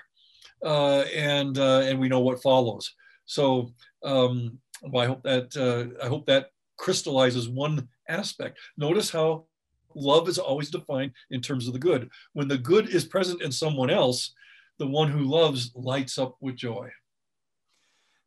uh, 0.63 1.01
and 1.13 1.57
uh, 1.57 1.81
and 1.85 1.99
we 1.99 2.09
know 2.09 2.19
what 2.19 2.41
follows. 2.41 2.93
So 3.25 3.73
um, 4.03 4.59
well, 4.81 5.03
I 5.03 5.07
hope 5.07 5.23
that 5.23 5.55
uh, 5.57 6.03
I 6.03 6.07
hope 6.07 6.25
that 6.27 6.47
crystallizes 6.77 7.49
one 7.49 7.87
aspect. 8.07 8.59
Notice 8.77 9.09
how 9.09 9.45
love 9.95 10.27
is 10.27 10.37
always 10.37 10.69
defined 10.69 11.11
in 11.31 11.41
terms 11.41 11.67
of 11.67 11.73
the 11.73 11.79
good. 11.79 12.09
When 12.33 12.47
the 12.47 12.57
good 12.57 12.89
is 12.89 13.05
present 13.05 13.41
in 13.41 13.51
someone 13.51 13.89
else, 13.89 14.33
the 14.77 14.87
one 14.87 15.09
who 15.09 15.21
loves 15.21 15.71
lights 15.75 16.17
up 16.17 16.35
with 16.41 16.55
joy. 16.55 16.89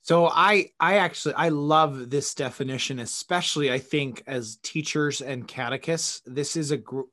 So 0.02 0.26
I 0.26 0.70
I 0.80 0.96
actually 0.96 1.34
I 1.34 1.50
love 1.50 2.08
this 2.08 2.34
definition 2.34 2.98
especially 3.00 3.70
I 3.70 3.78
think 3.78 4.22
as 4.26 4.56
teachers 4.62 5.20
and 5.20 5.46
catechists 5.46 6.22
this 6.24 6.56
is 6.56 6.70
a 6.70 6.78
group 6.78 7.10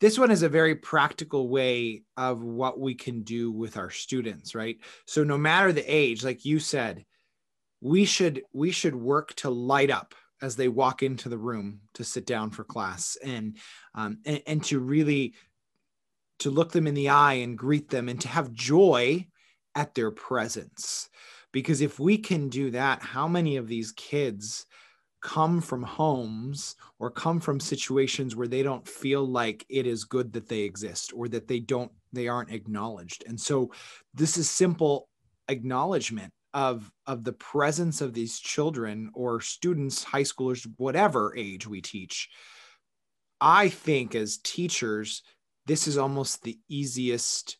this 0.00 0.18
one 0.18 0.30
is 0.30 0.42
a 0.42 0.48
very 0.48 0.74
practical 0.74 1.48
way 1.48 2.02
of 2.16 2.42
what 2.42 2.78
we 2.78 2.94
can 2.94 3.22
do 3.22 3.50
with 3.50 3.76
our 3.76 3.90
students 3.90 4.54
right? 4.54 4.78
So 5.06 5.24
no 5.24 5.38
matter 5.38 5.72
the 5.72 5.84
age 5.84 6.24
like 6.24 6.44
you 6.44 6.58
said 6.58 7.04
we 7.80 8.04
should 8.04 8.42
we 8.52 8.70
should 8.70 8.94
work 8.94 9.34
to 9.36 9.50
light 9.50 9.90
up 9.90 10.14
as 10.42 10.56
they 10.56 10.68
walk 10.68 11.02
into 11.02 11.28
the 11.28 11.38
room 11.38 11.80
to 11.94 12.04
sit 12.04 12.26
down 12.26 12.50
for 12.50 12.64
class 12.64 13.16
and 13.24 13.56
um, 13.94 14.18
and, 14.24 14.42
and 14.46 14.64
to 14.64 14.78
really 14.78 15.34
to 16.40 16.50
look 16.50 16.72
them 16.72 16.86
in 16.86 16.94
the 16.94 17.08
eye 17.08 17.34
and 17.34 17.56
greet 17.56 17.88
them 17.88 18.08
and 18.08 18.20
to 18.20 18.28
have 18.28 18.52
joy 18.52 19.26
at 19.74 19.94
their 19.94 20.10
presence. 20.10 21.08
Because 21.52 21.80
if 21.80 21.98
we 21.98 22.18
can 22.18 22.48
do 22.48 22.70
that 22.72 23.02
how 23.02 23.28
many 23.28 23.56
of 23.56 23.68
these 23.68 23.92
kids 23.92 24.66
come 25.26 25.60
from 25.60 25.82
homes 25.82 26.76
or 27.00 27.10
come 27.10 27.40
from 27.40 27.58
situations 27.58 28.36
where 28.36 28.46
they 28.46 28.62
don't 28.62 28.86
feel 28.86 29.26
like 29.26 29.66
it 29.68 29.84
is 29.84 30.04
good 30.04 30.32
that 30.32 30.48
they 30.48 30.60
exist 30.60 31.12
or 31.12 31.26
that 31.26 31.48
they 31.48 31.58
don't 31.58 31.90
they 32.12 32.28
aren't 32.28 32.52
acknowledged. 32.52 33.24
And 33.26 33.38
so 33.38 33.72
this 34.14 34.36
is 34.38 34.48
simple 34.48 35.08
acknowledgement 35.48 36.32
of 36.54 36.92
of 37.08 37.24
the 37.24 37.32
presence 37.32 38.00
of 38.00 38.14
these 38.14 38.38
children 38.38 39.10
or 39.14 39.40
students 39.40 40.04
high 40.04 40.22
schoolers 40.22 40.64
whatever 40.76 41.36
age 41.36 41.66
we 41.66 41.80
teach. 41.80 42.28
I 43.40 43.68
think 43.68 44.14
as 44.14 44.38
teachers 44.38 45.22
this 45.66 45.88
is 45.88 45.98
almost 45.98 46.44
the 46.44 46.56
easiest 46.68 47.58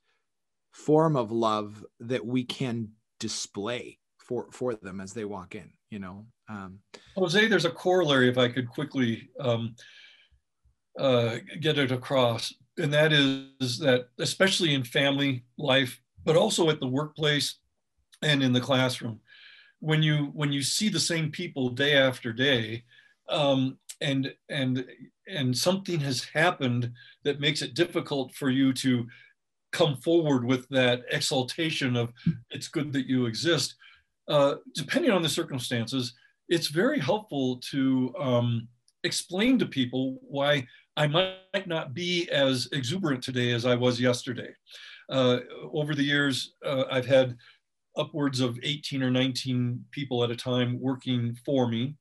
form 0.71 1.17
of 1.17 1.33
love 1.33 1.85
that 1.99 2.25
we 2.25 2.45
can 2.45 2.91
display 3.19 3.99
for 4.19 4.47
for 4.53 4.77
them 4.77 5.01
as 5.01 5.15
they 5.15 5.25
walk 5.25 5.57
in 5.57 5.73
you 5.91 5.99
know 5.99 6.27
um, 6.49 6.79
jose 7.17 7.49
there's 7.49 7.65
a 7.65 7.71
corollary 7.71 8.29
if 8.29 8.39
i 8.39 8.49
could 8.49 8.69
quickly 8.69 9.29
um, 9.41 9.75
uh, 10.99 11.37
get 11.61 11.79
it 11.79 11.93
across 11.93 12.55
and 12.79 12.93
that 12.93 13.13
is 13.13 13.79
that 13.79 14.09
especially 14.19 14.75
in 14.75 14.85
family 14.85 15.45
life 15.59 16.01
but 16.25 16.37
also 16.37 16.71
at 16.71 16.81
the 16.81 16.87
workplace 16.87 17.59
and 18.23 18.43
in 18.43 18.53
the 18.53 18.61
classroom 18.61 19.21
when 19.81 20.03
you 20.03 20.31
when 20.35 20.53
you 20.53 20.63
see 20.63 20.89
the 20.89 21.01
same 21.01 21.31
people 21.31 21.69
day 21.69 21.97
after 21.97 22.33
day 22.33 22.83
um, 23.29 23.79
and 24.01 24.33
and 24.49 24.85
and 25.29 25.57
something 25.57 26.01
has 26.01 26.25
happened 26.25 26.93
that 27.25 27.41
makes 27.41 27.63
it 27.63 27.75
difficult 27.75 28.35
for 28.35 28.51
you 28.51 28.73
to 28.73 29.07
come 29.73 29.97
forward 29.97 30.45
with 30.45 30.69
that 30.69 31.03
exaltation 31.11 31.97
of 31.97 32.13
it's 32.51 32.69
good 32.69 32.93
that 32.93 33.07
you 33.07 33.27
exist 33.27 33.75
uh, 34.29 34.55
depending 34.75 35.11
on 35.11 35.23
the 35.23 35.29
circumstances 35.29 36.15
it's 36.49 36.69
very 36.69 36.99
helpful 36.99 37.57
to 37.71 38.15
um, 38.19 38.69
explain 39.05 39.59
to 39.59 39.67
people 39.67 40.19
why 40.23 40.67
i 40.97 41.07
might 41.07 41.67
not 41.67 41.95
be 41.95 42.29
as 42.31 42.69
exuberant 42.73 43.23
today 43.23 43.53
as 43.53 43.67
i 43.67 43.75
was 43.75 44.01
yesterday 44.01 44.53
uh, 45.11 45.39
over 45.73 45.95
the 45.95 46.03
years 46.03 46.55
uh, 46.65 46.85
i've 46.91 47.07
had 47.07 47.37
upwards 47.97 48.41
of 48.41 48.59
18 48.63 49.03
or 49.03 49.11
19 49.11 49.85
people 49.91 50.23
at 50.23 50.31
a 50.31 50.37
time 50.37 50.81
working 50.81 51.37
for 51.45 51.69
me. 51.69 51.95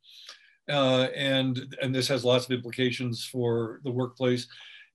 Uh, 0.69 1.07
and, 1.15 1.75
and 1.81 1.93
this 1.93 2.07
has 2.07 2.25
lots 2.25 2.45
of 2.45 2.51
implications 2.51 3.25
for 3.25 3.79
the 3.83 3.91
workplace. 3.91 4.47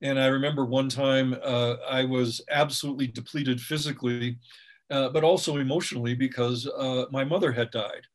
And 0.02 0.18
I 0.18 0.26
remember 0.26 0.64
one 0.64 0.88
time 0.88 1.36
uh, 1.42 1.74
I 1.88 2.04
was 2.04 2.40
absolutely 2.50 3.06
depleted 3.06 3.60
physically, 3.60 4.38
uh, 4.90 5.10
but 5.10 5.24
also 5.24 5.58
emotionally 5.58 6.14
because 6.14 6.66
uh, 6.66 7.04
my 7.10 7.24
mother 7.24 7.52
had 7.52 7.70
died. 7.70 8.06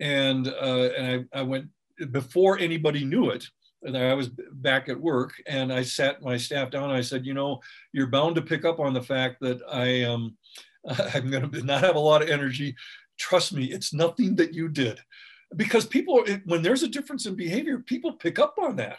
And, 0.00 0.48
uh, 0.48 0.88
and 0.96 1.28
I, 1.32 1.40
I 1.40 1.42
went, 1.42 1.68
before 2.10 2.58
anybody 2.58 3.04
knew 3.04 3.30
it, 3.30 3.44
and 3.84 3.96
I 3.96 4.14
was 4.14 4.28
back 4.28 4.88
at 4.88 5.00
work 5.00 5.34
and 5.46 5.72
I 5.72 5.82
sat 5.82 6.22
my 6.22 6.36
staff 6.36 6.70
down 6.70 6.90
I 6.90 7.00
said, 7.00 7.26
you 7.26 7.34
know, 7.34 7.60
you're 7.92 8.06
bound 8.06 8.36
to 8.36 8.42
pick 8.42 8.64
up 8.64 8.78
on 8.78 8.94
the 8.94 9.02
fact 9.02 9.40
that 9.40 9.60
I 9.70 10.02
um, 10.02 10.36
I'm 11.14 11.30
going 11.30 11.50
to 11.50 11.62
not 11.62 11.82
have 11.82 11.96
a 11.96 12.00
lot 12.00 12.22
of 12.22 12.28
energy. 12.28 12.74
Trust 13.18 13.52
me, 13.52 13.66
it's 13.66 13.92
nothing 13.92 14.36
that 14.36 14.54
you 14.54 14.68
did. 14.68 15.00
Because 15.54 15.84
people, 15.84 16.24
when 16.46 16.62
there's 16.62 16.82
a 16.82 16.88
difference 16.88 17.26
in 17.26 17.34
behavior, 17.34 17.78
people 17.78 18.14
pick 18.14 18.38
up 18.38 18.54
on 18.58 18.76
that. 18.76 18.98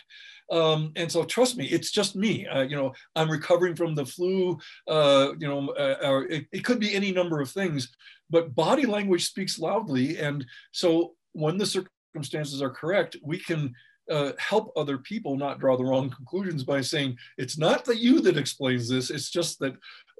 Um, 0.51 0.91
and 0.95 1.11
so 1.11 1.23
trust 1.23 1.57
me, 1.57 1.65
it's 1.65 1.91
just 1.91 2.15
me. 2.15 2.47
Uh, 2.47 2.61
you 2.61 2.75
know, 2.75 2.93
I'm 3.15 3.29
recovering 3.29 3.75
from 3.75 3.95
the 3.95 4.05
flu. 4.05 4.57
Uh, 4.87 5.33
you 5.39 5.47
know, 5.47 5.69
uh, 5.69 6.21
it, 6.29 6.45
it 6.51 6.65
could 6.65 6.79
be 6.79 6.93
any 6.93 7.11
number 7.11 7.41
of 7.41 7.49
things, 7.49 7.89
but 8.29 8.55
body 8.55 8.85
language 8.85 9.25
speaks 9.25 9.59
loudly. 9.59 10.17
And 10.17 10.45
so 10.71 11.13
when 11.33 11.57
the 11.57 11.65
circumstances 11.65 12.61
are 12.61 12.69
correct, 12.69 13.15
we 13.23 13.39
can 13.39 13.73
uh, 14.09 14.33
help 14.37 14.71
other 14.75 14.97
people 14.97 15.37
not 15.37 15.59
draw 15.59 15.77
the 15.77 15.85
wrong 15.85 16.09
conclusions 16.09 16.63
by 16.63 16.81
saying 16.81 17.17
it's 17.37 17.57
not 17.57 17.85
that 17.85 17.99
you 17.99 18.21
that 18.21 18.37
explains 18.37 18.89
this. 18.89 19.09
It's 19.09 19.29
just 19.29 19.59
that 19.59 19.73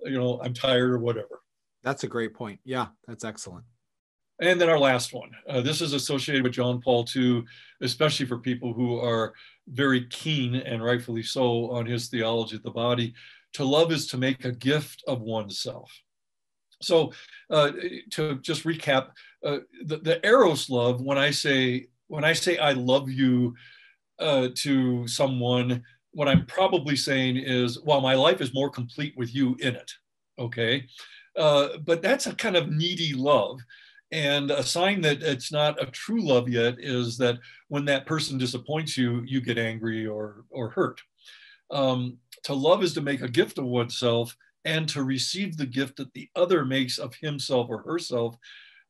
you 0.04 0.18
know 0.18 0.40
I'm 0.42 0.54
tired 0.54 0.92
or 0.92 1.00
whatever. 1.00 1.42
That's 1.84 2.04
a 2.04 2.08
great 2.08 2.34
point. 2.34 2.60
Yeah, 2.64 2.88
that's 3.08 3.26
excellent. 3.26 3.66
And 4.42 4.60
then 4.60 4.70
our 4.70 4.80
last 4.80 5.14
one. 5.14 5.32
Uh, 5.48 5.62
this 5.62 5.82
is 5.82 5.94
associated 5.94 6.44
with 6.44 6.54
John 6.54 6.82
Paul 6.82 7.06
II, 7.16 7.44
especially 7.82 8.26
for 8.26 8.40
people 8.40 8.74
who 8.74 9.00
are 9.00 9.34
very 9.68 10.06
keen 10.08 10.56
and 10.56 10.84
rightfully 10.84 11.24
so 11.24 11.72
on 11.72 11.86
his 11.86 12.10
theology 12.10 12.56
of 12.56 12.64
the 12.64 12.72
body. 12.72 13.14
To 13.54 13.64
love 13.64 13.92
is 13.92 14.08
to 14.08 14.18
make 14.18 14.44
a 14.46 14.52
gift 14.52 15.04
of 15.08 15.22
oneself. 15.22 15.92
So, 16.82 17.14
uh, 17.50 17.72
to 18.12 18.40
just 18.40 18.64
recap, 18.64 19.12
uh, 19.46 19.60
the, 19.86 19.98
the 19.98 20.26
eros 20.26 20.70
love. 20.70 21.02
When 21.02 21.18
I 21.18 21.32
say 21.32 21.88
when 22.08 22.24
I 22.24 22.34
say 22.34 22.58
I 22.58 22.74
love 22.74 23.10
you 23.10 23.56
uh, 24.20 24.50
to 24.56 25.08
someone, 25.08 25.84
what 26.12 26.28
I'm 26.28 26.46
probably 26.46 26.96
saying 26.96 27.38
is, 27.38 27.82
well, 27.82 28.02
my 28.02 28.14
life 28.16 28.42
is 28.42 28.54
more 28.54 28.70
complete 28.70 29.14
with 29.18 29.34
you 29.34 29.56
in 29.60 29.76
it. 29.76 29.92
Okay, 30.38 30.86
uh, 31.38 31.78
but 31.86 32.02
that's 32.02 32.28
a 32.28 32.36
kind 32.36 32.56
of 32.56 32.70
needy 32.70 33.14
love. 33.14 33.60
And 34.14 34.52
a 34.52 34.62
sign 34.62 35.02
that 35.02 35.24
it's 35.24 35.52
not 35.52 35.82
a 35.82 35.88
true 35.88 36.22
love 36.22 36.48
yet 36.48 36.76
is 36.78 37.18
that 37.18 37.40
when 37.70 37.84
that 37.86 38.06
person 38.06 38.38
disappoints 38.38 38.96
you, 38.96 39.24
you 39.26 39.42
get 39.42 39.58
angry 39.58 40.06
or, 40.06 40.46
or 40.52 40.70
hurt. 40.70 41.02
Um, 41.72 42.18
to 42.44 42.54
love 42.54 42.84
is 42.84 42.94
to 42.94 43.02
make 43.02 43.22
a 43.22 43.28
gift 43.28 43.58
of 43.58 43.66
oneself 43.66 44.38
and 44.66 44.88
to 44.90 45.04
receive 45.04 45.58
the 45.58 45.66
gift 45.66 45.98
that 45.98 46.14
the 46.14 46.30
other 46.36 46.64
makes 46.64 47.00
of 47.00 47.16
himself 47.16 47.68
or 47.72 47.80
herself. 47.80 48.38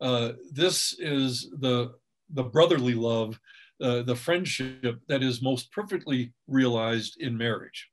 Uh, 0.02 0.34
this 0.52 0.94
is 1.00 1.50
the, 1.60 1.94
the 2.34 2.44
brotherly 2.44 2.94
love, 2.94 3.40
uh, 3.82 4.02
the 4.02 4.18
friendship 4.18 5.00
that 5.08 5.24
is 5.24 5.42
most 5.42 5.72
perfectly 5.72 6.34
realized 6.48 7.16
in 7.22 7.38
marriage. 7.38 7.90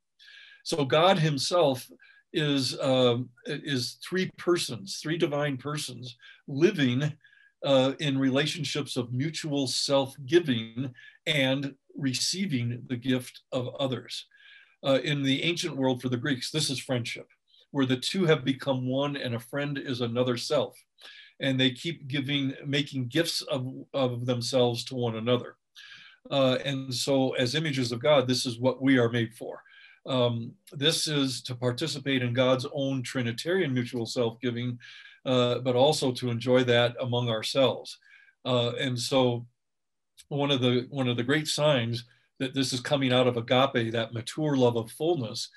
So 0.64 0.84
God 0.84 1.18
Himself 1.18 1.88
is 2.32 2.78
um, 2.80 3.28
is 3.46 3.98
three 4.08 4.30
persons, 4.36 4.98
three 5.02 5.18
divine 5.18 5.56
persons 5.56 6.16
living 6.46 7.12
uh, 7.64 7.92
in 7.98 8.18
relationships 8.18 8.96
of 8.96 9.12
mutual 9.12 9.66
self-giving 9.66 10.92
and 11.26 11.74
receiving 11.96 12.82
the 12.88 12.96
gift 12.96 13.42
of 13.52 13.74
others. 13.78 14.26
Uh, 14.84 14.98
in 15.04 15.22
the 15.22 15.42
ancient 15.42 15.76
world 15.76 16.00
for 16.00 16.08
the 16.08 16.16
Greeks, 16.16 16.50
this 16.50 16.70
is 16.70 16.78
friendship, 16.78 17.28
where 17.70 17.84
the 17.84 17.96
two 17.96 18.24
have 18.24 18.44
become 18.44 18.88
one 18.88 19.16
and 19.16 19.34
a 19.34 19.40
friend 19.40 19.76
is 19.76 20.00
another 20.00 20.36
self. 20.36 20.74
And 21.40 21.58
they 21.58 21.70
keep 21.70 22.06
giving, 22.06 22.54
making 22.66 23.08
gifts 23.08 23.42
of, 23.42 23.66
of 23.92 24.26
themselves 24.26 24.84
to 24.84 24.94
one 24.94 25.16
another. 25.16 25.56
Uh, 26.30 26.58
and 26.64 26.94
so, 26.94 27.32
as 27.34 27.54
images 27.54 27.92
of 27.92 28.02
God, 28.02 28.28
this 28.28 28.44
is 28.44 28.58
what 28.58 28.82
we 28.82 28.98
are 28.98 29.08
made 29.08 29.34
for. 29.34 29.62
Um, 30.06 30.52
this 30.72 31.06
is 31.06 31.42
to 31.42 31.54
participate 31.54 32.22
in 32.22 32.32
God's 32.32 32.66
own 32.72 33.02
Trinitarian 33.02 33.74
mutual 33.74 34.06
self 34.06 34.40
giving, 34.40 34.78
uh, 35.26 35.58
but 35.58 35.76
also 35.76 36.12
to 36.12 36.30
enjoy 36.30 36.64
that 36.64 36.94
among 37.00 37.28
ourselves. 37.28 37.98
Uh, 38.44 38.72
and 38.78 38.98
so, 38.98 39.46
one 40.28 40.50
of 40.50 40.60
the 40.60 40.86
one 40.90 41.08
of 41.08 41.16
the 41.16 41.22
great 41.22 41.48
signs 41.48 42.04
that 42.38 42.54
this 42.54 42.72
is 42.72 42.80
coming 42.80 43.12
out 43.12 43.26
of 43.26 43.36
agape, 43.36 43.92
that 43.92 44.14
mature 44.14 44.56
love 44.56 44.76
of 44.76 44.90
fullness, 44.92 45.50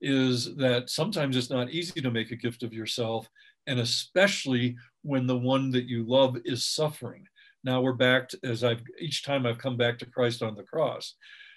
is 0.00 0.56
that 0.56 0.88
sometimes 0.88 1.36
it's 1.36 1.50
not 1.50 1.70
easy 1.70 2.00
to 2.00 2.10
make 2.10 2.30
a 2.30 2.36
gift 2.36 2.62
of 2.62 2.72
yourself, 2.72 3.28
and 3.66 3.78
especially 3.78 4.76
when 5.02 5.26
the 5.26 5.36
one 5.36 5.70
that 5.70 5.84
you 5.84 6.04
love 6.04 6.36
is 6.44 6.64
suffering. 6.64 7.26
Now 7.62 7.82
we're 7.82 7.92
back 7.92 8.30
to, 8.30 8.38
as 8.42 8.64
I've 8.64 8.82
each 8.98 9.22
time 9.22 9.44
I've 9.44 9.58
come 9.58 9.76
back 9.76 9.98
to 9.98 10.06
Christ 10.06 10.42
on 10.42 10.54
the 10.54 10.62
cross 10.62 11.14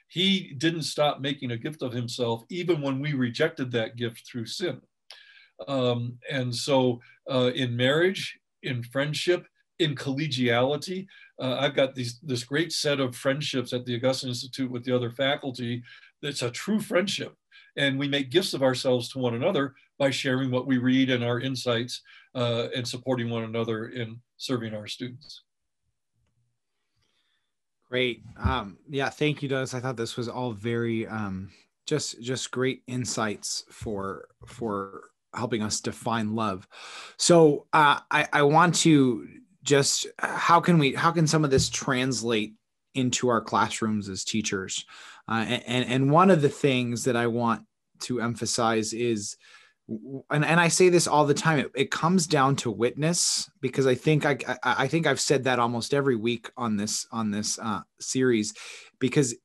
he 0.07 0.53
didn't 0.57 0.83
stop 0.83 1.19
making 1.21 1.51
a 1.51 1.57
gift 1.57 1.81
of 1.81 1.93
himself 1.93 2.43
even 2.49 2.81
when 2.81 2.99
we 2.99 3.13
rejected 3.13 3.71
that 3.71 3.95
gift 3.95 4.27
through 4.27 4.45
sin. 4.45 4.81
Um, 5.67 6.17
and 6.29 6.53
so 6.53 6.99
uh, 7.29 7.51
in 7.55 7.75
marriage, 7.75 8.37
in 8.63 8.83
friendship, 8.83 9.45
in 9.79 9.95
collegiality, 9.95 11.07
uh, 11.41 11.57
I've 11.59 11.75
got 11.75 11.95
these, 11.95 12.19
this 12.21 12.43
great 12.43 12.71
set 12.71 12.99
of 12.99 13.15
friendships 13.15 13.73
at 13.73 13.85
the 13.85 13.95
Augustine 13.95 14.29
Institute 14.29 14.71
with 14.71 14.83
the 14.83 14.95
other 14.95 15.11
faculty. 15.11 15.83
That's 16.21 16.41
a 16.41 16.51
true 16.51 16.79
friendship. 16.79 17.35
And 17.75 17.97
we 17.97 18.07
make 18.07 18.29
gifts 18.29 18.53
of 18.53 18.61
ourselves 18.61 19.09
to 19.09 19.19
one 19.19 19.33
another 19.33 19.73
by 19.97 20.11
sharing 20.11 20.51
what 20.51 20.67
we 20.67 20.77
read 20.77 21.09
and 21.09 21.23
our 21.23 21.39
insights 21.39 22.01
uh, 22.35 22.67
and 22.75 22.87
supporting 22.87 23.29
one 23.29 23.43
another 23.43 23.87
in 23.87 24.19
serving 24.37 24.75
our 24.75 24.87
students. 24.87 25.43
Great. 27.93 28.23
Um, 28.43 28.79
yeah, 28.89 29.11
thank 29.11 29.43
you, 29.43 29.47
Douglas. 29.47 29.75
I 29.75 29.79
thought 29.79 29.97
this 29.97 30.17
was 30.17 30.27
all 30.27 30.51
very 30.51 31.05
um, 31.05 31.51
just 31.85 32.19
just 32.23 32.49
great 32.49 32.81
insights 32.87 33.65
for 33.69 34.29
for 34.47 35.11
helping 35.35 35.61
us 35.61 35.79
define 35.79 36.33
love. 36.33 36.67
So 37.17 37.67
uh, 37.71 37.99
I, 38.09 38.27
I 38.33 38.41
want 38.41 38.73
to 38.77 39.27
just 39.61 40.07
how 40.17 40.59
can 40.59 40.79
we 40.79 40.95
how 40.95 41.11
can 41.11 41.27
some 41.27 41.45
of 41.45 41.51
this 41.51 41.69
translate 41.69 42.55
into 42.95 43.27
our 43.29 43.41
classrooms 43.41 44.09
as 44.09 44.23
teachers? 44.23 44.85
Uh, 45.29 45.59
and 45.67 45.85
and 45.85 46.11
one 46.11 46.31
of 46.31 46.41
the 46.41 46.49
things 46.49 47.03
that 47.03 47.15
I 47.15 47.27
want 47.27 47.61
to 48.05 48.21
emphasize 48.21 48.93
is 48.93 49.37
and, 49.87 50.45
and 50.45 50.59
I 50.59 50.69
say 50.69 50.89
this 50.89 51.07
all 51.07 51.25
the 51.25 51.33
time. 51.33 51.59
It, 51.59 51.71
it, 51.75 51.91
comes 51.91 52.25
down 52.27 52.55
to 52.57 52.71
witness 52.71 53.49
because 53.61 53.85
I 53.85 53.95
think 53.95 54.25
I, 54.25 54.37
I, 54.47 54.57
I 54.63 54.87
think 54.87 55.05
I've 55.05 55.19
said 55.19 55.43
that 55.43 55.59
almost 55.59 55.93
every 55.93 56.15
week 56.15 56.49
on 56.55 56.77
this 56.77 57.05
on 57.11 57.31
this 57.31 57.59
uh, 57.59 57.81
series 57.99 58.53
because 58.99 59.35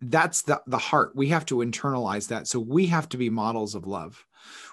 that's 0.00 0.42
the 0.42 0.62
the 0.66 0.78
heart. 0.78 1.12
We 1.16 1.28
have 1.28 1.44
to 1.46 1.56
internalize 1.56 2.28
that. 2.28 2.46
So 2.46 2.60
we 2.60 2.86
have 2.86 3.08
to 3.10 3.16
be 3.16 3.30
models 3.30 3.74
of 3.74 3.86
love. 3.86 4.24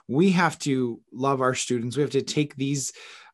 We 0.07 0.31
have 0.31 0.59
to 0.59 1.01
love 1.11 1.41
our 1.41 1.55
students. 1.55 1.97
We 1.97 2.01
have 2.01 2.11
to 2.11 2.21
take 2.21 2.55
these, 2.55 2.93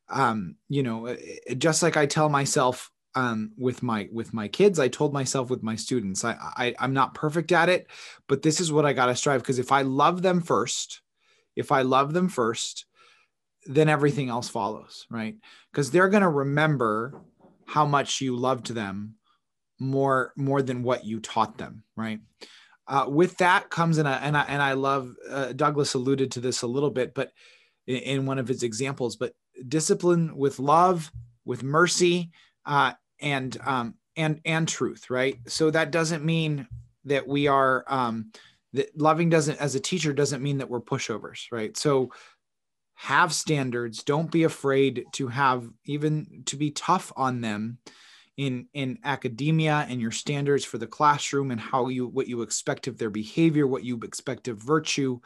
um, 0.09 0.55
you 0.69 0.83
know, 0.83 1.07
uh, 1.07 1.15
just 1.57 1.83
like 1.83 1.97
I 1.97 2.05
tell 2.05 2.29
myself 2.29 2.89
um, 3.15 3.51
with 3.57 3.83
my 3.83 4.07
with 4.11 4.33
my 4.33 4.47
kids 4.47 4.79
i 4.79 4.87
told 4.87 5.13
myself 5.13 5.49
with 5.49 5.63
my 5.63 5.75
students 5.75 6.23
I, 6.23 6.35
I 6.39 6.75
i'm 6.79 6.93
not 6.93 7.13
perfect 7.13 7.51
at 7.51 7.69
it 7.69 7.87
but 8.27 8.41
this 8.41 8.59
is 8.59 8.71
what 8.71 8.85
i 8.85 8.93
got 8.93 9.07
to 9.07 9.15
strive 9.15 9.41
because 9.41 9.59
if 9.59 9.71
i 9.71 9.81
love 9.81 10.21
them 10.21 10.41
first 10.41 11.01
if 11.55 11.71
i 11.71 11.81
love 11.81 12.13
them 12.13 12.29
first 12.29 12.85
then 13.65 13.89
everything 13.89 14.29
else 14.29 14.49
follows 14.49 15.05
right? 15.09 15.35
Because 15.71 15.91
they're 15.91 16.09
going 16.09 16.21
to 16.21 16.29
remember 16.29 17.21
how 17.65 17.85
much 17.85 18.21
you 18.21 18.35
loved 18.35 18.73
them 18.73 19.15
more 19.79 20.33
more 20.35 20.61
than 20.61 20.83
what 20.83 21.05
you 21.05 21.19
taught 21.19 21.57
them 21.57 21.83
right? 21.95 22.19
Uh, 22.87 23.05
with 23.07 23.37
that 23.37 23.69
comes 23.69 23.97
in 23.97 24.05
a 24.05 24.09
and 24.09 24.35
i 24.35 24.41
and 24.43 24.61
i 24.61 24.73
love 24.73 25.13
uh, 25.29 25.53
douglas 25.53 25.93
alluded 25.93 26.31
to 26.31 26.39
this 26.39 26.61
a 26.61 26.67
little 26.67 26.89
bit 26.89 27.13
but 27.13 27.31
in, 27.87 27.97
in 27.97 28.25
one 28.25 28.39
of 28.39 28.47
his 28.47 28.63
examples 28.63 29.15
but 29.15 29.33
discipline 29.67 30.35
with 30.35 30.59
love 30.59 31.11
with 31.45 31.63
mercy 31.63 32.31
uh, 32.65 32.91
and 33.21 33.57
um, 33.65 33.95
and 34.15 34.41
and 34.45 34.67
truth, 34.67 35.09
right? 35.09 35.37
So 35.47 35.71
that 35.71 35.91
doesn't 35.91 36.23
mean 36.25 36.67
that 37.05 37.27
we 37.27 37.47
are 37.47 37.83
um, 37.87 38.31
that 38.73 38.97
loving 38.97 39.29
doesn't 39.29 39.59
as 39.59 39.75
a 39.75 39.79
teacher 39.79 40.13
doesn't 40.13 40.43
mean 40.43 40.59
that 40.59 40.69
we're 40.69 40.81
pushovers, 40.81 41.45
right? 41.51 41.75
So 41.77 42.11
have 42.95 43.33
standards. 43.33 44.03
Don't 44.03 44.31
be 44.31 44.43
afraid 44.43 45.05
to 45.13 45.27
have 45.27 45.67
even 45.85 46.43
to 46.45 46.55
be 46.55 46.71
tough 46.71 47.11
on 47.15 47.41
them 47.41 47.79
in 48.37 48.67
in 48.73 48.99
academia 49.03 49.85
and 49.89 49.99
your 49.99 50.11
standards 50.11 50.63
for 50.63 50.77
the 50.77 50.87
classroom 50.87 51.51
and 51.51 51.59
how 51.59 51.87
you 51.87 52.07
what 52.07 52.27
you 52.27 52.41
expect 52.41 52.87
of 52.87 52.97
their 52.97 53.09
behavior, 53.09 53.67
what 53.67 53.83
you 53.83 53.99
expect 54.03 54.47
of 54.47 54.57
virtue. 54.57 55.19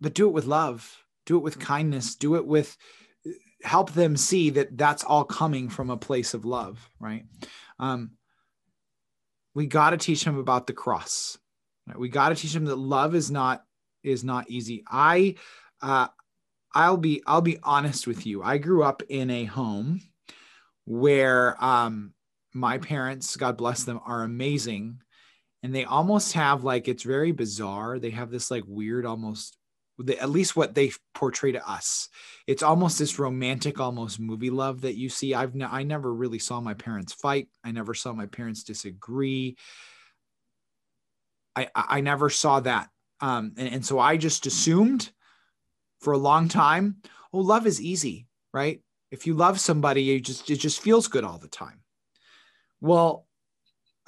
But 0.00 0.14
do 0.14 0.28
it 0.28 0.32
with 0.32 0.46
love. 0.46 0.96
Do 1.26 1.36
it 1.36 1.42
with 1.42 1.58
kindness. 1.58 2.14
Do 2.14 2.36
it 2.36 2.46
with 2.46 2.76
help 3.62 3.92
them 3.92 4.16
see 4.16 4.50
that 4.50 4.76
that's 4.76 5.04
all 5.04 5.24
coming 5.24 5.68
from 5.68 5.90
a 5.90 5.96
place 5.96 6.34
of 6.34 6.44
love, 6.44 6.88
right? 7.00 7.24
Um, 7.78 8.12
we 9.54 9.66
got 9.66 9.90
to 9.90 9.96
teach 9.96 10.24
them 10.24 10.38
about 10.38 10.66
the 10.66 10.72
cross. 10.72 11.36
Right? 11.86 11.98
We 11.98 12.08
got 12.08 12.28
to 12.28 12.34
teach 12.34 12.52
them 12.52 12.66
that 12.66 12.76
love 12.76 13.14
is 13.14 13.30
not 13.30 13.64
is 14.04 14.22
not 14.24 14.48
easy. 14.48 14.84
I 14.88 15.34
uh, 15.82 16.08
I'll 16.74 16.96
be 16.96 17.22
I'll 17.26 17.40
be 17.40 17.58
honest 17.62 18.06
with 18.06 18.26
you. 18.26 18.42
I 18.42 18.58
grew 18.58 18.82
up 18.82 19.02
in 19.08 19.30
a 19.30 19.44
home 19.44 20.00
where 20.84 21.62
um, 21.62 22.14
my 22.54 22.78
parents, 22.78 23.36
God 23.36 23.56
bless 23.56 23.84
them, 23.84 24.00
are 24.06 24.22
amazing, 24.22 25.00
and 25.62 25.74
they 25.74 25.84
almost 25.84 26.32
have 26.34 26.64
like 26.64 26.88
it's 26.88 27.02
very 27.02 27.32
bizarre. 27.32 27.98
They 27.98 28.10
have 28.10 28.30
this 28.30 28.50
like 28.50 28.64
weird, 28.66 29.06
almost 29.06 29.57
at 30.06 30.30
least 30.30 30.56
what 30.56 30.74
they 30.74 30.92
portray 31.14 31.52
to 31.52 31.68
us. 31.68 32.08
It's 32.46 32.62
almost 32.62 32.98
this 32.98 33.18
romantic, 33.18 33.80
almost 33.80 34.20
movie 34.20 34.50
love 34.50 34.82
that 34.82 34.96
you 34.96 35.08
see. 35.08 35.34
I've 35.34 35.54
I 35.60 35.82
never 35.82 36.12
really 36.12 36.38
saw 36.38 36.60
my 36.60 36.74
parents 36.74 37.12
fight. 37.12 37.48
I 37.64 37.72
never 37.72 37.94
saw 37.94 38.12
my 38.12 38.26
parents 38.26 38.62
disagree. 38.62 39.56
I 41.56 41.68
I 41.74 42.00
never 42.00 42.30
saw 42.30 42.60
that, 42.60 42.88
um, 43.20 43.52
and, 43.56 43.68
and 43.74 43.86
so 43.86 43.98
I 43.98 44.16
just 44.16 44.46
assumed 44.46 45.10
for 46.00 46.12
a 46.12 46.18
long 46.18 46.48
time, 46.48 46.96
oh, 47.32 47.40
love 47.40 47.66
is 47.66 47.80
easy, 47.80 48.28
right? 48.52 48.80
If 49.10 49.26
you 49.26 49.34
love 49.34 49.58
somebody, 49.58 50.02
you 50.02 50.20
just 50.20 50.48
it 50.48 50.56
just 50.56 50.80
feels 50.80 51.08
good 51.08 51.24
all 51.24 51.38
the 51.38 51.48
time. 51.48 51.80
Well, 52.80 53.26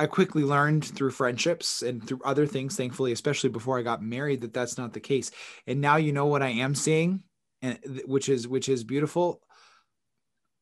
I 0.00 0.06
quickly 0.06 0.44
learned 0.44 0.86
through 0.86 1.10
friendships 1.10 1.82
and 1.82 2.02
through 2.02 2.22
other 2.24 2.46
things, 2.46 2.74
thankfully, 2.74 3.12
especially 3.12 3.50
before 3.50 3.78
I 3.78 3.82
got 3.82 4.02
married, 4.02 4.40
that 4.40 4.54
that's 4.54 4.78
not 4.78 4.94
the 4.94 5.00
case. 5.00 5.30
And 5.66 5.82
now 5.82 5.96
you 5.96 6.10
know 6.14 6.24
what 6.24 6.42
I 6.42 6.48
am 6.48 6.74
seeing, 6.74 7.22
and 7.60 7.78
which 8.06 8.30
is 8.30 8.48
which 8.48 8.70
is 8.70 8.82
beautiful. 8.82 9.42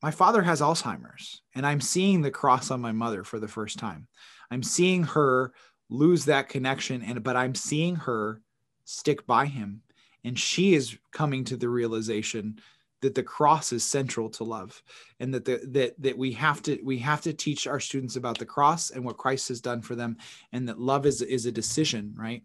my 0.02 0.10
father 0.10 0.42
has 0.42 0.60
Alzheimer's, 0.60 1.42
and 1.54 1.64
I'm 1.64 1.80
seeing 1.80 2.20
the 2.20 2.32
cross 2.32 2.72
on 2.72 2.80
my 2.80 2.90
mother 2.90 3.22
for 3.22 3.38
the 3.38 3.46
first 3.46 3.78
time. 3.78 4.08
I'm 4.50 4.64
seeing 4.64 5.04
her 5.04 5.52
lose 5.88 6.24
that 6.24 6.48
connection, 6.48 7.02
and 7.02 7.22
but 7.22 7.36
I'm 7.36 7.54
seeing 7.54 7.94
her 7.94 8.42
stick 8.84 9.24
by 9.24 9.46
him, 9.46 9.82
and 10.24 10.36
she 10.36 10.74
is 10.74 10.98
coming 11.12 11.44
to 11.44 11.56
the 11.56 11.68
realization 11.68 12.58
that 13.00 13.14
the 13.14 13.22
cross 13.22 13.72
is 13.72 13.84
central 13.84 14.28
to 14.28 14.44
love 14.44 14.82
and 15.20 15.32
that 15.32 15.44
the, 15.44 15.60
that 15.68 15.94
that 16.00 16.18
we 16.18 16.32
have 16.32 16.62
to 16.62 16.78
we 16.82 16.98
have 16.98 17.20
to 17.22 17.32
teach 17.32 17.66
our 17.66 17.80
students 17.80 18.16
about 18.16 18.38
the 18.38 18.46
cross 18.46 18.90
and 18.90 19.04
what 19.04 19.16
Christ 19.16 19.48
has 19.48 19.60
done 19.60 19.82
for 19.82 19.94
them 19.94 20.16
and 20.52 20.68
that 20.68 20.80
love 20.80 21.06
is 21.06 21.22
is 21.22 21.46
a 21.46 21.52
decision 21.52 22.14
right? 22.16 22.42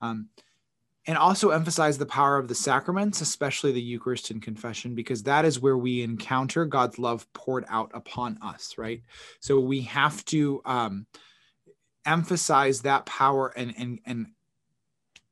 Um, 0.00 0.28
and 1.06 1.16
also 1.16 1.50
emphasize 1.50 1.98
the 1.98 2.06
power 2.06 2.38
of 2.38 2.48
the 2.48 2.54
sacraments 2.54 3.20
especially 3.20 3.72
the 3.72 3.82
Eucharist 3.82 4.30
and 4.30 4.42
confession 4.42 4.94
because 4.94 5.24
that 5.24 5.44
is 5.44 5.60
where 5.60 5.78
we 5.78 6.02
encounter 6.02 6.64
God's 6.64 6.98
love 6.98 7.30
poured 7.32 7.64
out 7.68 7.90
upon 7.94 8.38
us 8.42 8.74
right? 8.78 9.02
So 9.40 9.58
we 9.60 9.82
have 9.82 10.24
to 10.26 10.62
um, 10.64 11.06
emphasize 12.06 12.82
that 12.82 13.06
power 13.06 13.48
and 13.56 13.74
and 13.76 13.98
and 14.06 14.26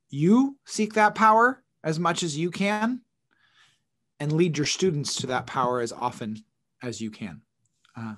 you 0.09 0.57
seek 0.65 0.93
that 0.93 1.15
power 1.15 1.63
as 1.83 1.99
much 1.99 2.23
as 2.23 2.37
you 2.37 2.51
can 2.51 3.01
and 4.19 4.31
lead 4.31 4.57
your 4.57 4.65
students 4.65 5.15
to 5.17 5.27
that 5.27 5.47
power 5.47 5.79
as 5.79 5.91
often 5.91 6.43
as 6.81 6.99
you 7.01 7.11
can. 7.11 7.41
Uh, 7.95 8.15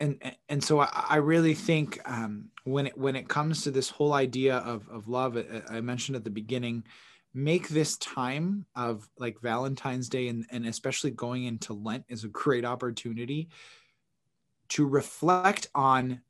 and 0.00 0.20
and 0.48 0.62
so 0.62 0.80
I, 0.80 1.06
I 1.10 1.16
really 1.16 1.54
think 1.54 2.00
um, 2.04 2.50
when 2.64 2.86
it 2.86 2.98
when 2.98 3.16
it 3.16 3.28
comes 3.28 3.62
to 3.62 3.70
this 3.70 3.88
whole 3.88 4.12
idea 4.12 4.58
of 4.58 4.88
of 4.88 5.08
love, 5.08 5.38
I 5.70 5.80
mentioned 5.80 6.16
at 6.16 6.24
the 6.24 6.30
beginning, 6.30 6.84
make 7.32 7.68
this 7.68 7.96
time 7.98 8.66
of 8.74 9.08
like 9.18 9.40
Valentine's 9.40 10.08
Day 10.08 10.28
and 10.28 10.46
and 10.50 10.66
especially 10.66 11.12
going 11.12 11.44
into 11.44 11.72
Lent 11.72 12.04
is 12.08 12.24
a 12.24 12.28
great 12.28 12.64
opportunity 12.64 13.48
to 14.68 14.86
reflect 14.86 15.68
on 15.74 16.20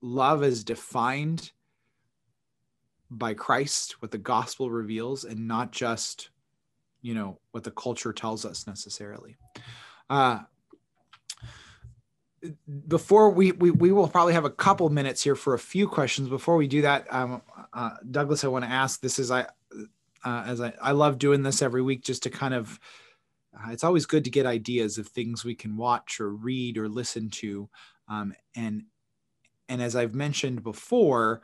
love 0.00 0.42
as 0.42 0.64
defined 0.64 1.52
by 3.10 3.34
Christ, 3.34 4.02
what 4.02 4.10
the 4.10 4.18
gospel 4.18 4.70
reveals, 4.70 5.24
and 5.24 5.46
not 5.46 5.70
just 5.70 6.30
you 7.04 7.14
know 7.14 7.38
what 7.50 7.62
the 7.62 7.70
culture 7.70 8.12
tells 8.12 8.44
us 8.44 8.66
necessarily. 8.66 9.36
Uh, 10.08 10.40
before 12.88 13.30
we, 13.30 13.52
we 13.52 13.70
we 13.70 13.92
will 13.92 14.08
probably 14.08 14.32
have 14.32 14.44
a 14.44 14.50
couple 14.50 14.88
minutes 14.88 15.22
here 15.22 15.34
for 15.34 15.54
a 15.54 15.58
few 15.58 15.86
questions. 15.86 16.28
Before 16.28 16.56
we 16.56 16.66
do 16.66 16.82
that 16.82 17.06
um, 17.12 17.42
uh, 17.72 17.90
douglas 18.10 18.44
i 18.44 18.48
want 18.48 18.64
to 18.64 18.70
ask 18.70 19.00
this 19.00 19.18
is 19.18 19.30
i 19.30 19.42
uh, 20.24 20.44
as 20.46 20.60
I, 20.60 20.72
I 20.80 20.92
love 20.92 21.18
doing 21.18 21.42
this 21.42 21.60
every 21.60 21.82
week 21.82 22.02
just 22.02 22.22
to 22.22 22.30
kind 22.30 22.54
of 22.54 22.80
uh, 23.54 23.70
it's 23.70 23.84
always 23.84 24.06
good 24.06 24.24
to 24.24 24.30
get 24.30 24.46
ideas 24.46 24.96
of 24.96 25.06
things 25.06 25.44
we 25.44 25.54
can 25.54 25.76
watch 25.76 26.18
or 26.18 26.30
read 26.30 26.78
or 26.78 26.88
listen 26.88 27.28
to. 27.30 27.68
Um, 28.08 28.34
and 28.56 28.84
and 29.68 29.82
as 29.82 29.96
i've 29.96 30.14
mentioned 30.14 30.62
before 30.62 31.40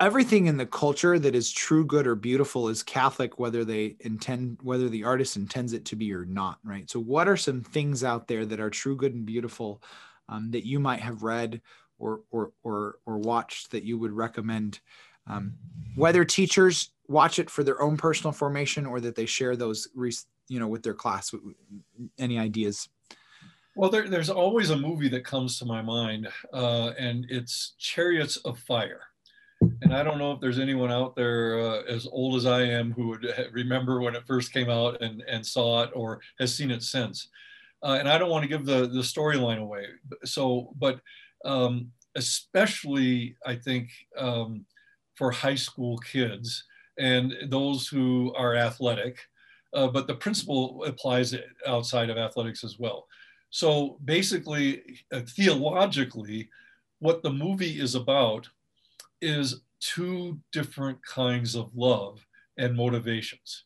everything 0.00 0.46
in 0.46 0.56
the 0.56 0.66
culture 0.66 1.18
that 1.18 1.34
is 1.34 1.50
true 1.50 1.84
good 1.84 2.06
or 2.06 2.14
beautiful 2.14 2.68
is 2.68 2.82
catholic 2.82 3.38
whether 3.38 3.64
they 3.64 3.96
intend 4.00 4.58
whether 4.62 4.88
the 4.88 5.04
artist 5.04 5.36
intends 5.36 5.72
it 5.72 5.84
to 5.84 5.96
be 5.96 6.12
or 6.12 6.24
not 6.24 6.58
right? 6.64 6.90
So 6.90 7.00
what 7.00 7.28
are 7.28 7.36
some 7.36 7.62
things 7.62 8.04
out 8.04 8.28
there 8.28 8.44
that 8.46 8.60
are 8.60 8.70
true 8.70 8.96
good 8.96 9.14
and 9.14 9.24
beautiful 9.24 9.82
um, 10.28 10.50
that 10.50 10.66
you 10.66 10.78
might 10.78 11.00
have 11.00 11.22
read 11.22 11.60
or 11.98 12.20
or 12.30 12.52
or, 12.62 12.96
or 13.06 13.18
watched 13.18 13.70
that 13.70 13.84
you 13.84 13.98
would 13.98 14.12
recommend 14.12 14.80
um, 15.26 15.54
whether 15.94 16.24
teachers 16.24 16.90
watch 17.06 17.38
it 17.38 17.48
for 17.48 17.62
their 17.62 17.80
own 17.80 17.96
personal 17.96 18.32
formation 18.32 18.86
or 18.86 19.00
that 19.00 19.14
they 19.14 19.26
share 19.26 19.56
those 19.56 19.88
you 20.48 20.58
know 20.58 20.68
with 20.68 20.82
their 20.82 20.94
class 20.94 21.32
any 22.18 22.38
ideas? 22.38 22.88
Well, 23.74 23.88
there, 23.88 24.06
there's 24.06 24.28
always 24.28 24.68
a 24.68 24.76
movie 24.76 25.08
that 25.08 25.24
comes 25.24 25.58
to 25.58 25.64
my 25.64 25.80
mind, 25.80 26.28
uh, 26.52 26.90
and 26.98 27.24
it's 27.30 27.72
Chariots 27.78 28.36
of 28.38 28.58
Fire 28.58 29.00
and 29.82 29.94
I 29.94 30.02
don't 30.02 30.18
know 30.18 30.32
if 30.32 30.40
there's 30.40 30.58
anyone 30.58 30.90
out 30.90 31.14
there 31.14 31.58
uh, 31.60 31.82
as 31.82 32.06
old 32.10 32.36
as 32.36 32.46
I 32.46 32.62
am 32.62 32.92
who 32.92 33.08
would 33.08 33.26
remember 33.52 34.00
when 34.00 34.14
it 34.14 34.26
first 34.26 34.52
came 34.52 34.70
out 34.70 35.00
and, 35.02 35.22
and 35.28 35.46
saw 35.46 35.82
it 35.82 35.90
or 35.94 36.20
has 36.38 36.54
seen 36.54 36.70
it 36.70 36.82
since. 36.82 37.28
Uh, 37.82 37.96
and 37.98 38.08
I 38.08 38.16
don't 38.18 38.30
want 38.30 38.42
to 38.42 38.48
give 38.48 38.64
the, 38.64 38.86
the 38.86 39.00
storyline 39.00 39.58
away. 39.58 39.86
So, 40.24 40.72
but 40.78 41.00
um, 41.44 41.90
especially 42.14 43.36
I 43.44 43.56
think 43.56 43.90
um, 44.16 44.64
for 45.14 45.30
high 45.30 45.56
school 45.56 45.98
kids 45.98 46.64
and 46.98 47.34
those 47.48 47.88
who 47.88 48.32
are 48.34 48.54
athletic, 48.54 49.18
uh, 49.74 49.88
but 49.88 50.06
the 50.06 50.14
principle 50.14 50.84
applies 50.84 51.34
outside 51.66 52.10
of 52.10 52.18
athletics 52.18 52.62
as 52.64 52.78
well. 52.78 53.06
So 53.50 53.98
basically, 54.04 54.82
uh, 55.12 55.20
theologically, 55.26 56.48
what 57.00 57.22
the 57.22 57.32
movie 57.32 57.80
is 57.80 57.94
about 57.94 58.48
is 59.22 59.62
two 59.80 60.38
different 60.52 61.02
kinds 61.04 61.54
of 61.54 61.70
love 61.74 62.24
and 62.58 62.76
motivations. 62.76 63.64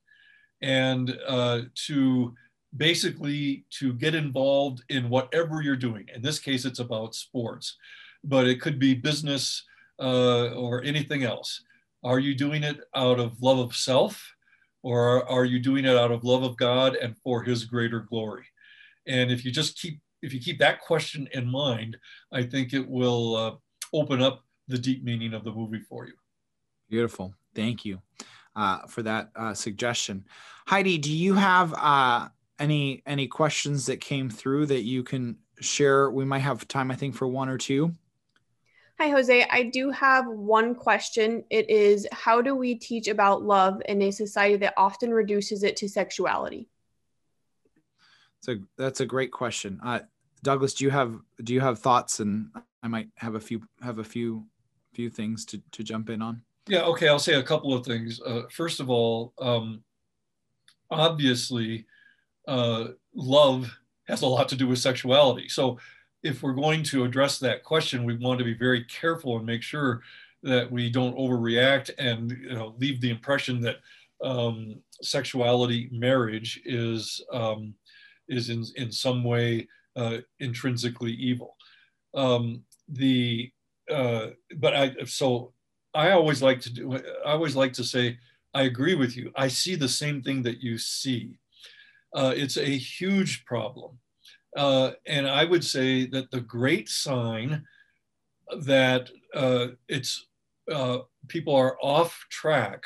And 0.63 1.19
uh, 1.27 1.63
to 1.87 2.35
basically 2.77 3.65
to 3.71 3.93
get 3.95 4.15
involved 4.15 4.83
in 4.89 5.09
whatever 5.09 5.63
you're 5.63 5.77
doing. 5.77 6.07
In 6.15 6.23
this 6.23 6.39
case, 6.39 6.65
it's 6.65 6.79
about 6.79 7.15
sports, 7.15 7.77
but 8.25 8.47
it 8.47 8.61
could 8.61 8.79
be 8.79 8.95
business 8.95 9.65
uh, 10.01 10.49
or 10.51 10.83
anything 10.83 11.23
else. 11.23 11.63
Are 12.05 12.19
you 12.19 12.35
doing 12.35 12.63
it 12.63 12.81
out 12.95 13.19
of 13.19 13.41
love 13.43 13.59
of 13.59 13.75
self 13.75 14.35
or 14.83 15.29
are 15.29 15.45
you 15.45 15.59
doing 15.59 15.85
it 15.85 15.97
out 15.97 16.13
of 16.13 16.25
love 16.25 16.43
of 16.43 16.57
God 16.57 16.95
and 16.97 17.17
for 17.19 17.43
his 17.43 17.65
greater 17.65 18.01
glory? 18.01 18.45
And 19.07 19.31
if 19.31 19.45
you 19.45 19.51
just 19.51 19.79
keep 19.81 20.01
if 20.23 20.33
you 20.33 20.41
keep 20.41 20.59
that 20.59 20.81
question 20.81 21.29
in 21.33 21.47
mind, 21.47 21.97
I 22.33 22.43
think 22.43 22.73
it 22.73 22.89
will 22.89 23.37
uh, 23.37 23.55
open 23.93 24.23
up 24.23 24.45
the 24.69 24.79
deep 24.79 25.05
meaning 25.05 25.35
of 25.35 25.45
the 25.45 25.53
movie 25.53 25.81
for 25.81 26.07
you. 26.07 26.15
Beautiful. 26.89 27.35
Thank 27.55 27.85
you 27.85 28.01
uh, 28.55 28.87
for 28.87 29.03
that 29.03 29.31
uh, 29.37 29.55
suggestion. 29.55 30.25
Heidi, 30.67 30.99
do 30.99 31.13
you 31.13 31.35
have 31.35 31.75
uh, 31.75 32.29
any 32.59 33.03
any 33.07 33.27
questions 33.27 33.87
that 33.87 34.01
came 34.01 34.31
through 34.31 34.67
that 34.67 34.83
you 34.83 35.03
can 35.03 35.37
share? 35.61 36.11
We 36.11 36.25
might 36.25 36.41
have 36.41 36.67
time, 36.69 36.91
I 36.91 36.97
think, 36.97 37.15
for 37.15 37.27
one 37.27 37.49
or 37.49 37.59
two. 37.59 37.95
Hi, 38.99 39.09
Jose. 39.09 39.47
I 39.51 39.65
do 39.65 39.91
have 39.91 40.27
one 40.27 40.75
question. 40.75 41.45
It 41.51 41.69
is 41.69 42.07
How 42.13 42.41
do 42.41 42.55
we 42.55 42.75
teach 42.77 43.09
about 43.09 43.43
love 43.43 43.83
in 43.87 44.01
a 44.01 44.11
society 44.11 44.57
that 44.57 44.75
often 44.77 45.13
reduces 45.13 45.63
it 45.63 45.77
to 45.77 45.89
sexuality? 45.89 46.69
So 48.41 48.57
that's 48.79 49.01
a 49.01 49.07
great 49.07 49.33
question. 49.33 49.81
Uh, 49.85 50.01
Douglas, 50.43 50.75
do 50.75 50.85
you 50.85 50.91
have 50.91 51.19
do 51.43 51.53
you 51.53 51.61
have 51.61 51.79
thoughts? 51.79 52.21
And 52.21 52.51
I 52.83 52.89
might 52.89 53.09
have 53.17 53.35
a 53.35 53.41
few 53.41 53.63
have 53.83 53.99
a 53.99 54.05
few 54.05 54.47
few 54.97 55.11
things 55.11 55.45
to, 55.45 55.61
to 55.73 55.85
jump 55.85 56.11
in 56.11 56.23
on? 56.23 56.43
Yeah, 56.67 56.83
okay, 56.83 57.09
I'll 57.09 57.19
say 57.19 57.35
a 57.35 57.43
couple 57.43 57.73
of 57.73 57.85
things. 57.85 58.21
Uh, 58.21 58.43
first 58.51 58.81
of 58.81 58.91
all, 58.91 59.33
um, 59.39 59.85
obviously, 60.91 61.87
uh, 62.49 62.89
love 63.15 63.71
has 64.09 64.23
a 64.23 64.27
lot 64.27 64.49
to 64.49 64.57
do 64.57 64.67
with 64.67 64.79
sexuality. 64.79 65.49
So, 65.49 65.79
if 66.23 66.43
we're 66.43 66.55
going 66.55 66.83
to 66.85 67.05
address 67.05 67.39
that 67.39 67.63
question, 67.63 68.05
we 68.05 68.17
want 68.17 68.39
to 68.41 68.45
be 68.45 68.55
very 68.55 68.83
careful 68.85 69.37
and 69.37 69.47
make 69.47 69.63
sure 69.63 70.03
that 70.43 70.71
we 70.71 70.91
don't 70.91 71.17
overreact 71.17 71.91
and 71.99 72.33
you 72.33 72.55
know, 72.55 72.75
leave 72.79 73.01
the 73.01 73.11
impression 73.11 73.61
that 73.61 73.77
um, 74.25 74.77
sexuality, 75.03 75.89
marriage 75.93 76.61
is 76.65 77.23
um, 77.33 77.75
is 78.29 78.51
in 78.51 78.65
in 78.77 78.91
some 78.91 79.23
way 79.23 79.69
uh, 79.95 80.19
intrinsically 80.41 81.13
evil. 81.13 81.57
Um, 82.15 82.63
the 82.89 83.53
uh, 83.91 84.29
but 84.57 84.75
I 84.75 84.95
so 85.05 85.53
I 85.95 86.11
always 86.11 86.43
like 86.43 86.61
to 86.63 86.73
do 86.73 86.95
I 87.25 87.33
always 87.33 87.57
like 87.57 87.73
to 87.75 87.85
say 87.85 88.19
I 88.55 88.63
agree 88.63 88.95
with 88.95 89.17
you. 89.17 89.33
I 89.37 89.49
see 89.49 89.75
the 89.75 89.89
same 89.89 90.23
thing 90.23 90.43
that 90.45 90.63
you 90.63 90.79
see. 90.79 91.39
Uh, 92.15 92.33
it's 92.35 92.57
a 92.57 92.79
huge 92.79 93.45
problem, 93.45 93.99
uh, 94.57 94.93
and 95.07 95.29
I 95.29 95.45
would 95.45 95.65
say 95.65 96.07
that 96.07 96.31
the 96.31 96.41
great 96.41 96.89
sign 96.89 97.65
that 98.61 99.11
uh, 99.35 99.69
it's 99.89 100.27
uh, 100.73 100.99
people 101.29 101.55
are 101.55 101.77
off 101.83 102.25
track 102.31 102.85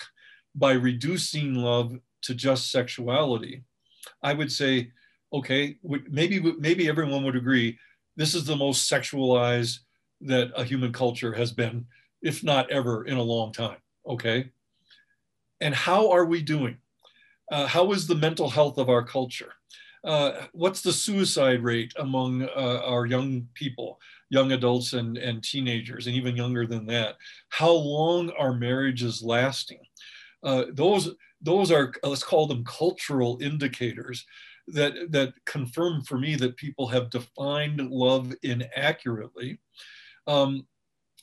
by 0.55 0.72
reducing 0.72 1.55
love 1.55 1.96
to 2.22 2.34
just 2.34 2.70
sexuality. 2.70 3.62
I 4.22 4.32
would 4.32 4.51
say, 4.51 4.90
okay, 5.32 5.76
maybe 6.11 6.40
maybe 6.59 6.88
everyone 6.88 7.24
would 7.24 7.36
agree 7.36 7.78
this 8.16 8.34
is 8.34 8.44
the 8.44 8.57
most 8.57 8.90
sexualized 8.90 9.78
that 10.23 10.53
a 10.57 10.64
human 10.64 10.93
culture 10.93 11.33
has 11.33 11.53
been, 11.53 11.87
if 12.23 12.43
not 12.45 12.71
ever, 12.71 13.05
in 13.05 13.16
a 13.16 13.23
long 13.23 13.53
time. 13.53 13.79
Okay. 14.07 14.51
And 15.61 15.75
how 15.75 16.11
are 16.11 16.25
we 16.25 16.43
doing? 16.43 16.79
Uh, 17.51 17.66
how 17.66 17.93
is 17.93 18.07
the 18.07 18.14
mental 18.14 18.49
health 18.49 18.79
of 18.79 18.89
our 18.89 19.05
culture? 19.05 19.53
Uh, 20.03 20.47
what's 20.53 20.81
the 20.81 20.93
suicide 20.93 21.62
rate 21.62 21.93
among 21.99 22.43
uh, 22.43 22.81
our 22.85 23.05
young 23.05 23.47
people, 23.55 24.01
young 24.31 24.53
adults 24.53 24.95
and, 24.95 25.18
and 25.18 25.43
teenagers, 25.43 26.07
and 26.07 26.16
even 26.16 26.37
younger 26.37 26.66
than 26.66 26.87
that? 26.87 27.16
How 27.51 27.73
long 27.73 28.31
are 28.39 28.55
marriages 28.55 29.23
lasting? 29.23 29.81
Uh, 30.43 30.64
those, 30.73 31.11
those 31.43 31.71
are, 31.71 31.93
let's 32.03 32.25
call 32.25 32.47
them 32.47 32.64
cultural 32.64 33.39
indicators 33.43 34.25
that 34.68 35.11
that 35.11 35.33
confirm 35.47 36.03
for 36.03 36.18
me 36.18 36.37
that 36.37 36.57
people 36.57 36.87
have 36.89 37.11
defined 37.11 37.91
love 37.91 38.33
inaccurately. 38.43 39.59
Um, 40.31 40.66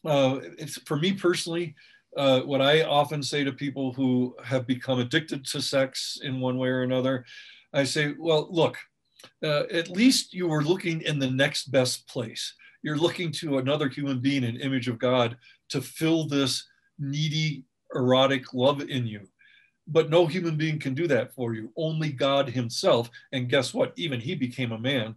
uh, 0.05 0.39
it's 0.57 0.77
for 0.81 0.97
me 0.97 1.13
personally. 1.13 1.75
Uh, 2.15 2.41
what 2.41 2.61
I 2.61 2.83
often 2.83 3.21
say 3.21 3.43
to 3.43 3.51
people 3.51 3.93
who 3.93 4.35
have 4.43 4.65
become 4.65 4.99
addicted 4.99 5.45
to 5.45 5.61
sex 5.61 6.19
in 6.23 6.39
one 6.39 6.57
way 6.57 6.69
or 6.69 6.81
another, 6.81 7.25
I 7.73 7.83
say, 7.83 8.15
well, 8.17 8.47
look, 8.49 8.77
uh, 9.43 9.63
at 9.71 9.89
least 9.89 10.33
you 10.33 10.47
were 10.47 10.63
looking 10.63 11.01
in 11.01 11.19
the 11.19 11.29
next 11.29 11.71
best 11.71 12.07
place. 12.07 12.53
You're 12.81 12.97
looking 12.97 13.31
to 13.33 13.59
another 13.59 13.87
human 13.87 14.19
being, 14.19 14.43
an 14.43 14.57
image 14.57 14.87
of 14.87 14.99
God, 14.99 15.37
to 15.69 15.81
fill 15.81 16.27
this 16.27 16.65
needy, 16.97 17.63
erotic 17.93 18.53
love 18.53 18.81
in 18.81 19.05
you. 19.05 19.27
But 19.87 20.09
no 20.09 20.25
human 20.25 20.57
being 20.57 20.79
can 20.79 20.93
do 20.93 21.07
that 21.07 21.33
for 21.33 21.53
you, 21.53 21.71
only 21.77 22.11
God 22.11 22.49
Himself. 22.49 23.09
And 23.31 23.49
guess 23.49 23.73
what? 23.73 23.93
Even 23.95 24.19
He 24.19 24.35
became 24.35 24.71
a 24.71 24.79
man. 24.79 25.15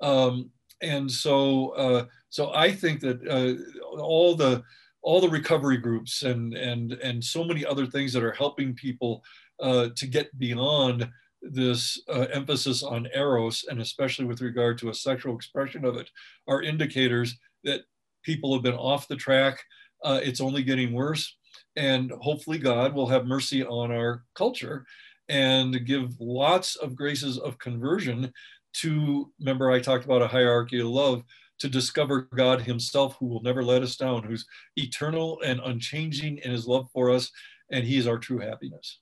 Um, 0.00 0.50
and 0.80 1.10
so, 1.10 1.70
uh, 1.70 2.04
so 2.32 2.50
I 2.54 2.72
think 2.72 3.00
that 3.00 3.20
uh, 3.28 4.00
all 4.00 4.34
the 4.34 4.62
all 5.02 5.20
the 5.20 5.28
recovery 5.28 5.76
groups 5.76 6.22
and 6.22 6.54
and 6.54 6.92
and 6.92 7.22
so 7.22 7.44
many 7.44 7.64
other 7.64 7.86
things 7.86 8.10
that 8.14 8.22
are 8.22 8.32
helping 8.32 8.74
people 8.74 9.22
uh, 9.60 9.90
to 9.96 10.06
get 10.06 10.36
beyond 10.38 11.10
this 11.42 12.00
uh, 12.08 12.26
emphasis 12.32 12.82
on 12.82 13.06
eros 13.14 13.66
and 13.68 13.82
especially 13.82 14.24
with 14.24 14.40
regard 14.40 14.78
to 14.78 14.88
a 14.88 14.94
sexual 14.94 15.36
expression 15.36 15.84
of 15.84 15.96
it 15.96 16.08
are 16.48 16.62
indicators 16.62 17.36
that 17.64 17.82
people 18.22 18.54
have 18.54 18.62
been 18.62 18.74
off 18.74 19.08
the 19.08 19.16
track. 19.16 19.58
Uh, 20.02 20.20
it's 20.22 20.40
only 20.40 20.62
getting 20.62 20.92
worse. 20.94 21.36
And 21.76 22.10
hopefully 22.22 22.56
god 22.56 22.94
will 22.94 23.08
have 23.08 23.26
mercy 23.26 23.62
on 23.62 23.92
our 23.92 24.24
culture 24.34 24.86
and 25.28 25.84
give 25.84 26.18
lots 26.18 26.76
of 26.76 26.96
graces 26.96 27.36
of 27.38 27.58
conversion 27.58 28.32
to 28.74 29.30
remember 29.38 29.70
i 29.70 29.78
talked 29.78 30.06
about 30.06 30.22
a 30.22 30.26
hierarchy 30.26 30.80
of 30.80 30.86
love 30.86 31.22
to 31.62 31.68
discover 31.68 32.28
God 32.34 32.60
Himself, 32.60 33.16
who 33.18 33.26
will 33.26 33.42
never 33.42 33.64
let 33.64 33.82
us 33.82 33.96
down, 33.96 34.22
who's 34.22 34.44
eternal 34.76 35.40
and 35.44 35.60
unchanging 35.64 36.38
in 36.38 36.50
His 36.50 36.66
love 36.66 36.88
for 36.92 37.10
us, 37.10 37.30
and 37.70 37.84
He 37.84 37.96
is 37.96 38.06
our 38.06 38.18
true 38.18 38.38
happiness. 38.38 38.98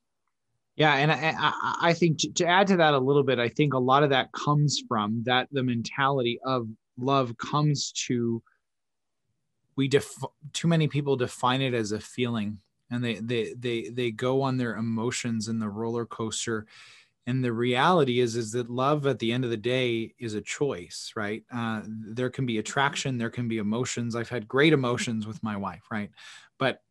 Yeah, 0.76 0.94
and 0.94 1.10
I, 1.10 1.52
I 1.80 1.92
think 1.94 2.18
to, 2.18 2.32
to 2.34 2.46
add 2.46 2.68
to 2.68 2.76
that 2.76 2.94
a 2.94 2.98
little 2.98 3.24
bit, 3.24 3.38
I 3.38 3.48
think 3.48 3.74
a 3.74 3.78
lot 3.78 4.02
of 4.02 4.10
that 4.10 4.32
comes 4.32 4.82
from 4.88 5.22
that 5.24 5.48
the 5.50 5.62
mentality 5.62 6.38
of 6.44 6.68
love 6.96 7.36
comes 7.38 7.92
to 8.06 8.42
we 9.76 9.88
def 9.88 10.12
too 10.52 10.68
many 10.68 10.88
people 10.88 11.16
define 11.16 11.62
it 11.62 11.72
as 11.72 11.92
a 11.92 12.00
feeling 12.00 12.58
and 12.90 13.02
they 13.02 13.14
they 13.14 13.54
they 13.54 13.88
they 13.88 14.10
go 14.10 14.42
on 14.42 14.58
their 14.58 14.76
emotions 14.76 15.48
in 15.48 15.58
the 15.58 15.68
roller 15.68 16.04
coaster 16.04 16.66
and 17.26 17.44
the 17.44 17.52
reality 17.52 18.20
is 18.20 18.36
is 18.36 18.52
that 18.52 18.70
love 18.70 19.06
at 19.06 19.18
the 19.18 19.32
end 19.32 19.44
of 19.44 19.50
the 19.50 19.56
day 19.56 20.14
is 20.18 20.34
a 20.34 20.40
choice 20.40 21.12
right? 21.16 21.44
Uh, 21.52 21.82
there 21.86 22.30
can 22.30 22.46
be 22.46 22.58
attraction 22.58 23.18
there 23.18 23.30
can 23.30 23.48
be 23.48 23.58
emotions. 23.58 24.16
I've 24.16 24.28
had 24.28 24.48
great 24.48 24.72
emotions 24.72 25.26
with 25.26 25.42
my 25.42 25.56
wife 25.56 25.84
right? 25.90 26.10
But 26.58 26.82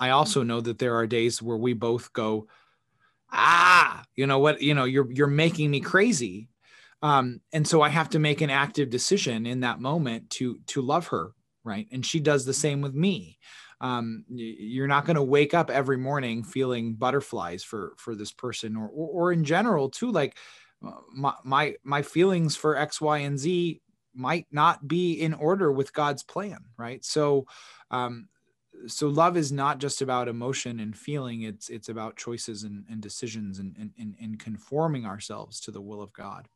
i 0.00 0.10
also 0.10 0.44
know 0.44 0.60
that 0.60 0.78
there 0.78 0.94
are 0.94 1.08
days 1.08 1.42
where 1.42 1.56
we 1.56 1.72
both 1.72 2.12
go 2.12 2.46
ah 3.32 4.04
you 4.14 4.26
know 4.26 4.38
what? 4.38 4.62
You 4.62 4.74
know 4.74 4.84
you're 4.84 5.10
you're 5.12 5.26
making 5.26 5.70
me 5.70 5.80
crazy. 5.80 6.48
Um, 7.00 7.40
and 7.52 7.66
so 7.66 7.80
i 7.80 7.88
have 7.88 8.10
to 8.10 8.18
make 8.18 8.40
an 8.40 8.50
active 8.50 8.90
decision 8.90 9.46
in 9.46 9.60
that 9.60 9.80
moment 9.80 10.30
to 10.30 10.58
to 10.66 10.82
love 10.82 11.08
her 11.08 11.32
right? 11.64 11.86
And 11.92 12.04
she 12.04 12.18
does 12.18 12.44
the 12.44 12.54
same 12.54 12.80
with 12.80 12.94
me 12.94 13.38
um, 13.80 14.24
you're 14.28 14.88
not 14.88 15.04
going 15.04 15.16
to 15.16 15.22
wake 15.22 15.54
up 15.54 15.70
every 15.70 15.96
morning 15.96 16.42
feeling 16.42 16.94
butterflies 16.94 17.62
for 17.62 17.94
for 17.96 18.14
this 18.14 18.32
person 18.32 18.76
or 18.76 18.88
or, 18.88 19.08
or 19.08 19.32
in 19.32 19.44
general 19.44 19.88
too 19.88 20.10
like 20.10 20.36
uh, 20.86 20.92
my, 21.14 21.34
my 21.44 21.74
my 21.84 22.02
feelings 22.02 22.56
for 22.56 22.76
x 22.76 23.00
y 23.00 23.18
and 23.18 23.38
z 23.38 23.80
might 24.14 24.46
not 24.50 24.88
be 24.88 25.12
in 25.12 25.34
order 25.34 25.70
with 25.70 25.92
god's 25.92 26.22
plan 26.22 26.58
right 26.76 27.04
so 27.04 27.46
um 27.90 28.28
so 28.86 29.08
love 29.08 29.36
is 29.36 29.50
not 29.50 29.78
just 29.78 30.02
about 30.02 30.28
emotion 30.28 30.80
and 30.80 30.96
feeling 30.96 31.42
it's 31.42 31.68
it's 31.68 31.88
about 31.88 32.16
choices 32.16 32.64
and, 32.64 32.84
and 32.90 33.00
decisions 33.00 33.58
and, 33.58 33.74
and 33.98 34.14
and 34.20 34.38
conforming 34.38 35.06
ourselves 35.06 35.60
to 35.60 35.70
the 35.70 35.80
will 35.80 36.02
of 36.02 36.12
god 36.12 36.48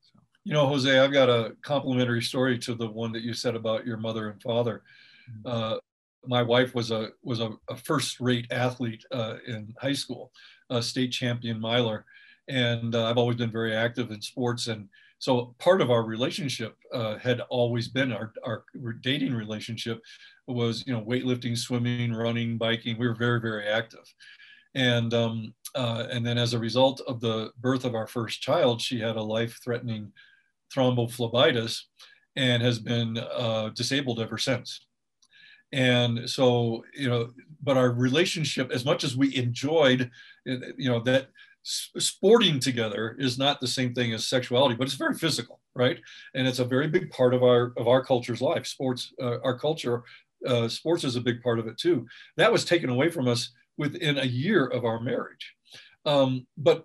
so. 0.00 0.18
you 0.44 0.52
know 0.52 0.66
jose 0.66 0.98
i've 0.98 1.12
got 1.12 1.28
a 1.28 1.54
complimentary 1.62 2.22
story 2.22 2.58
to 2.58 2.74
the 2.74 2.88
one 2.88 3.12
that 3.12 3.22
you 3.22 3.32
said 3.32 3.54
about 3.54 3.86
your 3.86 3.96
mother 3.96 4.30
and 4.30 4.42
father 4.42 4.82
mm-hmm. 5.30 5.74
uh, 5.74 5.78
my 6.26 6.42
wife 6.42 6.74
was 6.74 6.90
a 6.90 7.10
was 7.22 7.40
a, 7.40 7.50
a 7.68 7.76
first-rate 7.76 8.46
athlete 8.50 9.04
uh, 9.12 9.36
in 9.46 9.74
high 9.80 9.92
school, 9.92 10.32
a 10.70 10.82
state 10.82 11.12
champion 11.12 11.60
miler, 11.60 12.04
and 12.48 12.94
uh, 12.94 13.04
I've 13.08 13.18
always 13.18 13.36
been 13.36 13.50
very 13.50 13.74
active 13.74 14.10
in 14.10 14.20
sports. 14.20 14.66
And 14.68 14.88
so 15.18 15.54
part 15.58 15.80
of 15.80 15.90
our 15.90 16.04
relationship 16.04 16.76
uh, 16.92 17.18
had 17.18 17.40
always 17.42 17.88
been 17.88 18.12
our 18.12 18.32
our 18.44 18.64
dating 19.02 19.34
relationship 19.34 20.02
was 20.46 20.84
you 20.86 20.92
know 20.92 21.02
weightlifting, 21.02 21.56
swimming, 21.56 22.12
running, 22.12 22.58
biking. 22.58 22.98
We 22.98 23.08
were 23.08 23.14
very 23.14 23.40
very 23.40 23.66
active, 23.66 24.12
and 24.74 25.12
um, 25.14 25.54
uh, 25.74 26.06
and 26.10 26.24
then 26.24 26.38
as 26.38 26.54
a 26.54 26.58
result 26.58 27.00
of 27.06 27.20
the 27.20 27.50
birth 27.60 27.84
of 27.84 27.94
our 27.94 28.06
first 28.06 28.40
child, 28.40 28.80
she 28.80 29.00
had 29.00 29.16
a 29.16 29.22
life-threatening 29.22 30.12
thrombophlebitis 30.74 31.80
and 32.36 32.62
has 32.62 32.78
been 32.78 33.16
uh, 33.18 33.70
disabled 33.74 34.20
ever 34.20 34.38
since 34.38 34.86
and 35.72 36.28
so 36.28 36.84
you 36.94 37.08
know 37.08 37.30
but 37.62 37.76
our 37.76 37.90
relationship 37.90 38.70
as 38.70 38.84
much 38.84 39.04
as 39.04 39.16
we 39.16 39.34
enjoyed 39.36 40.10
you 40.44 40.90
know 40.90 41.00
that 41.00 41.28
sporting 41.64 42.60
together 42.60 43.16
is 43.18 43.38
not 43.38 43.60
the 43.60 43.66
same 43.66 43.94
thing 43.94 44.12
as 44.12 44.26
sexuality 44.26 44.74
but 44.74 44.86
it's 44.86 44.94
very 44.94 45.14
physical 45.14 45.60
right? 45.74 45.98
And 46.34 46.46
it's 46.46 46.58
a 46.58 46.64
very 46.64 46.88
big 46.88 47.10
part 47.10 47.34
of 47.34 47.42
our 47.42 47.72
of 47.76 47.88
our 47.88 48.04
culture's 48.04 48.40
life. 48.40 48.66
Sports 48.66 49.12
uh, 49.20 49.40
our 49.42 49.58
culture 49.58 50.02
uh, 50.46 50.68
sports 50.68 51.04
is 51.04 51.16
a 51.16 51.20
big 51.20 51.42
part 51.42 51.58
of 51.58 51.66
it 51.66 51.78
too. 51.78 52.06
That 52.36 52.52
was 52.52 52.64
taken 52.64 52.90
away 52.90 53.10
from 53.10 53.28
us 53.28 53.50
within 53.76 54.18
a 54.18 54.24
year 54.24 54.66
of 54.66 54.84
our 54.84 55.00
marriage. 55.00 55.54
Um, 56.04 56.46
but 56.56 56.84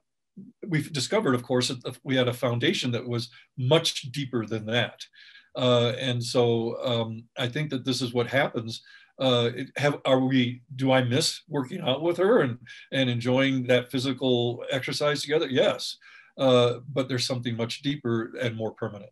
we've 0.68 0.92
discovered 0.94 1.36
of 1.36 1.44
course 1.44 1.68
that 1.68 1.98
we 2.04 2.16
had 2.16 2.30
a 2.30 2.34
foundation 2.34 2.92
that 2.92 3.08
was 3.08 3.30
much 3.58 4.04
deeper 4.12 4.46
than 4.46 4.66
that 4.66 5.02
uh, 5.56 5.94
and 6.00 6.24
so 6.24 6.78
um, 6.84 7.24
I 7.38 7.48
think 7.48 7.70
that 7.72 7.86
this 7.86 8.02
is 8.02 8.14
what 8.14 8.28
happens. 8.28 8.82
Uh, 9.18 9.50
have 9.76 10.00
are 10.06 10.20
we? 10.20 10.62
Do 10.76 10.92
I 10.92 11.04
miss 11.04 11.42
working 11.50 11.82
out 11.82 12.02
with 12.02 12.18
her 12.18 12.42
and 12.42 12.58
and 12.92 13.10
enjoying 13.10 13.64
that 13.68 13.92
physical 13.92 14.64
exercise 14.72 15.22
together? 15.22 15.48
Yes, 15.50 15.98
uh, 16.38 16.76
but 16.92 17.10
there's 17.10 17.28
something 17.28 17.58
much 17.58 17.82
deeper 17.82 18.32
and 18.42 18.56
more 18.56 18.72
permanent. 18.72 19.12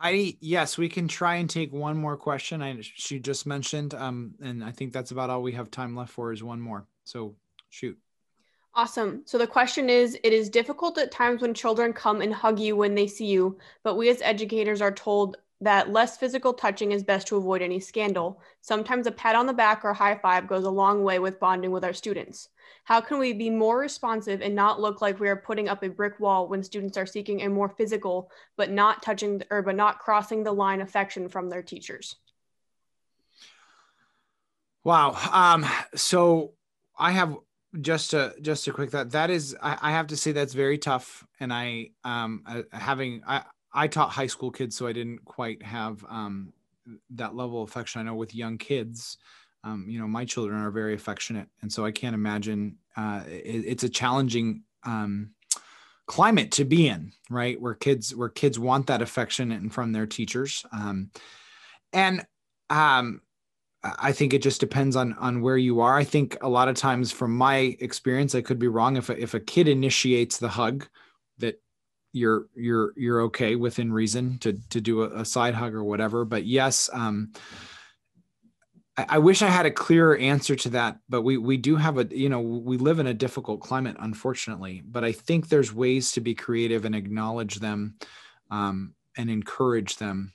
I 0.00 0.36
yes, 0.40 0.78
we 0.78 0.88
can 0.88 1.08
try 1.08 1.36
and 1.36 1.48
take 1.48 1.72
one 1.72 1.96
more 1.96 2.16
question. 2.16 2.62
I 2.62 2.78
she 2.80 3.18
just 3.18 3.46
mentioned, 3.46 3.94
um, 3.94 4.34
and 4.40 4.62
I 4.62 4.70
think 4.70 4.92
that's 4.92 5.10
about 5.10 5.30
all 5.30 5.42
we 5.42 5.52
have 5.52 5.70
time 5.70 5.96
left 5.96 6.12
for 6.12 6.32
is 6.32 6.42
one 6.42 6.60
more. 6.60 6.86
So 7.04 7.34
shoot. 7.70 7.98
Awesome. 8.74 9.22
So 9.26 9.38
the 9.38 9.46
question 9.46 9.90
is 9.90 10.16
It 10.24 10.32
is 10.32 10.48
difficult 10.48 10.98
at 10.98 11.12
times 11.12 11.42
when 11.42 11.54
children 11.54 11.92
come 11.92 12.20
and 12.20 12.32
hug 12.32 12.58
you 12.58 12.74
when 12.74 12.94
they 12.94 13.06
see 13.06 13.26
you, 13.26 13.58
but 13.82 13.96
we 13.96 14.08
as 14.08 14.22
educators 14.22 14.80
are 14.80 14.92
told 14.92 15.36
that 15.62 15.92
less 15.92 16.16
physical 16.16 16.52
touching 16.52 16.90
is 16.90 17.04
best 17.04 17.28
to 17.28 17.36
avoid 17.36 17.62
any 17.62 17.78
scandal. 17.78 18.40
Sometimes 18.62 19.06
a 19.06 19.12
pat 19.12 19.36
on 19.36 19.46
the 19.46 19.52
back 19.52 19.84
or 19.84 19.94
high 19.94 20.16
five 20.16 20.48
goes 20.48 20.64
a 20.64 20.70
long 20.70 21.04
way 21.04 21.20
with 21.20 21.38
bonding 21.38 21.70
with 21.70 21.84
our 21.84 21.92
students. 21.92 22.48
How 22.84 23.00
can 23.00 23.18
we 23.18 23.32
be 23.32 23.48
more 23.48 23.78
responsive 23.78 24.42
and 24.42 24.56
not 24.56 24.80
look 24.80 25.00
like 25.00 25.20
we 25.20 25.28
are 25.28 25.36
putting 25.36 25.68
up 25.68 25.84
a 25.84 25.88
brick 25.88 26.18
wall 26.18 26.48
when 26.48 26.64
students 26.64 26.98
are 26.98 27.06
seeking 27.06 27.42
a 27.42 27.48
more 27.48 27.68
physical 27.68 28.28
but 28.56 28.72
not 28.72 29.02
touching 29.04 29.40
or 29.50 29.62
but 29.62 29.76
not 29.76 30.00
crossing 30.00 30.42
the 30.42 30.52
line 30.52 30.80
affection 30.80 31.28
from 31.28 31.48
their 31.48 31.62
teachers? 31.62 32.16
Wow. 34.82 35.16
Um, 35.32 35.64
so 35.94 36.54
I 36.98 37.12
have 37.12 37.36
just 37.80 38.14
a 38.14 38.34
just 38.42 38.66
a 38.66 38.72
quick 38.72 38.90
thought 38.90 39.10
that 39.10 39.30
is 39.30 39.56
I, 39.62 39.78
I 39.80 39.90
have 39.92 40.08
to 40.08 40.16
say 40.16 40.32
that's 40.32 40.52
very 40.52 40.76
tough 40.76 41.26
and 41.40 41.50
I 41.50 41.92
um 42.04 42.42
uh, 42.46 42.62
having 42.70 43.22
I 43.26 43.44
I 43.74 43.88
taught 43.88 44.10
high 44.10 44.26
school 44.26 44.50
kids, 44.50 44.76
so 44.76 44.86
I 44.86 44.92
didn't 44.92 45.24
quite 45.24 45.62
have 45.62 46.04
um, 46.08 46.52
that 47.10 47.34
level 47.34 47.62
of 47.62 47.68
affection. 47.68 48.00
I 48.00 48.04
know 48.04 48.14
with 48.14 48.34
young 48.34 48.58
kids, 48.58 49.18
um, 49.64 49.86
you 49.88 49.98
know, 49.98 50.08
my 50.08 50.24
children 50.24 50.60
are 50.60 50.70
very 50.70 50.94
affectionate, 50.94 51.48
and 51.62 51.72
so 51.72 51.84
I 51.84 51.92
can't 51.92 52.14
imagine 52.14 52.76
uh, 52.96 53.22
it, 53.26 53.64
it's 53.66 53.84
a 53.84 53.88
challenging 53.88 54.64
um, 54.84 55.30
climate 56.06 56.50
to 56.52 56.64
be 56.64 56.88
in, 56.88 57.12
right? 57.30 57.60
Where 57.60 57.74
kids 57.74 58.14
where 58.14 58.28
kids 58.28 58.58
want 58.58 58.88
that 58.88 59.02
affection 59.02 59.52
and 59.52 59.72
from 59.72 59.92
their 59.92 60.06
teachers, 60.06 60.66
um, 60.72 61.10
and 61.92 62.26
um, 62.70 63.20
I 63.84 64.12
think 64.12 64.34
it 64.34 64.42
just 64.42 64.60
depends 64.60 64.96
on 64.96 65.12
on 65.14 65.42
where 65.42 65.56
you 65.56 65.80
are. 65.80 65.96
I 65.96 66.04
think 66.04 66.36
a 66.40 66.48
lot 66.48 66.68
of 66.68 66.76
times, 66.76 67.12
from 67.12 67.36
my 67.36 67.76
experience, 67.80 68.34
I 68.34 68.42
could 68.42 68.58
be 68.58 68.68
wrong. 68.68 68.96
If 68.96 69.10
a, 69.10 69.20
if 69.20 69.34
a 69.34 69.40
kid 69.40 69.68
initiates 69.68 70.38
the 70.38 70.48
hug, 70.48 70.88
that 71.38 71.60
you're 72.12 72.46
you're 72.54 72.92
you're 72.96 73.22
okay 73.22 73.56
within 73.56 73.92
reason 73.92 74.38
to 74.38 74.52
to 74.70 74.80
do 74.80 75.02
a, 75.02 75.20
a 75.20 75.24
side 75.24 75.54
hug 75.54 75.74
or 75.74 75.84
whatever 75.84 76.24
but 76.24 76.44
yes 76.44 76.90
um 76.92 77.32
I, 78.96 79.06
I 79.10 79.18
wish 79.18 79.42
I 79.42 79.48
had 79.48 79.66
a 79.66 79.70
clearer 79.70 80.16
answer 80.16 80.56
to 80.56 80.70
that, 80.70 80.98
but 81.08 81.22
we 81.22 81.36
we 81.36 81.56
do 81.56 81.76
have 81.76 81.98
a 81.98 82.06
you 82.10 82.28
know 82.28 82.40
we 82.40 82.76
live 82.76 82.98
in 82.98 83.06
a 83.06 83.14
difficult 83.14 83.60
climate, 83.60 83.96
unfortunately. 83.98 84.82
But 84.84 85.04
I 85.04 85.12
think 85.12 85.48
there's 85.48 85.72
ways 85.72 86.12
to 86.12 86.20
be 86.20 86.34
creative 86.34 86.84
and 86.84 86.94
acknowledge 86.94 87.56
them, 87.56 87.96
um, 88.50 88.94
and 89.16 89.30
encourage 89.30 89.96
them. 89.96 90.32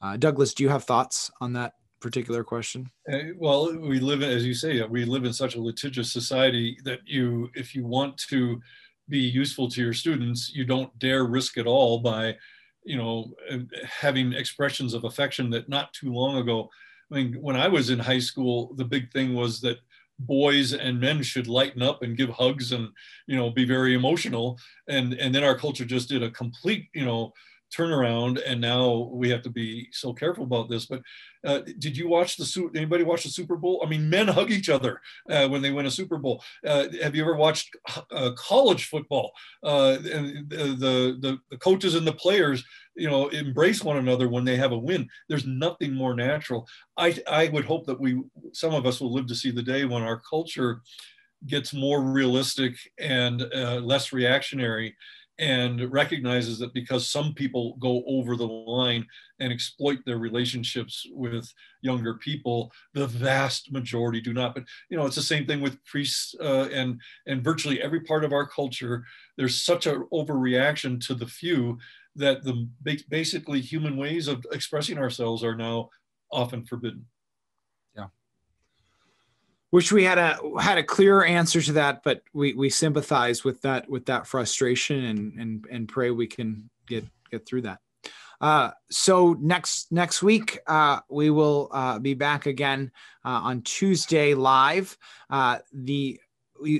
Uh, 0.00 0.16
Douglas, 0.16 0.54
do 0.54 0.62
you 0.62 0.68
have 0.68 0.84
thoughts 0.84 1.30
on 1.40 1.54
that 1.54 1.72
particular 2.00 2.44
question? 2.44 2.90
Uh, 3.10 3.18
well, 3.38 3.74
we 3.78 3.98
live 3.98 4.20
in, 4.20 4.28
as 4.28 4.44
you 4.44 4.52
say, 4.52 4.82
we 4.82 5.06
live 5.06 5.24
in 5.24 5.32
such 5.32 5.54
a 5.54 5.60
litigious 5.60 6.12
society 6.12 6.76
that 6.84 7.00
you, 7.06 7.48
if 7.54 7.74
you 7.74 7.86
want 7.86 8.18
to 8.18 8.60
be 9.08 9.18
useful 9.18 9.68
to 9.70 9.82
your 9.82 9.92
students, 9.92 10.50
you 10.54 10.64
don't 10.64 10.96
dare 10.98 11.24
risk 11.24 11.58
it 11.58 11.66
all 11.66 12.00
by, 12.00 12.36
you 12.84 12.96
know, 12.96 13.32
having 13.84 14.32
expressions 14.32 14.94
of 14.94 15.04
affection 15.04 15.50
that 15.50 15.68
not 15.68 15.92
too 15.92 16.12
long 16.12 16.36
ago 16.38 16.70
I 17.10 17.14
mean, 17.16 17.34
when 17.40 17.56
I 17.56 17.68
was 17.68 17.90
in 17.90 17.98
high 17.98 18.18
school, 18.18 18.74
the 18.76 18.84
big 18.84 19.12
thing 19.12 19.34
was 19.34 19.60
that 19.60 19.78
boys 20.20 20.72
and 20.72 21.00
men 21.00 21.22
should 21.22 21.48
lighten 21.48 21.82
up 21.82 22.02
and 22.02 22.16
give 22.16 22.30
hugs 22.30 22.72
and 22.72 22.88
you 23.26 23.36
know 23.36 23.50
be 23.50 23.64
very 23.64 23.94
emotional. 23.94 24.58
And 24.88 25.14
and 25.14 25.34
then 25.34 25.44
our 25.44 25.56
culture 25.56 25.84
just 25.84 26.08
did 26.08 26.22
a 26.22 26.30
complete 26.30 26.88
you 26.94 27.04
know 27.04 27.32
turnaround 27.74 28.40
and 28.46 28.60
now 28.60 29.08
we 29.12 29.28
have 29.28 29.42
to 29.42 29.50
be 29.50 29.88
so 29.92 30.12
careful 30.12 30.44
about 30.44 30.68
this 30.68 30.86
but 30.86 31.02
uh, 31.44 31.60
did 31.78 31.96
you 31.96 32.08
watch 32.08 32.36
the 32.36 32.44
suit 32.44 32.72
anybody 32.74 33.04
watch 33.04 33.24
the 33.24 33.28
super 33.28 33.56
bowl? 33.56 33.82
I 33.84 33.88
mean 33.88 34.08
men 34.08 34.28
hug 34.28 34.50
each 34.50 34.68
other 34.68 35.00
uh, 35.28 35.46
when 35.48 35.60
they 35.62 35.70
win 35.70 35.86
a 35.86 35.90
super 35.90 36.16
bowl. 36.16 36.42
Uh, 36.66 36.86
have 37.02 37.14
you 37.14 37.22
ever 37.22 37.36
watched 37.36 37.76
uh, 38.10 38.30
college 38.36 38.86
football? 38.86 39.32
Uh, 39.62 39.98
and 40.12 40.48
the, 40.48 41.18
the 41.20 41.38
the 41.50 41.58
coaches 41.58 41.94
and 41.94 42.06
the 42.06 42.12
players 42.12 42.64
you 42.96 43.08
know 43.08 43.28
embrace 43.28 43.84
one 43.84 43.98
another 43.98 44.28
when 44.28 44.44
they 44.44 44.56
have 44.56 44.72
a 44.72 44.78
win. 44.78 45.08
There's 45.28 45.46
nothing 45.46 45.94
more 45.94 46.14
natural. 46.14 46.66
I 46.96 47.16
i 47.28 47.48
would 47.48 47.64
hope 47.64 47.86
that 47.86 48.00
we 48.00 48.22
some 48.52 48.72
of 48.72 48.86
us 48.86 49.00
will 49.00 49.12
live 49.12 49.26
to 49.26 49.34
see 49.34 49.50
the 49.50 49.62
day 49.62 49.84
when 49.84 50.02
our 50.02 50.20
culture 50.20 50.80
gets 51.46 51.74
more 51.74 52.00
realistic 52.00 52.74
and 52.98 53.42
uh, 53.54 53.76
less 53.76 54.14
reactionary 54.14 54.96
and 55.38 55.92
recognizes 55.92 56.58
that 56.58 56.72
because 56.74 57.10
some 57.10 57.34
people 57.34 57.76
go 57.80 58.04
over 58.06 58.36
the 58.36 58.46
line 58.46 59.04
and 59.40 59.52
exploit 59.52 59.98
their 60.06 60.18
relationships 60.18 61.06
with 61.10 61.52
younger 61.82 62.14
people 62.14 62.70
the 62.92 63.06
vast 63.06 63.72
majority 63.72 64.20
do 64.20 64.32
not. 64.32 64.54
But 64.54 64.64
you 64.90 64.96
know 64.96 65.06
it's 65.06 65.16
the 65.16 65.22
same 65.22 65.46
thing 65.46 65.60
with 65.60 65.82
priests 65.84 66.34
uh, 66.40 66.68
and 66.72 67.00
and 67.26 67.42
virtually 67.42 67.82
every 67.82 68.00
part 68.00 68.24
of 68.24 68.32
our 68.32 68.46
culture 68.46 69.04
there's 69.36 69.60
such 69.60 69.86
an 69.86 70.06
overreaction 70.12 71.04
to 71.06 71.14
the 71.14 71.26
few 71.26 71.78
that 72.16 72.44
the 72.44 72.68
basically 73.08 73.60
human 73.60 73.96
ways 73.96 74.28
of 74.28 74.46
expressing 74.52 74.98
ourselves 74.98 75.42
are 75.42 75.56
now 75.56 75.88
often 76.30 76.64
forbidden 76.64 77.06
wish 79.74 79.90
we 79.90 80.04
had 80.04 80.18
a 80.18 80.38
had 80.60 80.78
a 80.78 80.84
clearer 80.84 81.24
answer 81.24 81.60
to 81.60 81.72
that 81.72 82.04
but 82.04 82.22
we 82.32 82.54
we 82.54 82.70
sympathize 82.70 83.42
with 83.42 83.60
that 83.62 83.90
with 83.90 84.06
that 84.06 84.24
frustration 84.24 85.04
and 85.06 85.32
and 85.34 85.66
and 85.68 85.88
pray 85.88 86.12
we 86.12 86.28
can 86.28 86.70
get 86.86 87.04
get 87.28 87.44
through 87.44 87.60
that 87.60 87.80
uh, 88.40 88.70
so 88.88 89.32
next 89.40 89.90
next 89.90 90.22
week 90.22 90.60
uh, 90.68 91.00
we 91.08 91.28
will 91.30 91.68
uh, 91.72 91.98
be 91.98 92.14
back 92.14 92.46
again 92.46 92.92
uh, 93.24 93.40
on 93.42 93.62
Tuesday 93.62 94.34
live. 94.34 94.98
Uh, 95.30 95.58
the 95.72 96.20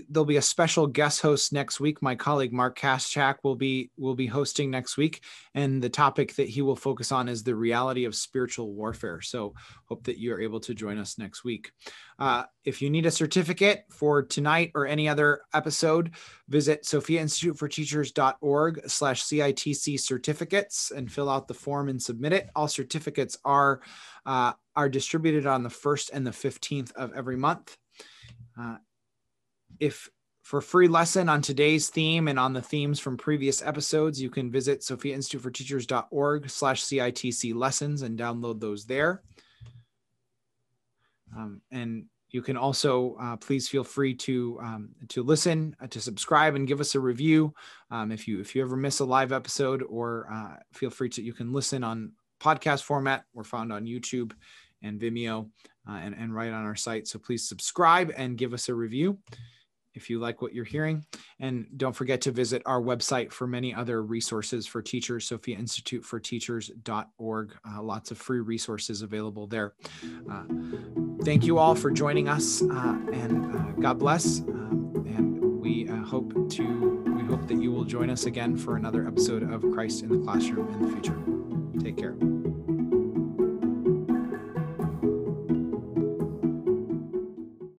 there'll 0.08 0.24
be 0.24 0.36
a 0.36 0.42
special 0.42 0.86
guest 0.86 1.20
host 1.20 1.52
next 1.52 1.80
week. 1.80 2.00
My 2.00 2.14
colleague 2.14 2.52
Mark 2.52 2.78
Kaschak 2.78 3.36
will 3.42 3.56
be 3.56 3.90
will 3.96 4.14
be 4.14 4.26
hosting 4.26 4.70
next 4.70 4.96
week, 4.96 5.22
and 5.54 5.82
the 5.82 5.88
topic 5.88 6.34
that 6.36 6.48
he 6.48 6.62
will 6.62 6.76
focus 6.76 7.10
on 7.12 7.28
is 7.28 7.42
the 7.42 7.54
reality 7.54 8.04
of 8.04 8.14
spiritual 8.14 8.72
warfare. 8.72 9.20
So 9.20 9.54
hope 9.86 10.04
that 10.04 10.18
you 10.18 10.32
are 10.32 10.40
able 10.40 10.60
to 10.60 10.74
join 10.74 10.98
us 10.98 11.18
next 11.18 11.44
week. 11.44 11.72
Uh, 12.18 12.44
if 12.64 12.80
you 12.80 12.88
need 12.88 13.06
a 13.06 13.10
certificate 13.10 13.84
for 13.90 14.22
tonight 14.22 14.70
or 14.74 14.86
any 14.86 15.08
other 15.08 15.42
episode, 15.52 16.12
visit 16.48 16.86
Sophia 16.86 17.20
Institute 17.20 17.58
for 17.58 17.68
Teachers.org 17.68 18.88
slash 18.88 19.24
CITC 19.24 19.98
certificates 19.98 20.92
and 20.92 21.10
fill 21.10 21.28
out 21.28 21.48
the 21.48 21.54
form 21.54 21.88
and 21.88 22.00
submit 22.00 22.32
it. 22.32 22.48
All 22.54 22.68
certificates 22.68 23.36
are 23.44 23.80
uh, 24.24 24.52
are 24.76 24.88
distributed 24.88 25.46
on 25.46 25.62
the 25.62 25.70
first 25.70 26.10
and 26.12 26.26
the 26.26 26.30
15th 26.30 26.92
of 26.92 27.12
every 27.14 27.36
month. 27.36 27.76
Uh, 28.58 28.76
if 29.80 30.08
for 30.44 30.60
free 30.60 30.88
lesson 30.88 31.30
on 31.30 31.40
today's 31.40 31.88
theme 31.88 32.28
and 32.28 32.38
on 32.38 32.52
the 32.52 32.60
themes 32.60 33.00
from 33.00 33.16
previous 33.16 33.62
episodes, 33.62 34.20
you 34.20 34.28
can 34.28 34.50
visit 34.50 34.80
sophiainstituteforteachers.org 34.80 36.50
slash 36.50 36.84
CITC 36.84 37.54
lessons 37.54 38.02
and 38.02 38.18
download 38.18 38.60
those 38.60 38.84
there. 38.84 39.22
Um, 41.34 41.62
and 41.70 42.04
you 42.28 42.42
can 42.42 42.58
also 42.58 43.16
uh, 43.18 43.36
please 43.36 43.68
feel 43.68 43.84
free 43.84 44.12
to 44.14 44.58
um, 44.62 44.90
to 45.08 45.22
listen, 45.22 45.74
uh, 45.82 45.86
to 45.86 46.00
subscribe, 46.00 46.56
and 46.56 46.68
give 46.68 46.80
us 46.80 46.94
a 46.94 47.00
review. 47.00 47.54
Um, 47.90 48.12
if 48.12 48.28
you 48.28 48.40
if 48.40 48.54
you 48.54 48.62
ever 48.62 48.76
miss 48.76 49.00
a 49.00 49.04
live 49.04 49.32
episode, 49.32 49.82
or 49.88 50.28
uh, 50.30 50.56
feel 50.72 50.90
free 50.90 51.08
to 51.10 51.22
you 51.22 51.32
can 51.32 51.52
listen 51.52 51.82
on 51.82 52.12
podcast 52.38 52.82
format. 52.82 53.24
We're 53.32 53.44
found 53.44 53.72
on 53.72 53.86
YouTube 53.86 54.32
and 54.82 55.00
Vimeo, 55.00 55.48
uh, 55.88 55.92
and 55.92 56.14
and 56.14 56.34
right 56.34 56.52
on 56.52 56.64
our 56.64 56.76
site. 56.76 57.08
So 57.08 57.18
please 57.18 57.48
subscribe 57.48 58.12
and 58.16 58.36
give 58.36 58.52
us 58.52 58.68
a 58.68 58.74
review 58.74 59.18
if 59.94 60.10
you 60.10 60.18
like 60.18 60.42
what 60.42 60.52
you're 60.52 60.64
hearing. 60.64 61.04
And 61.40 61.66
don't 61.76 61.94
forget 61.94 62.20
to 62.22 62.30
visit 62.30 62.62
our 62.66 62.80
website 62.80 63.32
for 63.32 63.46
many 63.46 63.74
other 63.74 64.02
resources 64.02 64.66
for 64.66 64.82
teachers, 64.82 65.26
Sophia 65.26 65.58
Institute 65.58 66.04
for 66.04 66.20
Teachers.org. 66.20 67.56
Uh, 67.68 67.82
lots 67.82 68.10
of 68.10 68.18
free 68.18 68.40
resources 68.40 69.02
available 69.02 69.46
there. 69.46 69.74
Uh, 70.30 70.44
thank 71.22 71.44
you 71.44 71.58
all 71.58 71.74
for 71.74 71.90
joining 71.90 72.28
us 72.28 72.62
uh, 72.62 72.98
and 73.12 73.56
uh, 73.56 73.58
God 73.80 73.98
bless. 73.98 74.40
Um, 74.40 75.04
and 75.16 75.60
we 75.60 75.88
uh, 75.88 75.96
hope 75.96 76.50
to, 76.50 77.14
we 77.16 77.22
hope 77.24 77.46
that 77.48 77.60
you 77.60 77.72
will 77.72 77.84
join 77.84 78.10
us 78.10 78.26
again 78.26 78.56
for 78.56 78.76
another 78.76 79.06
episode 79.06 79.42
of 79.50 79.62
Christ 79.72 80.02
in 80.02 80.08
the 80.08 80.18
Classroom 80.18 80.68
in 80.74 80.82
the 80.82 80.92
future. 80.92 81.18
Take 81.82 81.96
care. 81.96 82.33